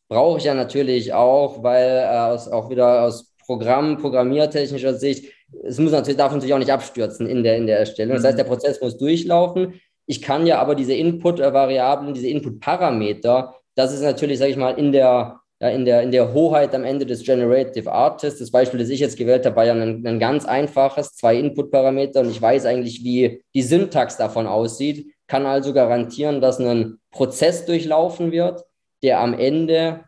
[0.09, 5.31] Brauche ich ja natürlich auch, weil äh, aus, auch wieder aus Programm, programmiertechnischer Sicht,
[5.63, 8.15] es muss natürlich, darf natürlich auch nicht abstürzen in der, in der Erstellung.
[8.15, 8.39] Das heißt, mhm.
[8.39, 9.79] der Prozess muss durchlaufen.
[10.05, 14.91] Ich kann ja aber diese Input-Variablen, diese Input-Parameter, das ist natürlich, sage ich mal, in
[14.91, 18.39] der, ja, in, der, in der Hoheit am Ende des Generative Artists.
[18.39, 22.21] Das Beispiel, das ich jetzt gewählt habe, war ja ein, ein ganz einfaches, zwei Input-Parameter
[22.21, 27.65] und ich weiß eigentlich, wie die Syntax davon aussieht kann also garantieren, dass ein Prozess
[27.65, 28.65] durchlaufen wird,
[29.03, 30.05] der am Ende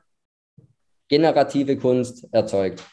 [1.10, 2.84] generative Kunst erzeugt.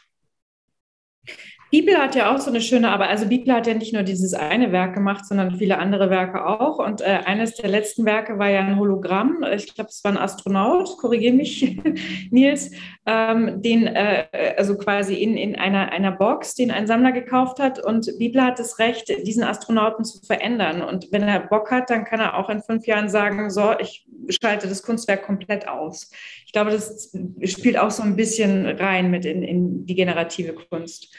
[1.71, 4.35] Bibel hat ja auch so eine schöne, aber also Bibel hat ja nicht nur dieses
[4.35, 6.79] eine Werk gemacht, sondern viele andere Werke auch.
[6.79, 9.45] Und äh, eines der letzten Werke war ja ein Hologramm.
[9.53, 11.77] Ich glaube, es war ein Astronaut, korrigiere mich,
[12.31, 12.71] Nils,
[13.05, 14.27] ähm, den äh,
[14.57, 17.85] also quasi in, in einer, einer Box, den ein Sammler gekauft hat.
[17.85, 20.83] Und Bibel hat das Recht, diesen Astronauten zu verändern.
[20.83, 24.07] Und wenn er Bock hat, dann kann er auch in fünf Jahren sagen, so, ich
[24.41, 26.13] schalte das Kunstwerk komplett aus.
[26.47, 27.13] Ich glaube, das
[27.45, 31.13] spielt auch so ein bisschen rein mit in, in die generative Kunst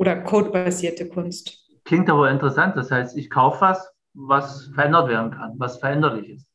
[0.00, 1.58] oder codebasierte Kunst.
[1.84, 2.74] Klingt aber interessant.
[2.76, 6.46] Das heißt, ich kaufe was, was verändert werden kann, was veränderlich ist.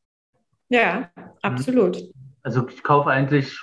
[0.70, 1.12] Ja,
[1.44, 2.04] absolut.
[2.42, 3.56] Also ich kaufe eigentlich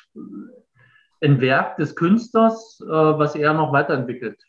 [1.20, 4.40] ein Werk des Künstlers, äh, was er noch weiterentwickelt.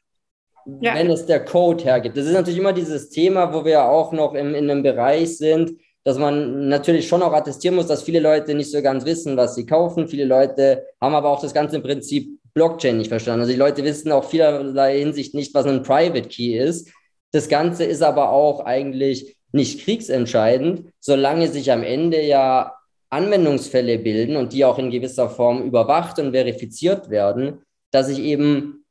[0.82, 0.94] Ja.
[0.94, 2.16] Wenn es der Code hergibt.
[2.16, 5.72] Das ist natürlich immer dieses Thema, wo wir auch noch im, in einem Bereich sind,
[6.04, 9.56] dass man natürlich schon auch attestieren muss, dass viele Leute nicht so ganz wissen, was
[9.56, 10.08] sie kaufen.
[10.08, 13.42] Viele Leute haben aber auch das ganze Prinzip Blockchain nicht verstanden.
[13.42, 16.90] Also die Leute wissen auch vielerlei Hinsicht nicht, was ein Private Key ist.
[17.32, 22.74] Das Ganze ist aber auch eigentlich nicht kriegsentscheidend, solange sich am Ende ja
[23.10, 27.62] Anwendungsfälle bilden und die auch in gewisser Form überwacht und verifiziert werden,
[27.92, 28.86] dass ich eben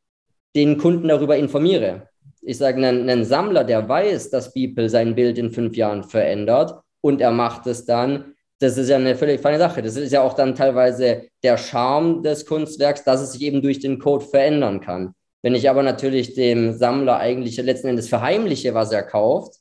[0.54, 2.08] den Kunden darüber informiere.
[2.40, 6.80] Ich sage, einen, einen Sammler, der weiß, dass Beeple sein Bild in fünf Jahren verändert
[7.00, 9.82] und er macht es dann, das ist ja eine völlig feine Sache.
[9.82, 13.80] Das ist ja auch dann teilweise der Charme des Kunstwerks, dass es sich eben durch
[13.80, 15.14] den Code verändern kann.
[15.42, 19.56] Wenn ich aber natürlich dem Sammler eigentlich letzten Endes verheimliche, was er kauft,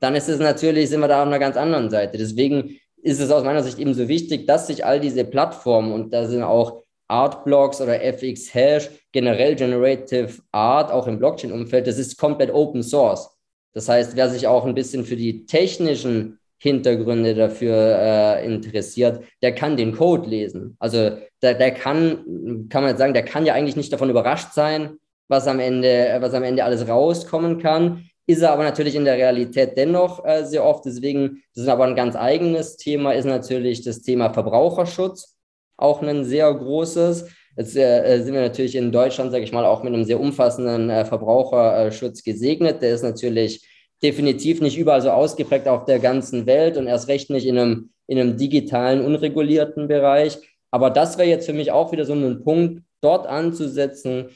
[0.00, 2.18] dann ist es natürlich, sind wir da auf einer ganz anderen Seite.
[2.18, 6.12] Deswegen ist es aus meiner Sicht eben so wichtig, dass sich all diese Plattformen und
[6.12, 12.18] da sind auch Artblocks oder FX Hash, generell Generative Art, auch im Blockchain-Umfeld, das ist
[12.18, 13.30] komplett Open Source.
[13.72, 19.52] Das heißt, wer sich auch ein bisschen für die technischen Hintergründe dafür äh, interessiert, der
[19.52, 20.76] kann den Code lesen.
[20.78, 21.10] Also
[21.42, 24.96] der, der kann, kann man jetzt sagen, der kann ja eigentlich nicht davon überrascht sein,
[25.26, 28.04] was am Ende, was am Ende alles rauskommen kann.
[28.26, 30.84] Ist er aber natürlich in der Realität dennoch äh, sehr oft.
[30.84, 35.36] Deswegen, das ist aber ein ganz eigenes Thema, ist natürlich das Thema Verbraucherschutz.
[35.76, 37.28] Auch ein sehr großes.
[37.56, 40.90] Jetzt äh, sind wir natürlich in Deutschland, sage ich mal, auch mit einem sehr umfassenden
[40.90, 42.82] äh, Verbraucherschutz gesegnet.
[42.82, 43.66] Der ist natürlich
[44.02, 47.90] definitiv nicht überall so ausgeprägt auf der ganzen Welt und erst recht nicht in einem,
[48.06, 50.38] in einem digitalen, unregulierten Bereich.
[50.70, 54.30] Aber das wäre jetzt für mich auch wieder so ein Punkt, dort anzusetzen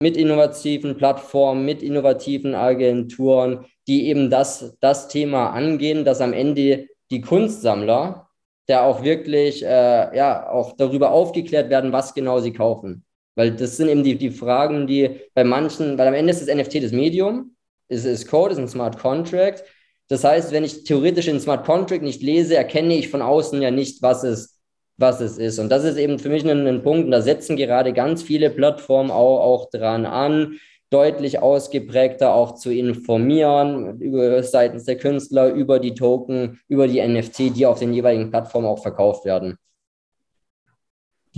[0.00, 6.88] mit innovativen Plattformen, mit innovativen Agenturen, die eben das, das Thema angehen, dass am Ende
[7.10, 8.28] die Kunstsammler
[8.66, 13.04] da auch wirklich äh, ja, auch darüber aufgeklärt werden, was genau sie kaufen.
[13.34, 16.54] Weil das sind eben die, die Fragen, die bei manchen, weil am Ende ist das
[16.54, 17.56] NFT das Medium,
[17.88, 19.64] ist, ist Code, ist ein Smart Contract.
[20.08, 23.70] Das heißt, wenn ich theoretisch den Smart Contract nicht lese, erkenne ich von außen ja
[23.70, 24.60] nicht, was es,
[24.96, 25.58] was es ist.
[25.58, 28.50] Und das ist eben für mich ein, ein Punkt, und da setzen gerade ganz viele
[28.50, 30.58] Plattformen auch, auch dran an,
[30.90, 37.56] deutlich ausgeprägter auch zu informieren über, seitens der Künstler über die Token, über die NFT,
[37.56, 39.56] die auf den jeweiligen Plattformen auch verkauft werden.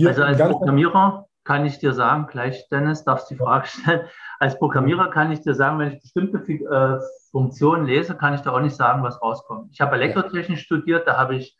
[0.03, 4.07] Also als Programmierer kann ich dir sagen, gleich Dennis, darfst du die Frage stellen,
[4.39, 6.99] als Programmierer kann ich dir sagen, wenn ich bestimmte äh,
[7.31, 9.69] Funktionen lese, kann ich da auch nicht sagen, was rauskommt.
[9.71, 11.57] Ich habe Elektrotechnik studiert, da habe ich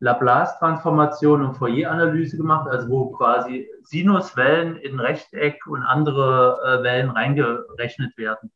[0.00, 8.16] Laplace-Transformation und Fourier-Analyse gemacht, also wo quasi Sinuswellen in Rechteck und andere äh, Wellen reingerechnet
[8.18, 8.50] werden.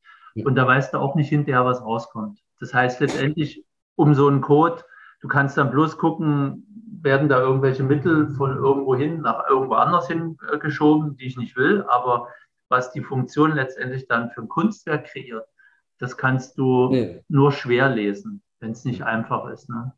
[0.45, 2.39] Und da weißt du auch nicht hinterher, was rauskommt.
[2.61, 3.65] Das heißt letztendlich,
[3.97, 4.83] um so einen Code,
[5.23, 6.67] du kannst dann bloß gucken,
[7.03, 11.85] werden da irgendwelche Mittel von irgendwo hin nach irgendwo anders hingeschoben, die ich nicht will,
[11.89, 12.29] aber
[12.69, 15.47] was die Funktion letztendlich dann für ein Kunstwerk kreiert,
[15.99, 17.25] das kannst du nee.
[17.29, 19.69] nur schwer lesen, wenn es nicht einfach ist.
[19.69, 19.93] Ne?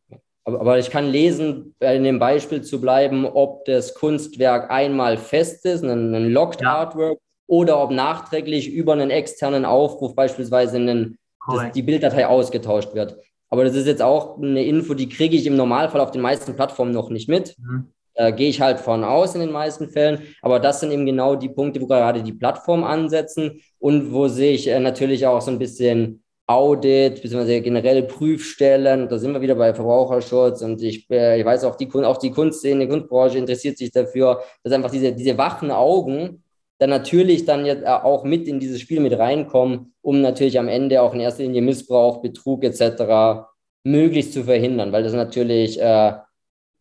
[0.44, 5.64] Aber, aber, ich kann lesen, in dem Beispiel zu bleiben, ob das Kunstwerk einmal fest
[5.66, 6.74] ist, ein, ein Locked ja.
[6.74, 13.18] Artwork, oder ob nachträglich über einen externen Aufruf beispielsweise einen, das, die Bilddatei ausgetauscht wird.
[13.52, 16.56] Aber das ist jetzt auch eine Info, die kriege ich im Normalfall auf den meisten
[16.56, 17.54] Plattformen noch nicht mit.
[17.58, 17.88] Mhm.
[18.14, 20.22] Äh, Gehe ich halt von aus in den meisten Fällen.
[20.40, 24.68] Aber das sind eben genau die Punkte, wo gerade die Plattformen ansetzen und wo sich
[24.68, 29.74] äh, natürlich auch so ein bisschen Audit, beziehungsweise generell Prüfstellen, da sind wir wieder bei
[29.74, 33.90] Verbraucherschutz und ich, äh, ich weiß auch, die, auch die Kunstszene, die Kunstbranche interessiert sich
[33.90, 36.42] dafür, dass einfach diese, diese wachen Augen
[36.82, 40.66] dann natürlich dann jetzt äh, auch mit in dieses Spiel mit reinkommen, um natürlich am
[40.66, 43.46] Ende auch in erster Linie Missbrauch, Betrug etc.
[43.84, 46.12] möglichst zu verhindern, weil das natürlich äh,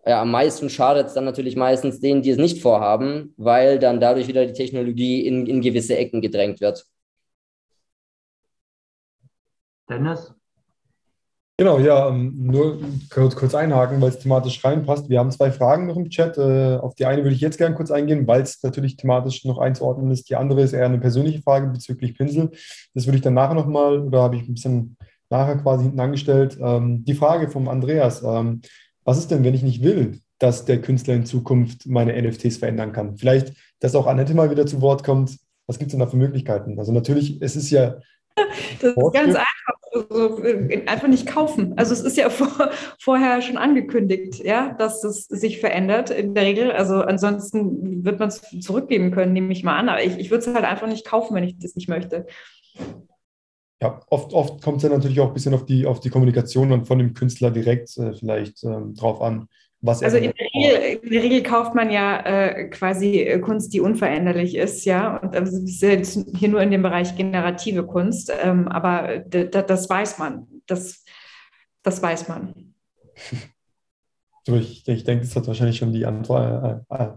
[0.03, 3.99] ja, am meisten schadet es dann natürlich meistens denen, die es nicht vorhaben, weil dann
[3.99, 6.83] dadurch wieder die Technologie in, in gewisse Ecken gedrängt wird.
[9.87, 10.33] Dennis?
[11.57, 12.79] Genau, ja, ähm, nur
[13.11, 15.09] kurz, kurz einhaken, weil es thematisch reinpasst.
[15.09, 16.37] Wir haben zwei Fragen noch im Chat.
[16.37, 19.59] Äh, auf die eine würde ich jetzt gerne kurz eingehen, weil es natürlich thematisch noch
[19.59, 20.29] einzuordnen ist.
[20.29, 22.49] Die andere ist eher eine persönliche Frage bezüglich Pinsel.
[22.95, 24.97] Das würde ich dann nachher nochmal, oder habe ich ein bisschen
[25.29, 26.57] nachher quasi hinten angestellt.
[26.59, 28.61] Ähm, die Frage vom Andreas, ähm,
[29.03, 32.91] was ist denn, wenn ich nicht will, dass der Künstler in Zukunft meine NFTs verändern
[32.91, 33.17] kann?
[33.17, 35.37] Vielleicht, dass auch Annette mal wieder zu Wort kommt.
[35.67, 36.79] Was gibt es denn da für Möglichkeiten?
[36.79, 37.97] Also natürlich, es ist ja
[38.35, 39.80] das ist ganz einfach.
[39.93, 40.41] Also,
[40.85, 41.73] einfach nicht kaufen.
[41.77, 46.43] Also es ist ja vor, vorher schon angekündigt, ja, dass es sich verändert in der
[46.43, 46.71] Regel.
[46.71, 49.89] Also ansonsten wird man es zurückgeben können, nehme ich mal an.
[49.89, 52.25] Aber ich, ich würde es halt einfach nicht kaufen, wenn ich das nicht möchte.
[53.81, 56.85] Ja, oft, oft kommt es ja natürlich auch ein bisschen auf die, auf die Kommunikation
[56.85, 59.47] von dem Künstler direkt äh, vielleicht ähm, drauf an.
[59.83, 63.73] Was also in der, Regel, in der, Regel, kauft man ja äh, quasi äh, Kunst,
[63.73, 65.17] die unveränderlich ist, ja.
[65.17, 65.57] Und also,
[66.35, 70.47] hier nur in dem Bereich generative Kunst, ähm, aber das weiß man.
[70.67, 71.03] Das,
[71.83, 72.73] das weiß man.
[74.47, 77.09] Ich, ich denke, das hat wahrscheinlich schon die, Antwort, äh, äh,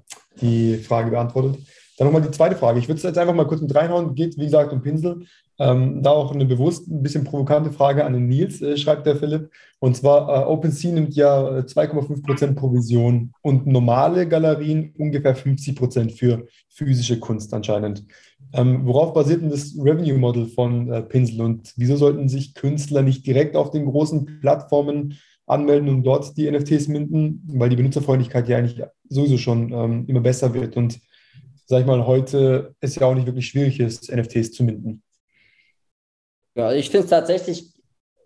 [0.42, 1.66] die Frage beantwortet.
[1.96, 2.78] Dann nochmal die zweite Frage.
[2.78, 4.14] Ich würde es jetzt einfach mal kurz mit reinhauen.
[4.14, 5.26] Geht, wie gesagt, um Pinsel.
[5.58, 9.16] Ähm, da auch eine bewusst ein bisschen provokante Frage an den Nils, äh, schreibt der
[9.16, 9.50] Philipp.
[9.78, 16.46] Und zwar, äh, OpenSea nimmt ja 2,5% äh, Provision und normale Galerien ungefähr 50% für
[16.68, 18.04] physische Kunst anscheinend.
[18.52, 23.02] Ähm, worauf basiert denn das Revenue Model von äh, Pinsel und wieso sollten sich Künstler
[23.02, 28.48] nicht direkt auf den großen Plattformen anmelden und dort die NFTs minden, weil die Benutzerfreundlichkeit
[28.48, 31.00] ja eigentlich sowieso schon ähm, immer besser wird und
[31.66, 35.02] sag ich mal, heute es ja auch nicht wirklich schwierig ist, NFTs zu minden.
[36.54, 37.72] Ja, ich finde es tatsächlich,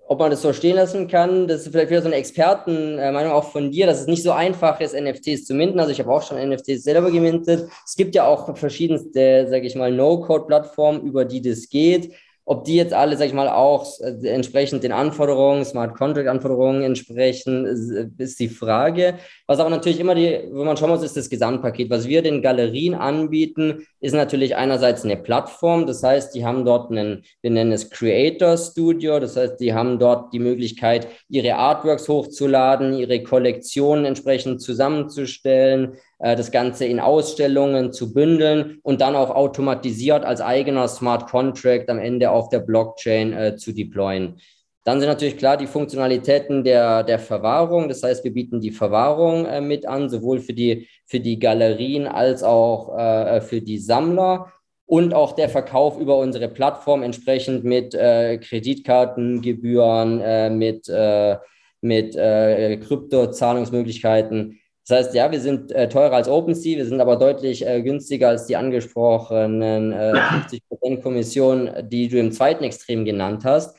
[0.06, 3.50] ob man das so stehen lassen kann, das ist vielleicht wieder so eine Expertenmeinung auch
[3.50, 5.78] von dir, dass es nicht so einfach ist, NFTs zu minden.
[5.78, 7.68] Also ich habe auch schon NFTs selber gemintet.
[7.86, 12.14] Es gibt ja auch verschiedenste, sage ich mal, No-Code-Plattformen, über die das geht.
[12.50, 16.82] Ob die jetzt alle, sag ich mal, auch äh, entsprechend den Anforderungen, Smart Contract Anforderungen
[16.82, 17.66] entsprechen,
[18.16, 19.18] ist die Frage.
[19.46, 21.90] Was aber natürlich immer die, wo man schauen muss, ist das Gesamtpaket.
[21.90, 25.86] Was wir den Galerien anbieten, ist natürlich einerseits eine Plattform.
[25.86, 29.20] Das heißt, die haben dort einen, wir nennen es Creator Studio.
[29.20, 35.98] Das heißt, die haben dort die Möglichkeit, ihre Artworks hochzuladen, ihre Kollektionen entsprechend zusammenzustellen, äh,
[36.18, 42.00] das Ganze in Ausstellungen zu bündeln und dann auch automatisiert als eigener Smart Contract am
[42.00, 44.40] Ende auf der Blockchain äh, zu deployen.
[44.88, 47.90] Dann sind natürlich klar die Funktionalitäten der, der Verwahrung.
[47.90, 52.06] Das heißt, wir bieten die Verwahrung äh, mit an, sowohl für die, für die Galerien
[52.06, 54.50] als auch äh, für die Sammler
[54.86, 60.90] und auch der Verkauf über unsere Plattform entsprechend mit äh, Kreditkartengebühren, äh, mit,
[61.82, 64.58] mit Kryptozahlungsmöglichkeiten
[64.88, 68.28] das heißt, ja, wir sind äh, teurer als OpenSea, wir sind aber deutlich äh, günstiger
[68.28, 70.14] als die angesprochenen äh,
[70.82, 73.76] 50% Kommission, die du im zweiten Extrem genannt hast.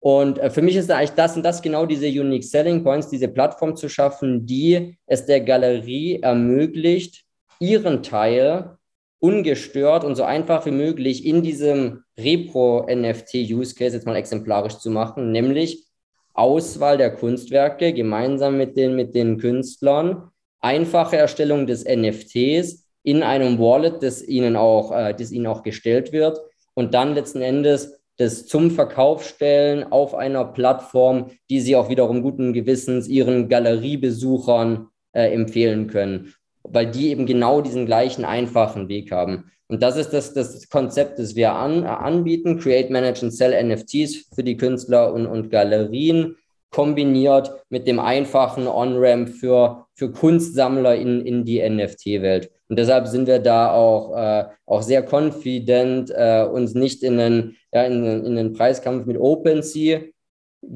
[0.00, 3.28] Und äh, für mich ist eigentlich das und das genau diese Unique Selling Points, diese
[3.28, 7.24] Plattform zu schaffen, die es der Galerie ermöglicht,
[7.60, 8.76] ihren Teil
[9.20, 15.30] ungestört und so einfach wie möglich in diesem Repro-NFT-Use Case jetzt mal exemplarisch zu machen,
[15.30, 15.86] nämlich
[16.34, 20.30] Auswahl der Kunstwerke gemeinsam mit den, mit den Künstlern
[20.60, 26.12] einfache Erstellung des NFTs in einem Wallet, das ihnen auch, äh, das ihnen auch gestellt
[26.12, 26.40] wird
[26.74, 32.22] und dann letzten Endes das zum Verkauf stellen auf einer Plattform, die sie auch wiederum
[32.22, 39.12] guten Gewissens ihren Galeriebesuchern äh, empfehlen können, weil die eben genau diesen gleichen einfachen Weg
[39.12, 39.50] haben.
[39.68, 44.28] Und das ist das, das Konzept, das wir an, anbieten, Create, Manage and Sell NFTs
[44.34, 46.36] für die Künstler und, und Galerien
[46.70, 52.50] kombiniert mit dem einfachen On-Ramp für, für Kunstsammler in, in die NFT-Welt.
[52.68, 57.56] Und deshalb sind wir da auch, äh, auch sehr confident, äh, uns nicht in einen,
[57.72, 60.00] ja, in, in einen Preiskampf mit OpenSea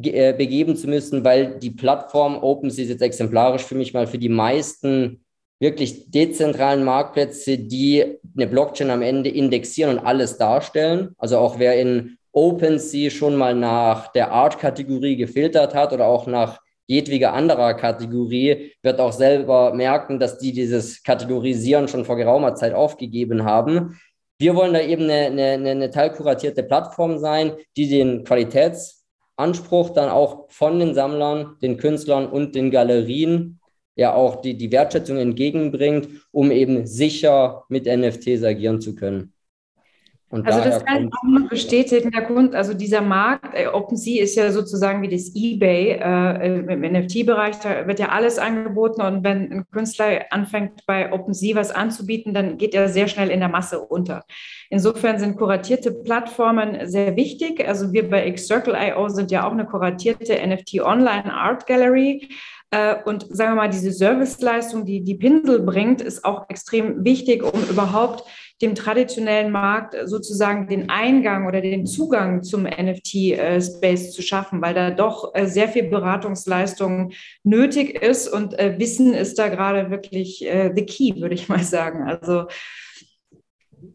[0.02, 4.18] äh, begeben zu müssen, weil die Plattform OpenSea ist jetzt exemplarisch für mich mal für
[4.18, 5.24] die meisten
[5.60, 11.14] wirklich dezentralen Marktplätze, die eine Blockchain am Ende indexieren und alles darstellen.
[11.18, 16.60] Also auch wer in OpenSea schon mal nach der Art-Kategorie gefiltert hat oder auch nach
[16.86, 22.74] jedweder anderer Kategorie, wird auch selber merken, dass die dieses Kategorisieren schon vor geraumer Zeit
[22.74, 23.98] aufgegeben haben.
[24.38, 30.50] Wir wollen da eben eine, eine, eine teilkuratierte Plattform sein, die den Qualitätsanspruch dann auch
[30.50, 33.60] von den Sammlern, den Künstlern und den Galerien
[33.94, 39.31] ja auch die, die Wertschätzung entgegenbringt, um eben sicher mit NFTs agieren zu können.
[40.32, 44.22] Und also das kann ich auch nur bestätigen, der Grund, also dieser Markt, äh, OpenSea
[44.22, 49.24] ist ja sozusagen wie das eBay äh, im NFT-Bereich, da wird ja alles angeboten und
[49.24, 53.50] wenn ein Künstler anfängt bei OpenSea was anzubieten, dann geht er sehr schnell in der
[53.50, 54.24] Masse unter.
[54.70, 57.68] Insofern sind kuratierte Plattformen sehr wichtig.
[57.68, 62.30] Also wir bei Xcircle.io sind ja auch eine kuratierte NFT Online Art Gallery.
[62.70, 67.42] Äh, und sagen wir mal, diese Serviceleistung, die die Pinsel bringt, ist auch extrem wichtig,
[67.42, 68.24] um überhaupt
[68.62, 74.90] dem traditionellen Markt sozusagen den Eingang oder den Zugang zum NFT-Space zu schaffen, weil da
[74.90, 77.12] doch äh, sehr viel Beratungsleistung
[77.42, 82.08] nötig ist und äh, Wissen ist da gerade wirklich the key, würde ich mal sagen.
[82.08, 82.46] Also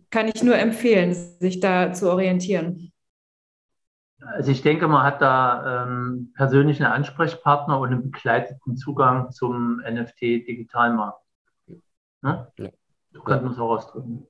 [0.09, 2.91] kann ich nur empfehlen, sich da zu orientieren.
[4.19, 11.21] Also ich denke, man hat da ähm, persönlichen Ansprechpartner und einen begleiteten Zugang zum NFT-Digitalmarkt.
[12.21, 12.51] Ne?
[12.57, 12.69] Ja.
[13.13, 14.27] So könnte man es auch ausdrücken.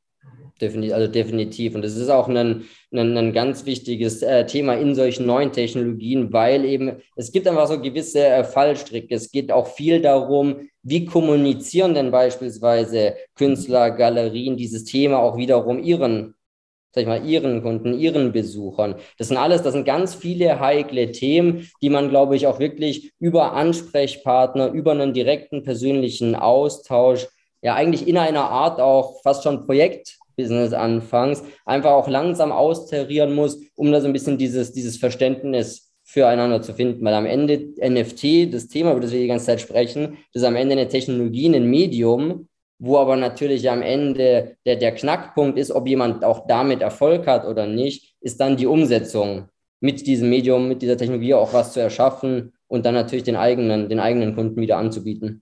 [0.59, 1.75] Definitiv, also definitiv.
[1.75, 6.33] Und das ist auch ein, ein, ein ganz wichtiges äh, Thema in solchen neuen Technologien,
[6.33, 9.13] weil eben es gibt einfach so gewisse äh, Fallstricke.
[9.13, 15.83] Es geht auch viel darum, wie kommunizieren denn beispielsweise Künstler, Galerien dieses Thema auch wiederum
[15.83, 16.33] ihren
[16.93, 18.95] sag ich mal, ihren Kunden, ihren Besuchern.
[19.19, 23.11] Das sind alles, das sind ganz viele heikle Themen, die man, glaube ich, auch wirklich
[23.19, 27.27] über Ansprechpartner, über einen direkten persönlichen Austausch,
[27.61, 29.67] ja eigentlich in einer Art auch fast schon
[30.38, 35.91] Projektbusiness anfangs, einfach auch langsam austarieren muss, um da so ein bisschen dieses, dieses Verständnis
[36.03, 37.03] füreinander zu finden.
[37.03, 40.47] Weil am Ende NFT, das Thema, über das wir die ganze Zeit sprechen, das ist
[40.47, 42.47] am Ende eine Technologie, ein Medium,
[42.80, 47.45] wo aber natürlich am Ende der, der Knackpunkt ist, ob jemand auch damit Erfolg hat
[47.45, 49.49] oder nicht, ist dann die Umsetzung
[49.80, 53.89] mit diesem Medium, mit dieser Technologie auch was zu erschaffen und dann natürlich den eigenen,
[53.89, 55.41] den eigenen Kunden wieder anzubieten.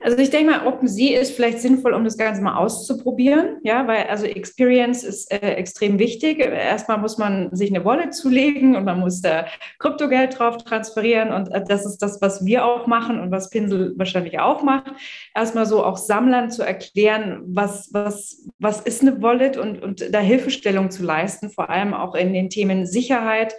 [0.00, 4.04] Also ich denke mal, OpenSea ist vielleicht sinnvoll, um das Ganze mal auszuprobieren, ja, weil
[4.04, 6.40] also Experience ist äh, extrem wichtig.
[6.40, 9.46] Erstmal muss man sich eine Wallet zulegen und man muss da
[9.78, 13.94] Kryptogeld drauf transferieren und äh, das ist das, was wir auch machen und was Pinsel
[13.96, 14.92] wahrscheinlich auch macht.
[15.34, 20.20] Erstmal so auch Sammlern zu erklären, was, was, was ist eine Wallet und, und da
[20.20, 23.54] Hilfestellung zu leisten, vor allem auch in den Themen Sicherheit,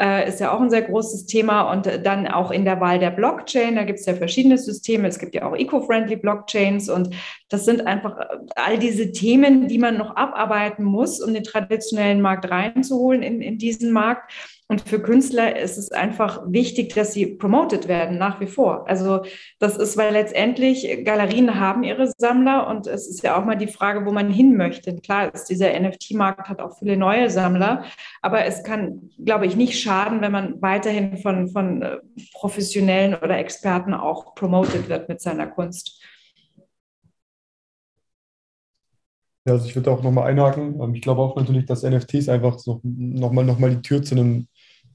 [0.00, 1.70] äh, ist ja auch ein sehr großes Thema.
[1.70, 5.06] Und dann auch in der Wahl der Blockchain, da gibt es ja verschiedene Systeme.
[5.06, 7.14] Es gibt ja auch eco-friendly Blockchains und
[7.48, 12.22] das sind einfach äh, all diese Themen, die man noch abarbeiten muss, um den traditionellen
[12.22, 14.32] Markt reinzuholen in, in diesen Markt.
[14.70, 18.88] Und für Künstler ist es einfach wichtig, dass sie promoted werden, nach wie vor.
[18.88, 19.22] Also
[19.58, 23.66] das ist, weil letztendlich Galerien haben ihre Sammler und es ist ja auch mal die
[23.66, 24.94] Frage, wo man hin möchte.
[24.94, 27.82] Klar ist dieser NFT-Markt hat auch viele neue Sammler,
[28.22, 31.96] aber es kann, glaube ich, nicht schaden, wenn man weiterhin von, von äh,
[32.34, 36.00] Professionellen oder Experten auch promoted wird mit seiner Kunst.
[39.46, 40.80] Ja, also ich würde auch nochmal einhaken.
[40.80, 44.14] Ähm, ich glaube auch natürlich, dass NFTs einfach so nochmal noch mal die Tür zu
[44.14, 44.46] einem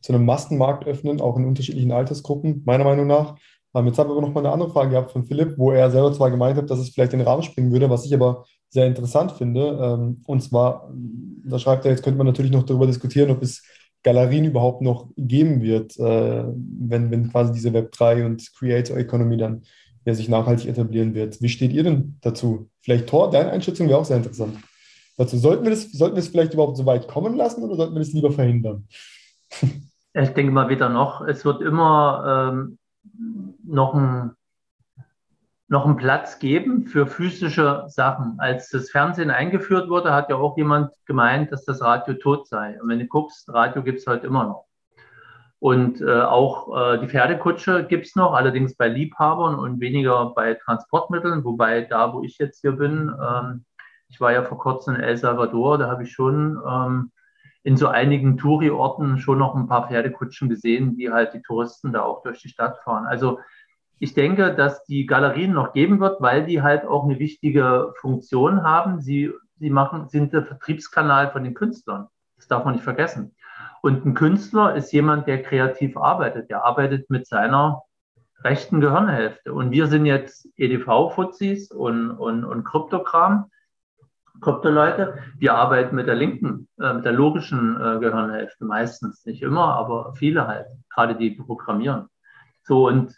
[0.05, 3.37] zu einem Massenmarkt öffnen, auch in unterschiedlichen Altersgruppen, meiner Meinung nach.
[3.73, 5.89] Ähm, jetzt habe ich aber noch mal eine andere Frage gehabt von Philipp, wo er
[5.89, 8.85] selber zwar gemeint hat, dass es vielleicht den Rahmen springen würde, was ich aber sehr
[8.85, 9.79] interessant finde.
[9.81, 10.93] Ähm, und zwar,
[11.43, 13.63] da schreibt er, jetzt könnte man natürlich noch darüber diskutieren, ob es
[14.03, 19.63] Galerien überhaupt noch geben wird, äh, wenn, wenn quasi diese Web3 und Creator Economy dann
[20.05, 21.41] ja, sich nachhaltig etablieren wird.
[21.41, 22.69] Wie steht ihr denn dazu?
[22.81, 24.55] Vielleicht Tor, deine Einschätzung wäre auch sehr interessant.
[25.17, 27.95] Dazu sollten wir das, sollten wir es vielleicht überhaupt so weit kommen lassen oder sollten
[27.95, 28.87] wir das lieber verhindern?
[30.17, 32.77] Ich denke mal wieder noch, es wird immer ähm,
[33.65, 34.31] noch, ein,
[35.67, 38.35] noch einen Platz geben für physische Sachen.
[38.37, 42.81] Als das Fernsehen eingeführt wurde, hat ja auch jemand gemeint, dass das Radio tot sei.
[42.81, 44.65] Und wenn du guckst, Radio gibt es heute immer noch.
[45.59, 50.53] Und äh, auch äh, die Pferdekutsche gibt es noch, allerdings bei Liebhabern und weniger bei
[50.53, 51.43] Transportmitteln.
[51.43, 53.65] Wobei da, wo ich jetzt hier bin, ähm,
[54.07, 57.11] ich war ja vor kurzem in El Salvador, da habe ich schon ähm,
[57.65, 62.03] in so einigen Touri-Orten schon noch ein paar Pferdekutschen gesehen, die halt die Touristen da
[62.03, 63.07] auch durch die Stadt fahren.
[63.07, 63.39] Also
[63.97, 68.61] ich denke, dass die Galerien noch geben wird, weil die halt auch eine wichtige Funktion
[68.61, 69.01] haben.
[69.01, 72.07] Sie, sie machen, sind der Vertriebskanal von den Künstlern.
[72.35, 73.35] Das darf man nicht vergessen.
[73.81, 76.51] Und ein Künstler ist jemand, der kreativ arbeitet.
[76.51, 77.81] Der arbeitet mit seiner
[78.43, 79.55] rechten Gehirnhälfte.
[79.55, 83.49] Und wir sind jetzt EDV-Fuzis und, und, und Kryptokram.
[84.41, 89.75] Krypto-Leute, die arbeiten mit der linken, äh, mit der logischen äh, Gehirnhälfte meistens, nicht immer,
[89.75, 92.07] aber viele halt, gerade die programmieren.
[92.63, 93.15] So und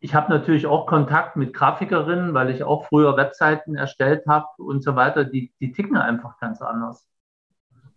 [0.00, 4.82] ich habe natürlich auch Kontakt mit Grafikerinnen, weil ich auch früher Webseiten erstellt habe und
[4.82, 5.24] so weiter.
[5.24, 7.06] Die, die ticken einfach ganz anders.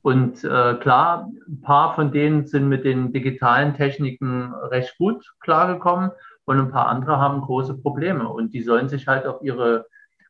[0.02, 6.12] Und äh, klar, ein paar von denen sind mit den digitalen Techniken recht gut klargekommen
[6.44, 8.28] und ein paar andere haben große Probleme.
[8.28, 9.86] Und die sollen sich halt auf ihre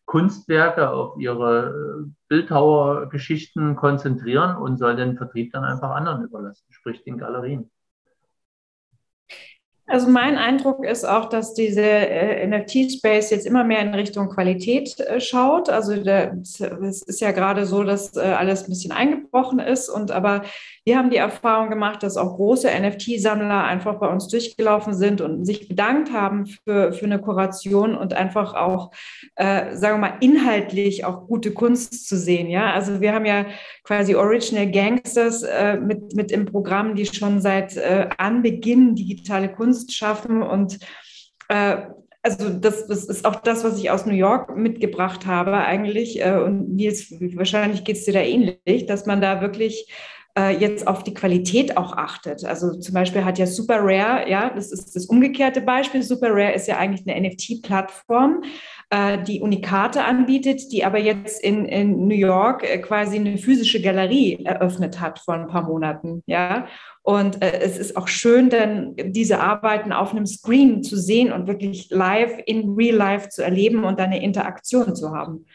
[0.05, 7.17] Kunstwerke, auf ihre Bildhauergeschichten konzentrieren und soll den Vertrieb dann einfach anderen überlassen, sprich den
[7.17, 7.71] Galerien.
[9.85, 14.97] Also mein Eindruck ist auch, dass diese äh, NFT-Space jetzt immer mehr in Richtung Qualität
[15.01, 15.69] äh, schaut.
[15.69, 19.89] Also es ist ja gerade so, dass äh, alles ein bisschen eingebrochen ist.
[19.89, 20.43] Und aber
[20.85, 25.43] wir haben die Erfahrung gemacht, dass auch große NFT-Sammler einfach bei uns durchgelaufen sind und
[25.43, 28.91] sich bedankt haben für, für eine Kuration und einfach auch,
[29.37, 32.49] sagen wir mal, inhaltlich auch gute Kunst zu sehen.
[32.49, 33.45] Ja, also wir haben ja
[33.83, 35.45] quasi Original Gangsters
[35.81, 37.79] mit, mit im Programm, die schon seit
[38.17, 40.79] Anbeginn digitale Kunst schaffen und
[41.49, 41.77] äh,
[42.25, 46.23] also das, das, ist auch das, was ich aus New York mitgebracht habe eigentlich.
[46.23, 49.91] Äh, und Nils, wahrscheinlich geht es dir da ähnlich, dass man da wirklich
[50.37, 52.45] äh, jetzt auf die Qualität auch achtet.
[52.45, 56.01] Also zum Beispiel hat ja Super Rare, ja, das ist das umgekehrte Beispiel.
[56.01, 58.43] Super Rare ist ja eigentlich eine NFT-Plattform,
[59.23, 64.43] die Unikate anbietet, die aber jetzt in, in New York äh, quasi eine physische Galerie
[64.45, 66.67] eröffnet hat vor ein paar Monaten, ja.
[67.01, 71.47] Und äh, es ist auch schön, dann diese Arbeiten auf einem Screen zu sehen und
[71.47, 75.45] wirklich live in Real Life zu erleben und dann eine Interaktion zu haben.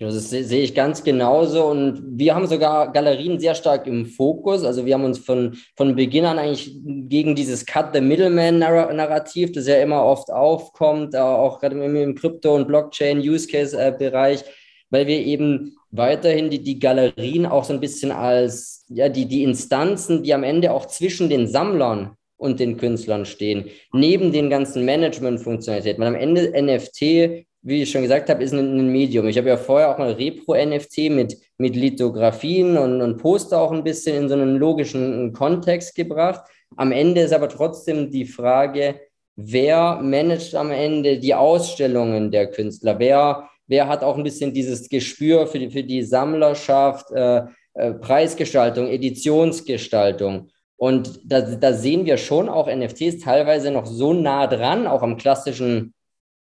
[0.00, 1.64] Das sehe ich ganz genauso.
[1.64, 4.62] Und wir haben sogar Galerien sehr stark im Fokus.
[4.62, 9.66] Also wir haben uns von, von Beginn an eigentlich gegen dieses Cut the Middleman-Narrativ, das
[9.66, 14.44] ja immer oft aufkommt, auch gerade im Krypto- und Blockchain-Use-Case-Bereich,
[14.90, 19.42] weil wir eben weiterhin die, die Galerien auch so ein bisschen als ja, die, die
[19.42, 24.84] Instanzen, die am Ende auch zwischen den Sammlern und den Künstlern stehen, neben den ganzen
[24.84, 26.00] Management-Funktionalitäten.
[26.00, 29.28] Weil am Ende NFT wie ich schon gesagt habe, ist ein, Medium.
[29.28, 33.84] Ich habe ja vorher auch mal Repro-NFT mit, mit Lithografien und, und Poster auch ein
[33.84, 36.42] bisschen in so einen logischen Kontext gebracht.
[36.76, 39.00] Am Ende ist aber trotzdem die Frage,
[39.36, 42.98] wer managt am Ende die Ausstellungen der Künstler?
[42.98, 47.42] Wer, wer hat auch ein bisschen dieses Gespür für die, für die Sammlerschaft, äh,
[47.74, 50.50] äh, Preisgestaltung, Editionsgestaltung?
[50.76, 55.16] Und da, da sehen wir schon auch NFTs teilweise noch so nah dran, auch am
[55.16, 55.92] klassischen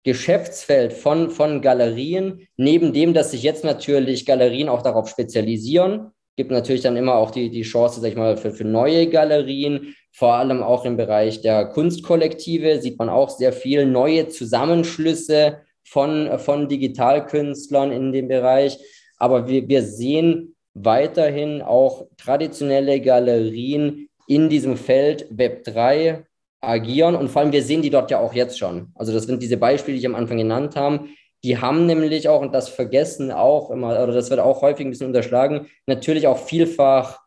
[0.06, 6.52] Geschäftsfeld von, von Galerien, neben dem, dass sich jetzt natürlich Galerien auch darauf spezialisieren, gibt
[6.52, 10.36] natürlich dann immer auch die, die Chance, sag ich mal, für, für neue Galerien, vor
[10.36, 16.70] allem auch im Bereich der Kunstkollektive sieht man auch sehr viel neue Zusammenschlüsse von, von
[16.70, 18.78] Digitalkünstlern in dem Bereich.
[19.18, 26.26] Aber wir, wir sehen weiterhin auch traditionelle Galerien in diesem Feld Web 3
[26.68, 28.92] agieren und vor allem wir sehen die dort ja auch jetzt schon.
[28.96, 31.06] Also das sind diese Beispiele, die ich am Anfang genannt habe.
[31.44, 34.90] Die haben nämlich auch, und das vergessen auch immer, oder das wird auch häufig ein
[34.90, 37.20] bisschen unterschlagen, natürlich auch vielfach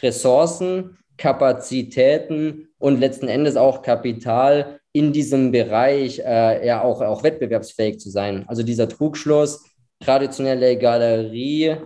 [0.00, 8.00] Ressourcen, Kapazitäten und letzten Endes auch Kapital in diesem Bereich äh, ja auch, auch wettbewerbsfähig
[8.00, 8.44] zu sein.
[8.48, 9.64] Also dieser Trugschluss,
[10.00, 11.76] traditionelle Galerie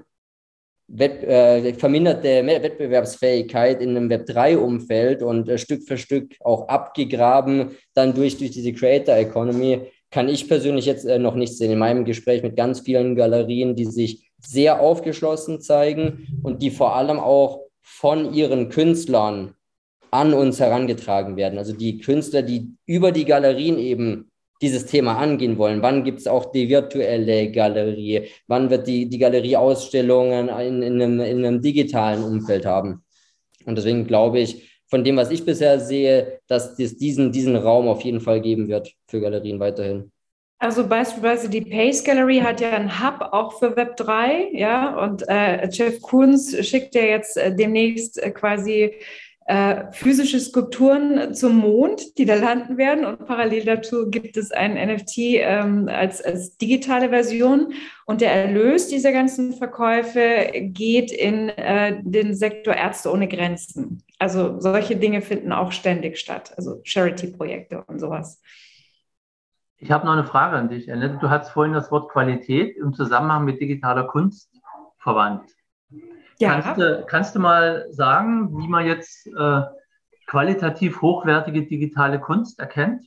[0.89, 8.15] Wett, äh, verminderte Wettbewerbsfähigkeit in einem Web3-Umfeld und äh, Stück für Stück auch abgegraben, dann
[8.15, 11.73] durch, durch diese Creator Economy, kann ich persönlich jetzt äh, noch nicht sehen.
[11.73, 16.95] In meinem Gespräch mit ganz vielen Galerien, die sich sehr aufgeschlossen zeigen und die vor
[16.95, 19.55] allem auch von ihren Künstlern
[20.11, 21.59] an uns herangetragen werden.
[21.59, 24.31] Also die Künstler, die über die Galerien eben
[24.63, 25.83] dieses Thema angehen wollen.
[25.83, 28.29] Wann gibt es auch die virtuelle Galerie?
[28.47, 33.05] Wann wird die, die Galerie Ausstellungen in, in, einem, in einem digitalen Umfeld haben?
[33.65, 37.89] Und deswegen glaube ich, von dem, was ich bisher sehe, dass es diesen, diesen Raum
[37.89, 40.13] auf jeden Fall geben wird für Galerien weiterhin.
[40.59, 45.29] Also beispielsweise die Pace Gallery hat ja einen Hub auch für Web 3, ja, und
[45.29, 48.95] äh, Jeff Koons schickt ja jetzt äh, demnächst äh, quasi
[49.47, 53.05] äh, physische Skulpturen zum Mond, die da landen werden.
[53.05, 57.73] Und parallel dazu gibt es ein NFT ähm, als, als digitale Version.
[58.07, 64.03] Und der Erlös dieser ganzen Verkäufe geht in äh, den Sektor Ärzte ohne Grenzen.
[64.19, 68.43] Also solche Dinge finden auch ständig statt, also Charity-Projekte und sowas.
[69.79, 71.19] Ich habe noch eine Frage an dich, Annette.
[71.21, 74.51] Du hast vorhin das Wort Qualität im Zusammenhang mit digitaler Kunst
[74.99, 75.56] verwandt.
[76.39, 76.61] Ja.
[76.61, 79.63] Kannst, du, kannst du mal sagen, wie man jetzt äh,
[80.27, 83.07] qualitativ hochwertige digitale Kunst erkennt?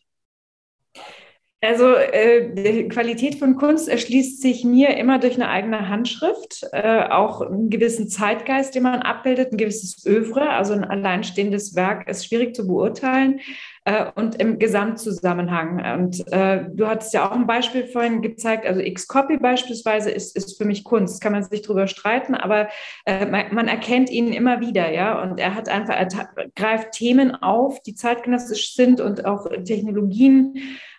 [1.61, 7.03] Also äh, die Qualität von Kunst erschließt sich mir immer durch eine eigene Handschrift, äh,
[7.09, 12.25] auch einen gewissen Zeitgeist, den man abbildet, ein gewisses Övre, also ein alleinstehendes Werk ist
[12.25, 13.41] schwierig zu beurteilen
[13.89, 15.99] äh, und im Gesamtzusammenhang.
[15.99, 20.57] Und äh, du hattest ja auch ein Beispiel vorhin gezeigt, also X-Copy beispielsweise ist, ist
[20.57, 22.69] für mich Kunst, kann man sich drüber streiten, aber
[23.05, 26.07] äh, man, man, erkennt ihn immer wieder, ja, und er hat einfach, er
[26.55, 30.55] greift Themen auf, die zeitgenössisch sind und auch Technologien,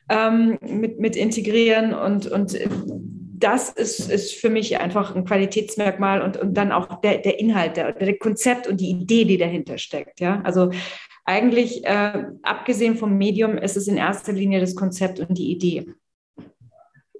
[0.09, 2.59] ähm, mit, mit integrieren und, und
[3.41, 7.77] das ist, ist für mich einfach ein Qualitätsmerkmal und, und dann auch der, der Inhalt,
[7.77, 10.21] der, der Konzept und die Idee, die dahinter steckt.
[10.21, 10.43] Ja?
[10.45, 10.71] Also
[11.25, 15.95] eigentlich, äh, abgesehen vom Medium, ist es in erster Linie das Konzept und die Idee.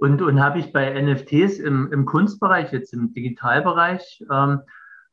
[0.01, 4.63] Und, und habe ich bei NFTs im, im Kunstbereich, jetzt im Digitalbereich, ähm,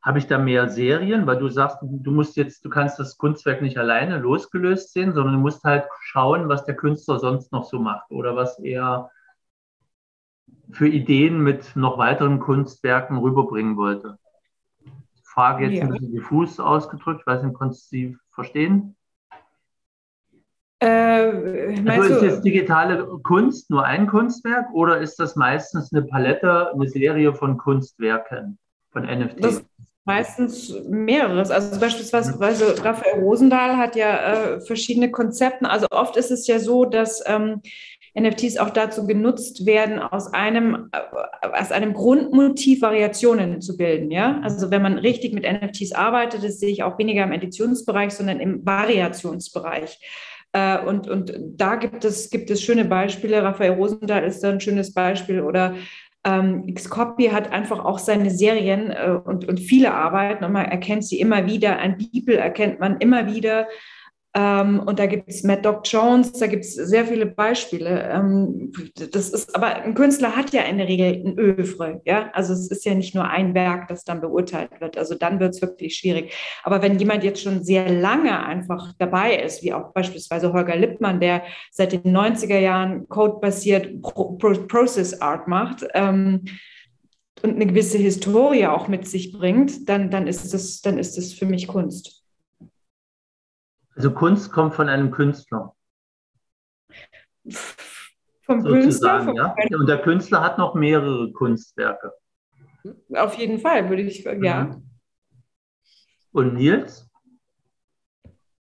[0.00, 3.60] habe ich da mehr Serien, weil du sagst, du musst jetzt, du kannst das Kunstwerk
[3.60, 7.78] nicht alleine losgelöst sehen, sondern du musst halt schauen, was der Künstler sonst noch so
[7.78, 9.10] macht oder was er
[10.70, 14.18] für Ideen mit noch weiteren Kunstwerken rüberbringen wollte.
[15.38, 15.84] Frage jetzt ja.
[15.84, 18.96] ein bisschen diffus ausgedrückt, ich weiß nicht, konntest du sie verstehen?
[20.80, 26.72] Äh, also ist jetzt digitale Kunst nur ein Kunstwerk oder ist das meistens eine Palette,
[26.74, 28.58] eine Serie von Kunstwerken,
[28.90, 29.62] von NFTs?
[30.04, 31.52] Meistens mehreres.
[31.52, 32.36] Also beispielsweise
[32.84, 34.16] Raphael Rosendahl hat ja
[34.56, 35.70] äh, verschiedene Konzepte.
[35.70, 37.62] Also oft ist es ja so, dass ähm,
[38.18, 40.90] NFTs auch dazu genutzt werden, aus einem,
[41.52, 44.10] aus einem Grundmotiv Variationen zu bilden.
[44.10, 44.40] Ja?
[44.42, 48.40] Also wenn man richtig mit NFTs arbeitet, das sehe ich auch weniger im Editionsbereich, sondern
[48.40, 49.98] im Variationsbereich.
[50.52, 53.42] Äh, und, und da gibt es, gibt es schöne Beispiele.
[53.42, 55.74] Raphael Rosendahl ist da ein schönes Beispiel oder
[56.24, 61.04] ähm, Xcopy hat einfach auch seine Serien äh, und, und viele Arbeiten und man erkennt
[61.04, 61.78] sie immer wieder.
[61.78, 63.68] Ein Bibel erkennt man immer wieder.
[64.34, 68.10] Ähm, und da gibt es Mad Dog Jones, da gibt es sehr viele Beispiele.
[68.12, 68.72] Ähm,
[69.12, 72.30] das ist, aber ein Künstler hat ja in der Regel ein Övre, ja.
[72.34, 74.98] Also es ist ja nicht nur ein Werk, das dann beurteilt wird.
[74.98, 76.34] Also dann wird es wirklich schwierig.
[76.62, 81.20] Aber wenn jemand jetzt schon sehr lange einfach dabei ist, wie auch beispielsweise Holger Lippmann,
[81.20, 86.44] der seit den 90er Jahren codebasiert Pro Pro Process Art macht, ähm,
[87.42, 91.32] und eine gewisse Historie auch mit sich bringt, dann, dann, ist das, dann ist das
[91.32, 92.17] für mich Kunst.
[93.98, 95.74] Also Kunst kommt von einem Künstler.
[98.42, 99.24] Vom Künstler?
[99.24, 99.56] Vom ja?
[99.76, 102.12] Und der Künstler hat noch mehrere Kunstwerke.
[103.12, 104.64] Auf jeden Fall, würde ich sagen, ja.
[104.64, 104.90] Mhm.
[106.30, 107.10] Und Nils?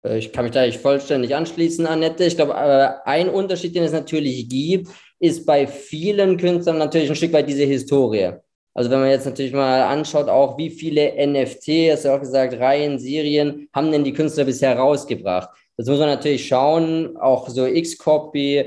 [0.03, 2.25] Äh, ich kann mich da nicht vollständig anschließen, Annette.
[2.25, 7.15] Ich glaube, äh, ein Unterschied, den es natürlich gibt, ist bei vielen Künstlern natürlich ein
[7.15, 8.33] Stück weit diese Historie.
[8.73, 12.19] Also wenn man jetzt natürlich mal anschaut, auch wie viele NFT, hast du ja auch
[12.19, 15.49] gesagt, Reihen, Serien haben denn die Künstler bisher rausgebracht?
[15.77, 17.15] Das muss man natürlich schauen.
[17.17, 18.65] Auch so X-Copy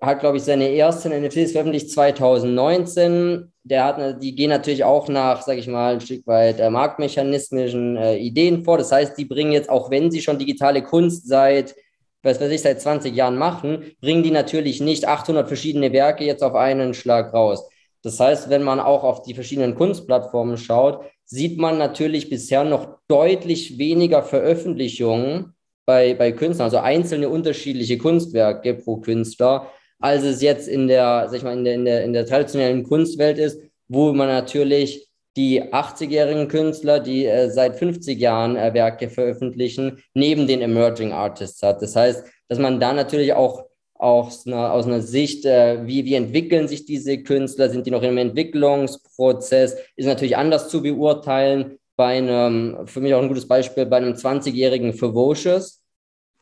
[0.00, 3.52] hat, glaube ich, seine ersten NFTs veröffentlicht 2019.
[3.64, 7.96] Der hat, die gehen natürlich auch nach, sage ich mal, ein Stück weit äh, marktmechanistischen
[7.96, 8.78] äh, Ideen vor.
[8.78, 11.74] Das heißt, die bringen jetzt, auch wenn sie schon digitale Kunst seit
[12.22, 16.42] was weiß ich, seit 20 Jahren machen, bringen die natürlich nicht 800 verschiedene Werke jetzt
[16.42, 17.68] auf einen Schlag raus.
[18.02, 22.98] Das heißt, wenn man auch auf die verschiedenen Kunstplattformen schaut, sieht man natürlich bisher noch
[23.08, 25.54] deutlich weniger Veröffentlichungen
[25.86, 29.66] bei, bei Künstlern, also einzelne unterschiedliche Kunstwerke pro Künstler,
[29.98, 32.84] als es jetzt in der, sag ich mal, in der, in der, in der traditionellen
[32.84, 39.08] Kunstwelt ist, wo man natürlich die 80-jährigen Künstler, die äh, seit 50 Jahren äh, Werke
[39.08, 41.82] veröffentlichen, neben den Emerging Artists hat.
[41.82, 43.69] Das heißt, dass man da natürlich auch
[44.00, 48.02] aus einer, aus einer Sicht, äh, wie, wie entwickeln sich diese Künstler, sind die noch
[48.02, 51.78] im Entwicklungsprozess, ist natürlich anders zu beurteilen.
[51.96, 55.82] Bei einem, für mich auch ein gutes Beispiel, bei einem 20-jährigen Ferocious,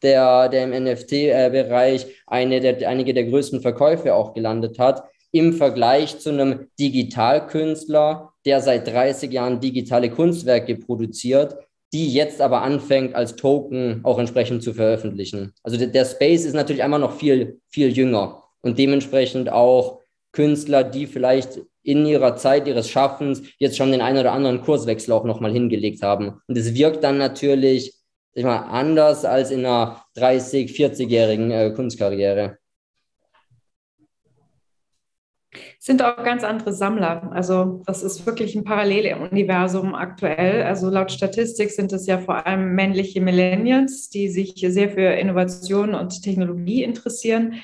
[0.02, 5.02] der, der im NFT-Bereich eine der, einige der größten Verkäufe auch gelandet hat,
[5.32, 11.56] im Vergleich zu einem Digitalkünstler, der seit 30 Jahren digitale Kunstwerke produziert
[11.92, 15.54] die jetzt aber anfängt, als Token auch entsprechend zu veröffentlichen.
[15.62, 20.00] Also der, der Space ist natürlich einmal noch viel, viel jünger und dementsprechend auch
[20.32, 25.12] Künstler, die vielleicht in ihrer Zeit ihres Schaffens jetzt schon den einen oder anderen Kurswechsel
[25.12, 26.40] auch nochmal hingelegt haben.
[26.46, 27.94] Und es wirkt dann natürlich
[28.34, 32.58] sag ich mal, anders als in einer 30-, 40-jährigen äh, Kunstkarriere
[35.78, 37.30] sind auch ganz andere Sammler.
[37.32, 40.62] Also das ist wirklich ein Paralleluniversum aktuell.
[40.64, 45.94] Also laut Statistik sind es ja vor allem männliche Millennials, die sich sehr für Innovation
[45.94, 47.54] und Technologie interessieren.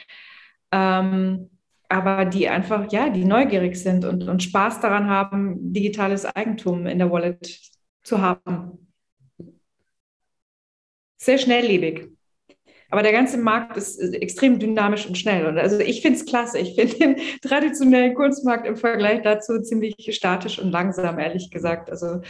[0.70, 1.51] Ähm,
[1.89, 6.99] aber die einfach, ja, die neugierig sind und, und Spaß daran haben, digitales Eigentum in
[6.99, 7.61] der Wallet
[8.03, 8.93] zu haben.
[11.16, 12.14] Sehr schnelllebig.
[12.95, 15.47] Aber der ganze Markt ist extrem dynamisch und schnell.
[15.47, 16.61] Und also ich finde es klasse.
[16.61, 21.91] Ich finde den traditionellen Kunstmarkt im Vergleich dazu ziemlich statisch und langsam, ehrlich gesagt.
[21.91, 22.21] Also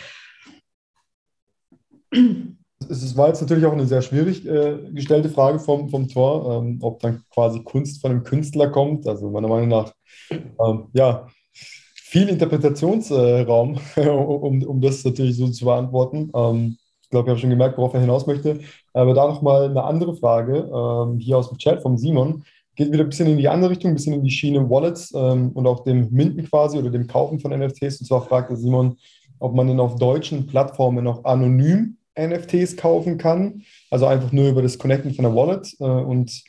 [2.89, 6.79] es war jetzt natürlich auch eine sehr schwierig äh, gestellte Frage vom, vom Tor, ähm,
[6.81, 9.07] ob dann quasi Kunst von einem Künstler kommt.
[9.07, 9.93] Also meiner Meinung nach,
[10.31, 16.31] ähm, ja, viel Interpretationsraum, äh, um, um das natürlich so zu beantworten.
[16.35, 16.79] Ähm,
[17.11, 18.61] glaube, ich habe schon gemerkt, worauf er hinaus möchte.
[18.93, 22.45] Aber da nochmal eine andere Frage, ähm, hier aus dem Chat vom Simon.
[22.77, 25.51] geht wieder ein bisschen in die andere Richtung, ein bisschen in die Schiene Wallets ähm,
[25.53, 28.01] und auch dem Minden quasi oder dem Kaufen von NFTs.
[28.01, 28.97] Und zwar fragte Simon,
[29.39, 34.63] ob man denn auf deutschen Plattformen noch anonym NFTs kaufen kann, also einfach nur über
[34.63, 36.43] das Connecten von der Wallet äh, und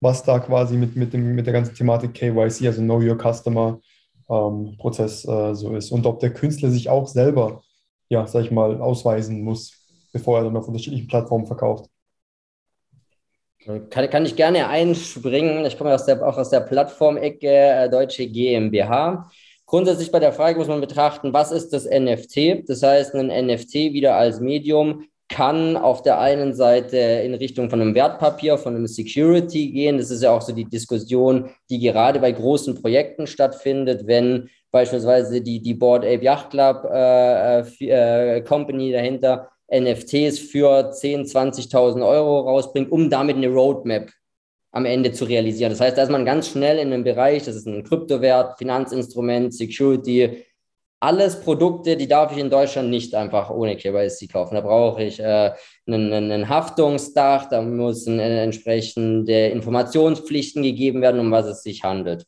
[0.00, 3.80] was da quasi mit, mit, dem, mit der ganzen Thematik KYC, also Know Your Customer
[4.28, 7.62] ähm, Prozess äh, so ist und ob der Künstler sich auch selber,
[8.08, 9.83] ja, sag ich mal, ausweisen muss,
[10.14, 11.90] bevor er dann auf unterschiedlichen Plattformen verkauft.
[13.90, 15.64] Kann, kann ich gerne einspringen.
[15.66, 19.30] Ich komme aus der, auch aus der Plattformecke äh, Deutsche GmbH.
[19.66, 22.68] Grundsätzlich bei der Frage muss man betrachten, was ist das NFT?
[22.68, 27.80] Das heißt, ein NFT wieder als Medium kann auf der einen Seite in Richtung von
[27.80, 29.96] einem Wertpapier, von einem Security gehen.
[29.96, 35.40] Das ist ja auch so die Diskussion, die gerade bei großen Projekten stattfindet, wenn beispielsweise
[35.40, 42.40] die, die Board Ape Yacht Club äh, äh, Company dahinter NFTs für 10.000, 20.000 Euro
[42.40, 44.10] rausbringt, um damit eine Roadmap
[44.72, 45.70] am Ende zu realisieren.
[45.70, 49.54] Das heißt, da ist man ganz schnell in einem Bereich, das ist ein Kryptowert, Finanzinstrument,
[49.54, 50.44] Security,
[51.04, 54.54] alles Produkte, die darf ich in Deutschland nicht einfach ohne KYC kaufen.
[54.54, 55.52] Da brauche ich äh,
[55.86, 62.26] einen, einen, Haftungsdach, da müssen äh, entsprechende Informationspflichten gegeben werden, um was es sich handelt.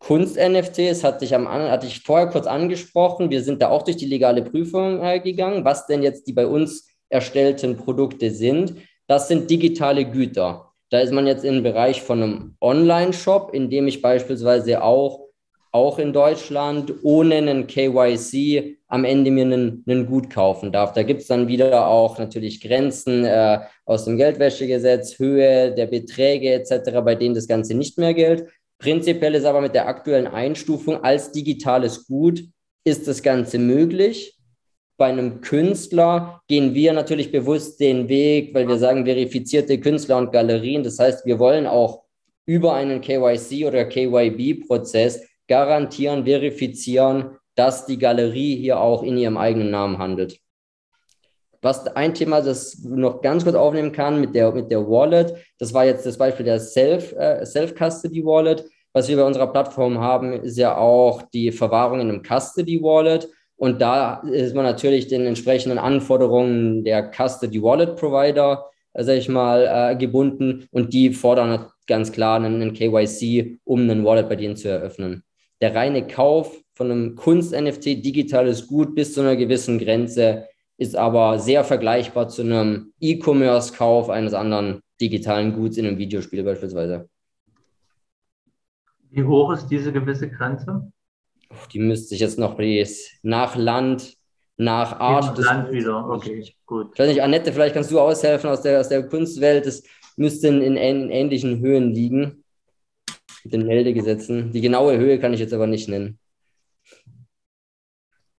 [0.00, 3.30] Kunst-NFTs hatte ich, am, hatte ich vorher kurz angesprochen.
[3.30, 6.46] Wir sind da auch durch die legale Prüfung äh, gegangen, was denn jetzt die bei
[6.46, 8.74] uns erstellten Produkte sind.
[9.06, 10.72] Das sind digitale Güter.
[10.88, 15.28] Da ist man jetzt im Bereich von einem Online-Shop, in dem ich beispielsweise auch,
[15.70, 20.92] auch in Deutschland ohne einen KYC am Ende mir einen, einen Gut kaufen darf.
[20.94, 26.52] Da gibt es dann wieder auch natürlich Grenzen äh, aus dem Geldwäschegesetz, Höhe der Beträge
[26.54, 28.48] etc., bei denen das Ganze nicht mehr gilt.
[28.80, 32.42] Prinzipiell ist aber mit der aktuellen Einstufung als digitales Gut
[32.82, 34.38] ist das Ganze möglich.
[34.96, 40.32] Bei einem Künstler gehen wir natürlich bewusst den Weg, weil wir sagen, verifizierte Künstler und
[40.32, 40.82] Galerien.
[40.82, 42.04] Das heißt, wir wollen auch
[42.46, 49.70] über einen KYC oder KYB-Prozess garantieren, verifizieren, dass die Galerie hier auch in ihrem eigenen
[49.70, 50.40] Namen handelt.
[51.62, 55.74] Was ein Thema, das noch ganz kurz aufnehmen kann mit der, mit der Wallet, das
[55.74, 58.64] war jetzt das Beispiel der Self, äh, Self-Custody Wallet.
[58.92, 63.28] Was wir bei unserer Plattform haben, ist ja auch die Verwahrung in einem Custody Wallet.
[63.56, 69.28] Und da ist man natürlich den entsprechenden Anforderungen der Custody Wallet Provider, äh, sag ich
[69.28, 70.66] mal, äh, gebunden.
[70.70, 75.24] Und die fordern ganz klar einen, einen KYC, um einen Wallet bei denen zu eröffnen.
[75.60, 80.46] Der reine Kauf von einem Kunst-NFT, digitales Gut bis zu einer gewissen Grenze,
[80.80, 87.06] ist aber sehr vergleichbar zu einem E-Commerce-Kauf eines anderen digitalen Guts in einem Videospiel beispielsweise.
[89.10, 90.90] Wie hoch ist diese gewisse Grenze?
[91.72, 92.56] Die müsste ich jetzt noch
[93.22, 94.16] nach Land,
[94.56, 95.38] nach Art.
[95.38, 96.92] Nach Land wieder, okay, gut.
[96.94, 99.66] Ich weiß nicht, Annette, vielleicht kannst du aushelfen aus der, aus der Kunstwelt.
[99.66, 99.82] Das
[100.16, 102.42] müsste in, in, in ähnlichen Höhen liegen,
[103.44, 104.50] mit den Meldegesetzen.
[104.52, 106.18] Die genaue Höhe kann ich jetzt aber nicht nennen.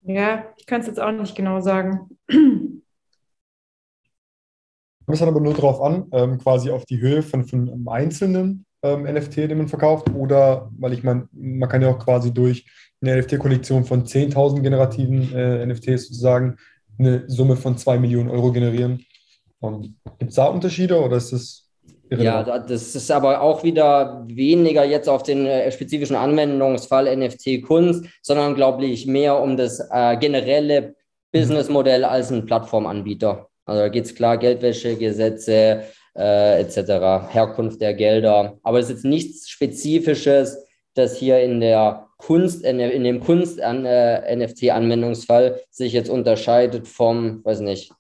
[0.03, 2.10] Ja, ich kann es jetzt auch nicht genau sagen.
[2.28, 2.84] Kommt
[5.07, 8.65] es dann aber nur darauf an, ähm, quasi auf die Höhe von, von einem einzelnen
[8.84, 12.65] ähm, NFT, den man verkauft, oder weil ich meine, man kann ja auch quasi durch
[13.02, 16.57] eine NFT-Kollektion von 10.000 generativen äh, NFTs sozusagen
[16.98, 19.06] eine Summe von 2 Millionen Euro generieren.
[19.61, 21.60] Ähm, Gibt es da Unterschiede oder ist
[22.17, 28.55] ja, das ist aber auch wieder weniger jetzt auf den äh, spezifischen Anwendungsfall NFT-Kunst, sondern
[28.55, 30.95] glaube ich mehr um das äh, generelle
[31.31, 33.47] Businessmodell als ein Plattformanbieter.
[33.65, 35.83] Also da geht es klar, Geldwäschegesetze
[36.17, 38.57] äh, etc., Herkunft der Gelder.
[38.63, 45.59] Aber es ist jetzt nichts Spezifisches, das hier in der Kunst, in dem Kunst-NFT-Anwendungsfall äh,
[45.69, 47.93] sich jetzt unterscheidet vom, weiß nicht,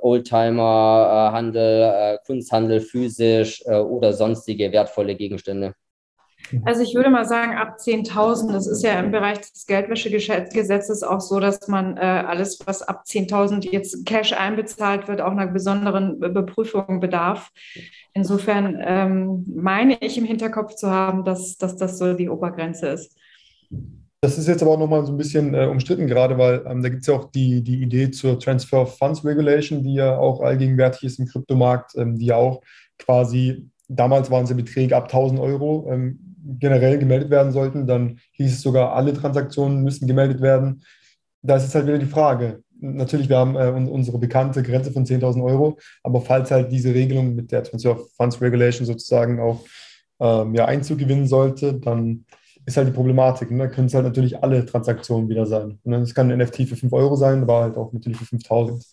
[0.00, 5.74] Oldtimer-Handel, äh, Kunsthandel physisch äh, oder sonstige wertvolle Gegenstände?
[6.64, 11.20] Also ich würde mal sagen, ab 10.000, das ist ja im Bereich des Geldwäschegesetzes auch
[11.20, 16.18] so, dass man äh, alles, was ab 10.000 jetzt Cash einbezahlt wird, auch einer besonderen
[16.18, 17.50] Beprüfung bedarf.
[18.14, 23.16] Insofern ähm, meine ich im Hinterkopf zu haben, dass, dass das so die Obergrenze ist.
[24.20, 26.88] Das ist jetzt aber auch nochmal so ein bisschen äh, umstritten, gerade weil ähm, da
[26.88, 30.40] gibt es ja auch die, die Idee zur Transfer of Funds Regulation, die ja auch
[30.40, 32.60] allgegenwärtig ist im Kryptomarkt, ähm, die ja auch
[32.98, 36.18] quasi, damals waren es ja Beträge ab 1000 Euro, ähm,
[36.58, 37.86] generell gemeldet werden sollten.
[37.86, 40.82] Dann hieß es sogar, alle Transaktionen müssen gemeldet werden.
[41.42, 42.64] Da ist jetzt halt wieder die Frage.
[42.80, 47.36] Natürlich, wir haben äh, unsere bekannte Grenze von 10.000 Euro, aber falls halt diese Regelung
[47.36, 49.64] mit der Transfer of Funds Regulation sozusagen auch
[50.18, 52.24] ähm, ja, Einzug gewinnen sollte, dann
[52.68, 53.50] ist halt die Problematik.
[53.50, 53.64] Ne?
[53.64, 55.78] Da können es halt natürlich alle Transaktionen wieder sein.
[55.84, 55.96] Ne?
[55.98, 58.84] Es kann ein NFT für 5 Euro sein, aber halt auch natürlich für 5000.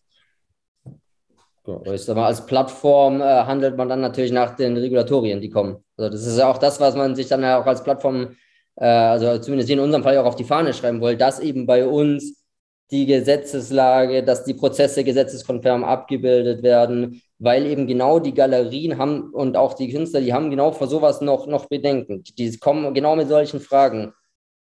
[1.68, 5.84] Aber als Plattform äh, handelt man dann natürlich nach den Regulatorien, die kommen.
[5.98, 8.36] Also das ist ja auch das, was man sich dann auch als Plattform,
[8.76, 11.86] äh, also zumindest in unserem Fall auch auf die Fahne schreiben will, dass eben bei
[11.86, 12.46] uns
[12.92, 19.58] die Gesetzeslage, dass die Prozesse gesetzeskonform abgebildet werden, weil eben genau die Galerien haben und
[19.58, 22.24] auch die Künstler, die haben genau vor sowas noch, noch Bedenken.
[22.38, 24.14] Die kommen genau mit solchen Fragen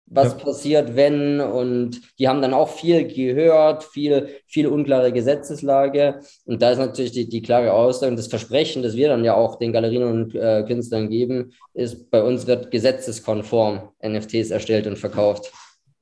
[0.05, 0.39] was ja.
[0.39, 1.41] passiert, wenn.
[1.41, 6.19] Und die haben dann auch viel gehört, viel, viel unklare Gesetzeslage.
[6.45, 9.35] Und da ist natürlich die, die klare Aussage und das Versprechen, das wir dann ja
[9.35, 14.97] auch den Galerien und äh, Künstlern geben, ist, bei uns wird gesetzeskonform NFTs erstellt und
[14.97, 15.51] verkauft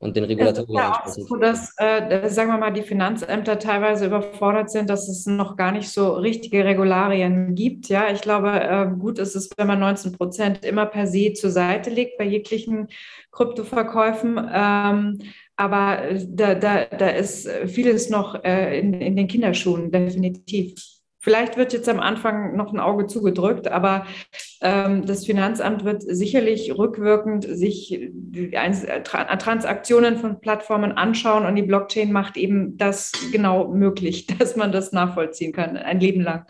[0.02, 0.76] und den Regulatorien.
[0.76, 5.28] Ja, auch so, dass, äh, sagen wir mal, die Finanzämter teilweise überfordert sind, dass es
[5.28, 7.88] noch gar nicht so richtige Regularien gibt.
[7.88, 11.52] Ja, ich glaube, äh, gut ist es, wenn man 19 Prozent immer per se zur
[11.52, 12.88] Seite legt bei jeglichen
[13.32, 14.38] Kryptoverkäufen.
[14.52, 15.19] Ähm,
[15.56, 20.73] aber da, da, da ist vieles noch äh, in, in den Kinderschuhen, definitiv.
[21.23, 24.07] Vielleicht wird jetzt am Anfang noch ein Auge zugedrückt, aber
[24.61, 28.11] ähm, das Finanzamt wird sicherlich rückwirkend sich
[28.53, 34.93] Transaktionen von Plattformen anschauen und die Blockchain macht eben das genau möglich, dass man das
[34.93, 36.45] nachvollziehen kann, ein Leben lang.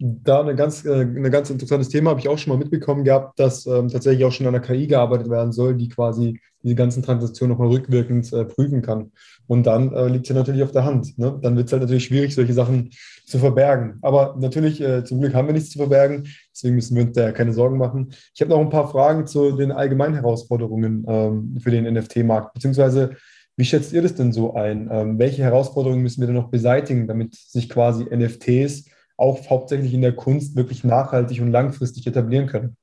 [0.00, 3.38] Da eine ganz, äh, ein ganz interessantes Thema habe ich auch schon mal mitbekommen gehabt,
[3.38, 7.02] dass ähm, tatsächlich auch schon an der KI gearbeitet werden soll, die quasi diese ganzen
[7.02, 9.12] Transaktionen nochmal rückwirkend äh, prüfen kann.
[9.48, 11.18] Und dann äh, liegt es ja natürlich auf der Hand.
[11.18, 11.38] Ne?
[11.42, 12.90] Dann wird es halt natürlich schwierig, solche Sachen
[13.26, 13.98] zu verbergen.
[14.02, 17.32] Aber natürlich, äh, zum Glück haben wir nichts zu verbergen, deswegen müssen wir uns da
[17.32, 18.12] keine Sorgen machen.
[18.34, 23.16] Ich habe noch ein paar Fragen zu den allgemeinen Herausforderungen ähm, für den NFT-Markt, beziehungsweise
[23.56, 24.88] wie schätzt ihr das denn so ein?
[24.92, 28.84] Ähm, welche Herausforderungen müssen wir denn noch beseitigen, damit sich quasi NFTs
[29.16, 32.76] auch hauptsächlich in der Kunst wirklich nachhaltig und langfristig etablieren können?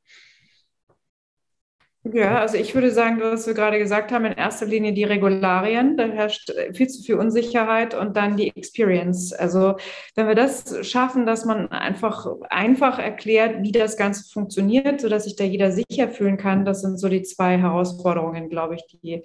[2.13, 5.97] Ja, also ich würde sagen, was wir gerade gesagt haben, in erster Linie die Regularien.
[5.97, 9.33] Da herrscht viel zu viel Unsicherheit und dann die Experience.
[9.33, 9.77] Also
[10.13, 15.35] wenn wir das schaffen, dass man einfach einfach erklärt, wie das Ganze funktioniert, sodass sich
[15.35, 19.23] da jeder sicher fühlen kann, das sind so die zwei Herausforderungen, glaube ich, die,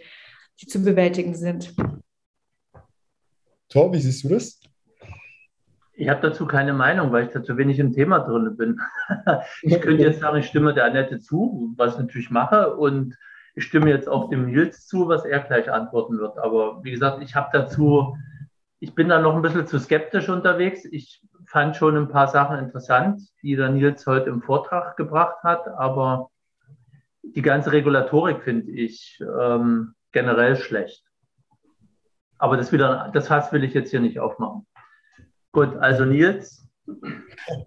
[0.58, 1.74] die zu bewältigen sind.
[3.68, 4.58] Tor, wie siehst du das?
[6.00, 8.80] Ich habe dazu keine Meinung, weil ich da zu wenig im Thema drin bin.
[9.62, 13.18] ich könnte jetzt sagen, ich stimme der Annette zu, was ich natürlich mache, und
[13.54, 16.38] ich stimme jetzt auch dem Nils zu, was er gleich antworten wird.
[16.38, 18.16] Aber wie gesagt, ich habe dazu,
[18.78, 20.86] ich bin da noch ein bisschen zu skeptisch unterwegs.
[20.86, 25.68] Ich fand schon ein paar Sachen interessant, die der Nils heute im Vortrag gebracht hat,
[25.68, 26.30] aber
[27.22, 31.04] die ganze Regulatorik finde ich ähm, generell schlecht.
[32.38, 34.66] Aber das wieder, das Fass will ich jetzt hier nicht aufmachen.
[35.52, 36.64] Gut, also Nils.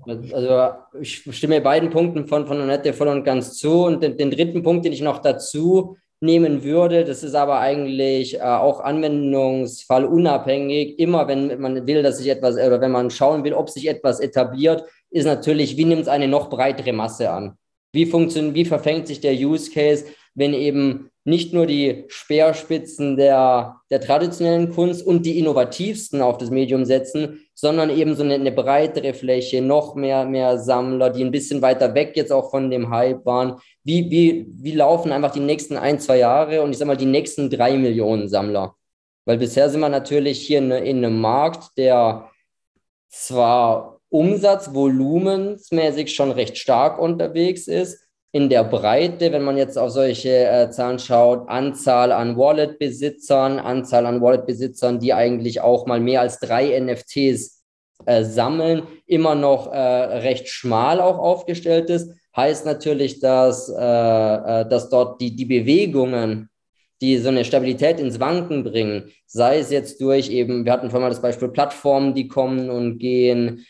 [0.06, 3.86] Also ich stimme beiden Punkten von, von Annette voll und ganz zu.
[3.86, 8.36] Und den, den, dritten Punkt, den ich noch dazu nehmen würde, das ist aber eigentlich
[8.36, 10.98] äh, auch Anwendungsfall unabhängig.
[11.00, 14.20] Immer wenn man will, dass sich etwas, oder wenn man schauen will, ob sich etwas
[14.20, 17.58] etabliert, ist natürlich, wie nimmt es eine noch breitere Masse an?
[17.92, 23.78] Wie funktioniert, wie verfängt sich der Use Case, wenn eben nicht nur die Speerspitzen der,
[23.90, 28.52] der traditionellen Kunst und die innovativsten auf das Medium setzen, sondern eben so eine, eine,
[28.52, 32.90] breitere Fläche, noch mehr, mehr Sammler, die ein bisschen weiter weg jetzt auch von dem
[32.90, 33.60] Hype waren.
[33.84, 37.06] Wie, wie, wie laufen einfach die nächsten ein, zwei Jahre und ich sag mal die
[37.06, 38.76] nächsten drei Millionen Sammler?
[39.26, 42.30] Weil bisher sind wir natürlich hier in, in einem Markt, der
[43.08, 48.03] zwar umsatzvolumensmäßig schon recht stark unterwegs ist,
[48.34, 54.08] in der Breite, wenn man jetzt auf solche äh, Zahlen schaut, Anzahl an Wallet-Besitzern, Anzahl
[54.08, 57.64] an Wallet-Besitzern, die eigentlich auch mal mehr als drei NFTs
[58.08, 64.68] äh, sammeln, immer noch äh, recht schmal auch aufgestellt ist, heißt natürlich, dass, äh, äh,
[64.68, 66.50] dass dort die, die Bewegungen,
[67.02, 71.04] die so eine Stabilität ins Wanken bringen, sei es jetzt durch eben, wir hatten vorhin
[71.04, 73.64] mal das Beispiel Plattformen, die kommen und gehen,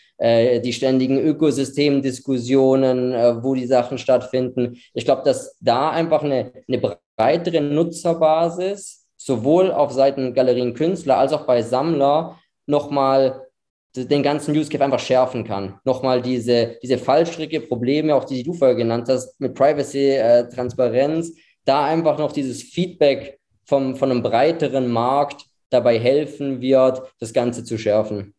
[0.62, 4.78] die ständigen Ökosystemdiskussionen, äh, wo die Sachen stattfinden.
[4.94, 11.34] Ich glaube, dass da einfach eine, eine breitere Nutzerbasis sowohl auf Seiten Galerien Künstler als
[11.34, 13.48] auch bei Sammler nochmal
[13.96, 15.80] den ganzen Use Case einfach schärfen kann.
[15.84, 20.50] Nochmal diese, diese Fallstricke, Probleme, auch die, die du vorher genannt hast, mit Privacy, äh,
[20.50, 21.32] Transparenz,
[21.66, 27.64] da einfach noch dieses Feedback vom, von einem breiteren Markt dabei helfen wird, das Ganze
[27.64, 28.33] zu schärfen.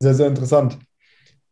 [0.00, 0.78] Sehr, sehr interessant.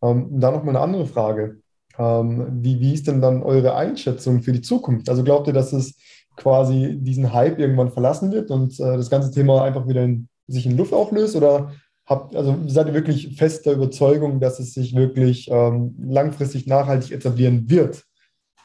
[0.02, 1.60] Ähm, da noch mal eine andere Frage.
[1.98, 5.08] Ähm, wie, wie ist denn dann eure Einschätzung für die Zukunft?
[5.08, 5.96] Also glaubt ihr, dass es
[6.36, 10.66] quasi diesen Hype irgendwann verlassen wird und äh, das ganze Thema einfach wieder in, sich
[10.66, 11.36] in Luft auflöst?
[11.36, 11.72] Oder
[12.06, 17.12] habt, also seid ihr wirklich fest der Überzeugung, dass es sich wirklich ähm, langfristig nachhaltig
[17.12, 18.04] etablieren wird?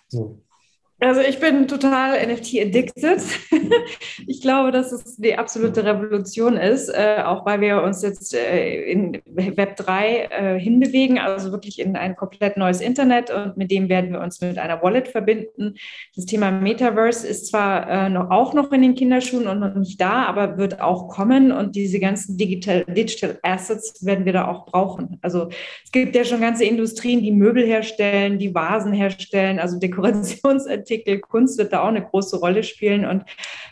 [0.07, 0.41] So.
[1.01, 3.21] Also ich bin total NFT-addicted.
[4.27, 8.81] ich glaube, dass es die absolute Revolution ist, äh, auch weil wir uns jetzt äh,
[8.83, 13.87] in Web 3 äh, hinbewegen, also wirklich in ein komplett neues Internet und mit dem
[13.87, 15.75] werden wir uns mit einer Wallet verbinden.
[16.17, 20.57] Das Thema Metaverse ist zwar auch noch in den Kinderschuhen und noch nicht da, aber
[20.57, 25.17] wird auch kommen und diese ganzen Digital, Digital Assets werden wir da auch brauchen.
[25.21, 25.49] Also
[25.83, 31.19] es gibt ja schon ganze Industrien, die Möbel herstellen, die Vasen herstellen, also Dekorationsartikel Artikel,
[31.19, 33.05] Kunst wird da auch eine große Rolle spielen.
[33.05, 33.23] Und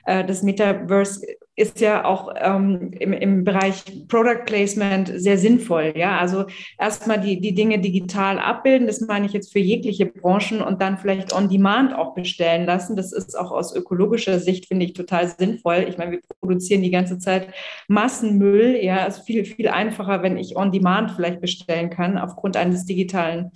[0.06, 1.26] äh, das Metaverse
[1.56, 5.94] ist ja auch ähm, im, im Bereich Product Placement sehr sinnvoll.
[5.96, 6.46] Ja, also
[6.78, 11.00] erstmal die, die Dinge digital abbilden, das meine ich jetzt für jegliche Branchen und dann
[11.00, 12.96] vielleicht on demand auch bestellen lassen.
[12.96, 15.88] Das ist auch aus ökologischer Sicht, finde ich, total sinnvoll.
[15.90, 17.48] Ich meine, wir produzieren die ganze Zeit
[17.88, 18.78] Massenmüll.
[18.84, 22.86] Ja, es ist viel, viel einfacher, wenn ich on demand vielleicht bestellen kann, aufgrund eines
[22.86, 23.52] digitalen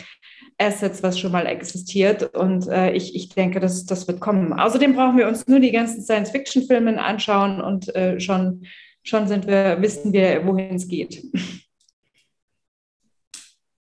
[0.61, 2.35] Assets, was schon mal existiert.
[2.35, 4.53] Und äh, ich, ich denke, das, das wird kommen.
[4.53, 8.65] Außerdem brauchen wir uns nur die ganzen Science-Fiction-Filme anschauen und äh, schon,
[9.03, 11.23] schon sind wir, wissen wir, wohin es geht.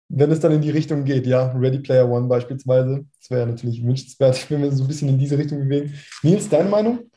[0.09, 3.85] Wenn es dann in die Richtung geht, ja, Ready Player One beispielsweise, das wäre natürlich
[3.85, 5.94] wünschenswert, wenn wir so ein bisschen in diese Richtung bewegen.
[6.23, 7.10] Nils, deine Meinung?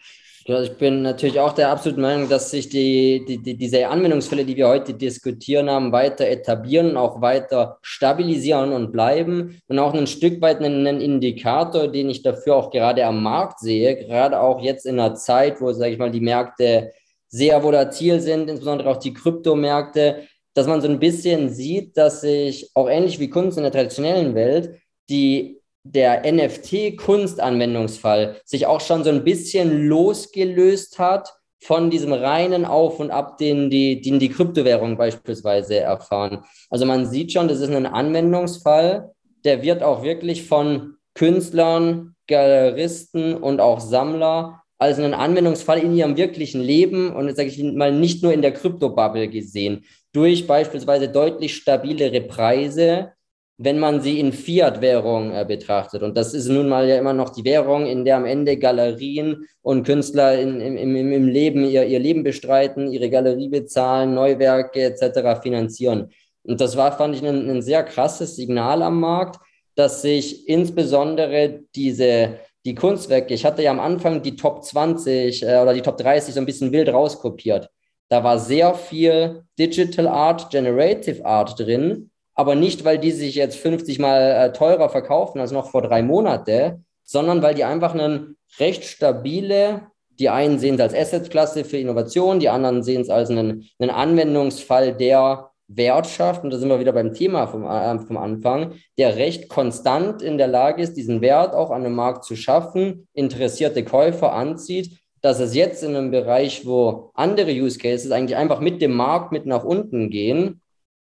[0.46, 4.58] Ich bin natürlich auch der absoluten Meinung, dass sich die, die, die, diese Anwendungsfälle, die
[4.58, 9.62] wir heute diskutieren haben, weiter etablieren, auch weiter stabilisieren und bleiben.
[9.68, 13.60] Und auch ein Stück weit einen, einen Indikator, den ich dafür auch gerade am Markt
[13.60, 16.92] sehe, gerade auch jetzt in einer Zeit, wo, sage ich mal, die Märkte
[17.30, 22.70] sehr volatil sind, insbesondere auch die Kryptomärkte, dass man so ein bisschen sieht, dass sich
[22.74, 24.76] auch ähnlich wie Kunst in der traditionellen Welt
[25.10, 33.00] die der NFT-Kunstanwendungsfall sich auch schon so ein bisschen losgelöst hat von diesem reinen Auf
[33.00, 36.44] und Ab, den die, den die Kryptowährungen beispielsweise erfahren.
[36.70, 39.12] Also man sieht schon, das ist ein Anwendungsfall,
[39.46, 46.18] der wird auch wirklich von Künstlern, Galeristen und auch Sammler als einen Anwendungsfall in ihrem
[46.18, 51.56] wirklichen Leben und sage ich mal nicht nur in der Kryptobubble gesehen, durch beispielsweise deutlich
[51.56, 53.14] stabilere Preise,
[53.58, 56.02] wenn man sie in Fiat-Währung äh, betrachtet.
[56.02, 59.48] Und das ist nun mal ja immer noch die Währung, in der am Ende Galerien
[59.62, 64.82] und Künstler in, im, im, im Leben ihr, ihr Leben bestreiten, ihre Galerie bezahlen, Neuwerke
[64.82, 65.42] etc.
[65.42, 66.12] finanzieren.
[66.44, 69.40] Und das war, fand ich, ein, ein sehr krasses Signal am Markt,
[69.76, 75.58] dass sich insbesondere diese, die Kunstwerke, ich hatte ja am Anfang die Top 20 äh,
[75.62, 77.70] oder die Top 30 so ein bisschen wild rauskopiert.
[78.10, 83.58] Da war sehr viel Digital Art, Generative Art drin, aber nicht, weil die sich jetzt
[83.58, 88.38] 50 mal äh, teurer verkaufen als noch vor drei Monaten, sondern weil die einfach einen
[88.60, 89.88] recht stabile,
[90.20, 93.90] die einen sehen es als Assetklasse für Innovation, die anderen sehen es als einen, einen
[93.90, 98.74] Anwendungsfall, der Wert schafft, und da sind wir wieder beim Thema vom, äh, vom Anfang,
[98.98, 103.08] der recht konstant in der Lage ist, diesen Wert auch an dem Markt zu schaffen,
[103.14, 108.60] interessierte Käufer anzieht, dass es jetzt in einem Bereich, wo andere Use Cases eigentlich einfach
[108.60, 110.62] mit dem Markt mit nach unten gehen,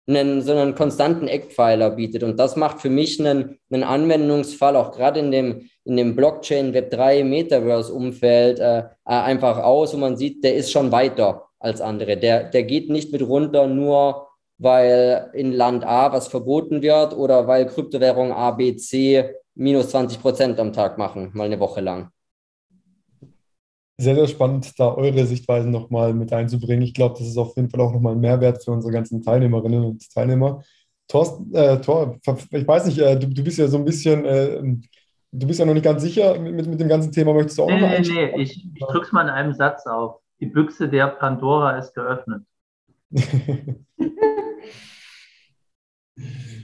[0.10, 2.24] einen, so einen konstanten Eckpfeiler bietet.
[2.24, 6.74] Und das macht für mich einen, einen Anwendungsfall, auch gerade in dem, in dem Blockchain
[6.74, 11.82] Web 3 Metaverse-Umfeld, äh, äh, einfach aus, wo man sieht, der ist schon weiter als
[11.82, 12.18] andere.
[12.18, 14.28] Der, der geht nicht mit runter, nur
[14.58, 20.22] weil in Land A was verboten wird oder weil Kryptowährungen A, B, C minus 20
[20.22, 22.12] Prozent am Tag machen, mal eine Woche lang
[24.00, 26.84] sehr, sehr spannend, da eure Sichtweisen nochmal mit einzubringen.
[26.84, 29.84] Ich glaube, das ist auf jeden Fall auch nochmal ein Mehrwert für unsere ganzen Teilnehmerinnen
[29.84, 30.64] und Teilnehmer.
[31.10, 32.18] Thorsten, äh, Thor,
[32.52, 34.62] ich weiß nicht, äh, du, du bist ja so ein bisschen, äh,
[35.32, 37.34] du bist ja noch nicht ganz sicher mit, mit dem ganzen Thema.
[37.34, 39.54] Möchtest du auch nee, noch mal Nee, nee, ich, ich drücke es mal in einem
[39.54, 40.22] Satz auf.
[40.40, 42.44] Die Büchse der Pandora ist geöffnet.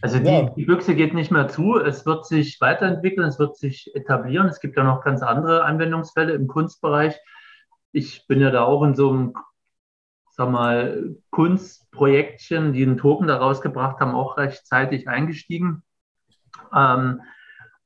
[0.01, 0.41] Also die, ja.
[0.43, 4.47] die, Büchse geht nicht mehr zu, es wird sich weiterentwickeln, es wird sich etablieren.
[4.47, 7.15] Es gibt ja noch ganz andere Anwendungsfälle im Kunstbereich.
[7.91, 9.33] Ich bin ja da auch in so einem,
[10.31, 15.81] sag mal, Kunstprojektchen, die einen Token daraus gebracht haben, auch rechtzeitig eingestiegen.
[16.73, 17.21] Ähm,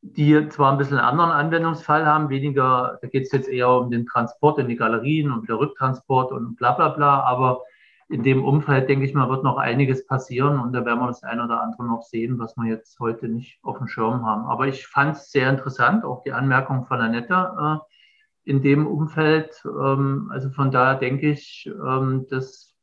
[0.02, 3.92] die zwar ein bisschen einen anderen Anwendungsfall haben, weniger, da geht es jetzt eher um
[3.92, 7.64] den Transport in die Galerien und der Rücktransport und bla bla bla, aber
[8.10, 11.24] in dem Umfeld, denke ich mal, wird noch einiges passieren und da werden wir das
[11.24, 14.46] ein oder andere noch sehen, was wir jetzt heute nicht auf dem Schirm haben.
[14.46, 19.62] Aber ich fand es sehr interessant, auch die Anmerkung von Annette äh, in dem Umfeld.
[19.64, 22.76] Ähm, also von daher denke ich, ähm, das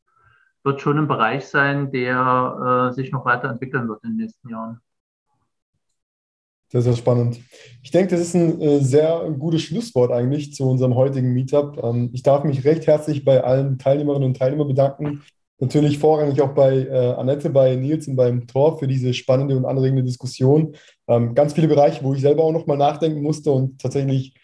[0.62, 4.80] wird schon ein Bereich sein, der äh, sich noch weiterentwickeln wird in den nächsten Jahren.
[6.68, 7.40] Sehr, sehr spannend.
[7.82, 11.80] Ich denke, das ist ein äh, sehr gutes Schlusswort eigentlich zu unserem heutigen Meetup.
[11.82, 15.22] Ähm, ich darf mich recht herzlich bei allen Teilnehmerinnen und Teilnehmern bedanken,
[15.58, 19.64] natürlich vorrangig auch bei äh, Annette, bei Nils und beim Tor für diese spannende und
[19.64, 20.74] anregende Diskussion.
[21.08, 24.34] Ähm, ganz viele Bereiche, wo ich selber auch nochmal nachdenken musste und tatsächlich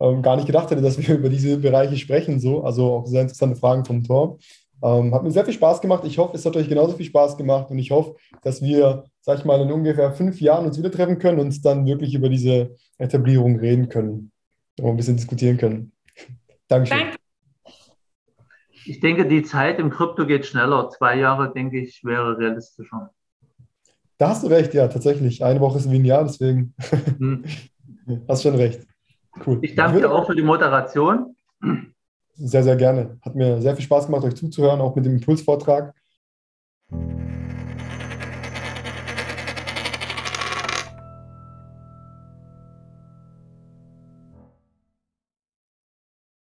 [0.00, 2.40] ähm, gar nicht gedacht hätte, dass wir über diese Bereiche sprechen.
[2.40, 2.62] So.
[2.62, 4.38] Also auch sehr interessante Fragen vom Tor.
[4.82, 6.04] Ähm, hat mir sehr viel Spaß gemacht.
[6.04, 9.38] Ich hoffe, es hat euch genauso viel Spaß gemacht und ich hoffe, dass wir, sag
[9.38, 12.74] ich mal, in ungefähr fünf Jahren uns wieder treffen können und dann wirklich über diese
[12.98, 14.32] Etablierung reden können
[14.80, 15.92] und ein bisschen diskutieren können.
[16.68, 16.98] Dankeschön.
[16.98, 17.16] Danke.
[18.86, 20.88] Ich denke, die Zeit im Krypto geht schneller.
[20.88, 23.10] Zwei Jahre, denke ich, wäre realistischer.
[24.16, 25.44] Da hast du recht, ja, tatsächlich.
[25.44, 26.74] Eine Woche ist wie ein Jahr, deswegen
[27.18, 27.44] hm.
[28.28, 28.86] hast schon recht.
[29.46, 29.58] Cool.
[29.62, 31.36] Ich danke dir auch für die Moderation.
[32.42, 33.18] Sehr, sehr gerne.
[33.20, 35.94] Hat mir sehr viel Spaß gemacht, euch zuzuhören, auch mit dem Impulsvortrag.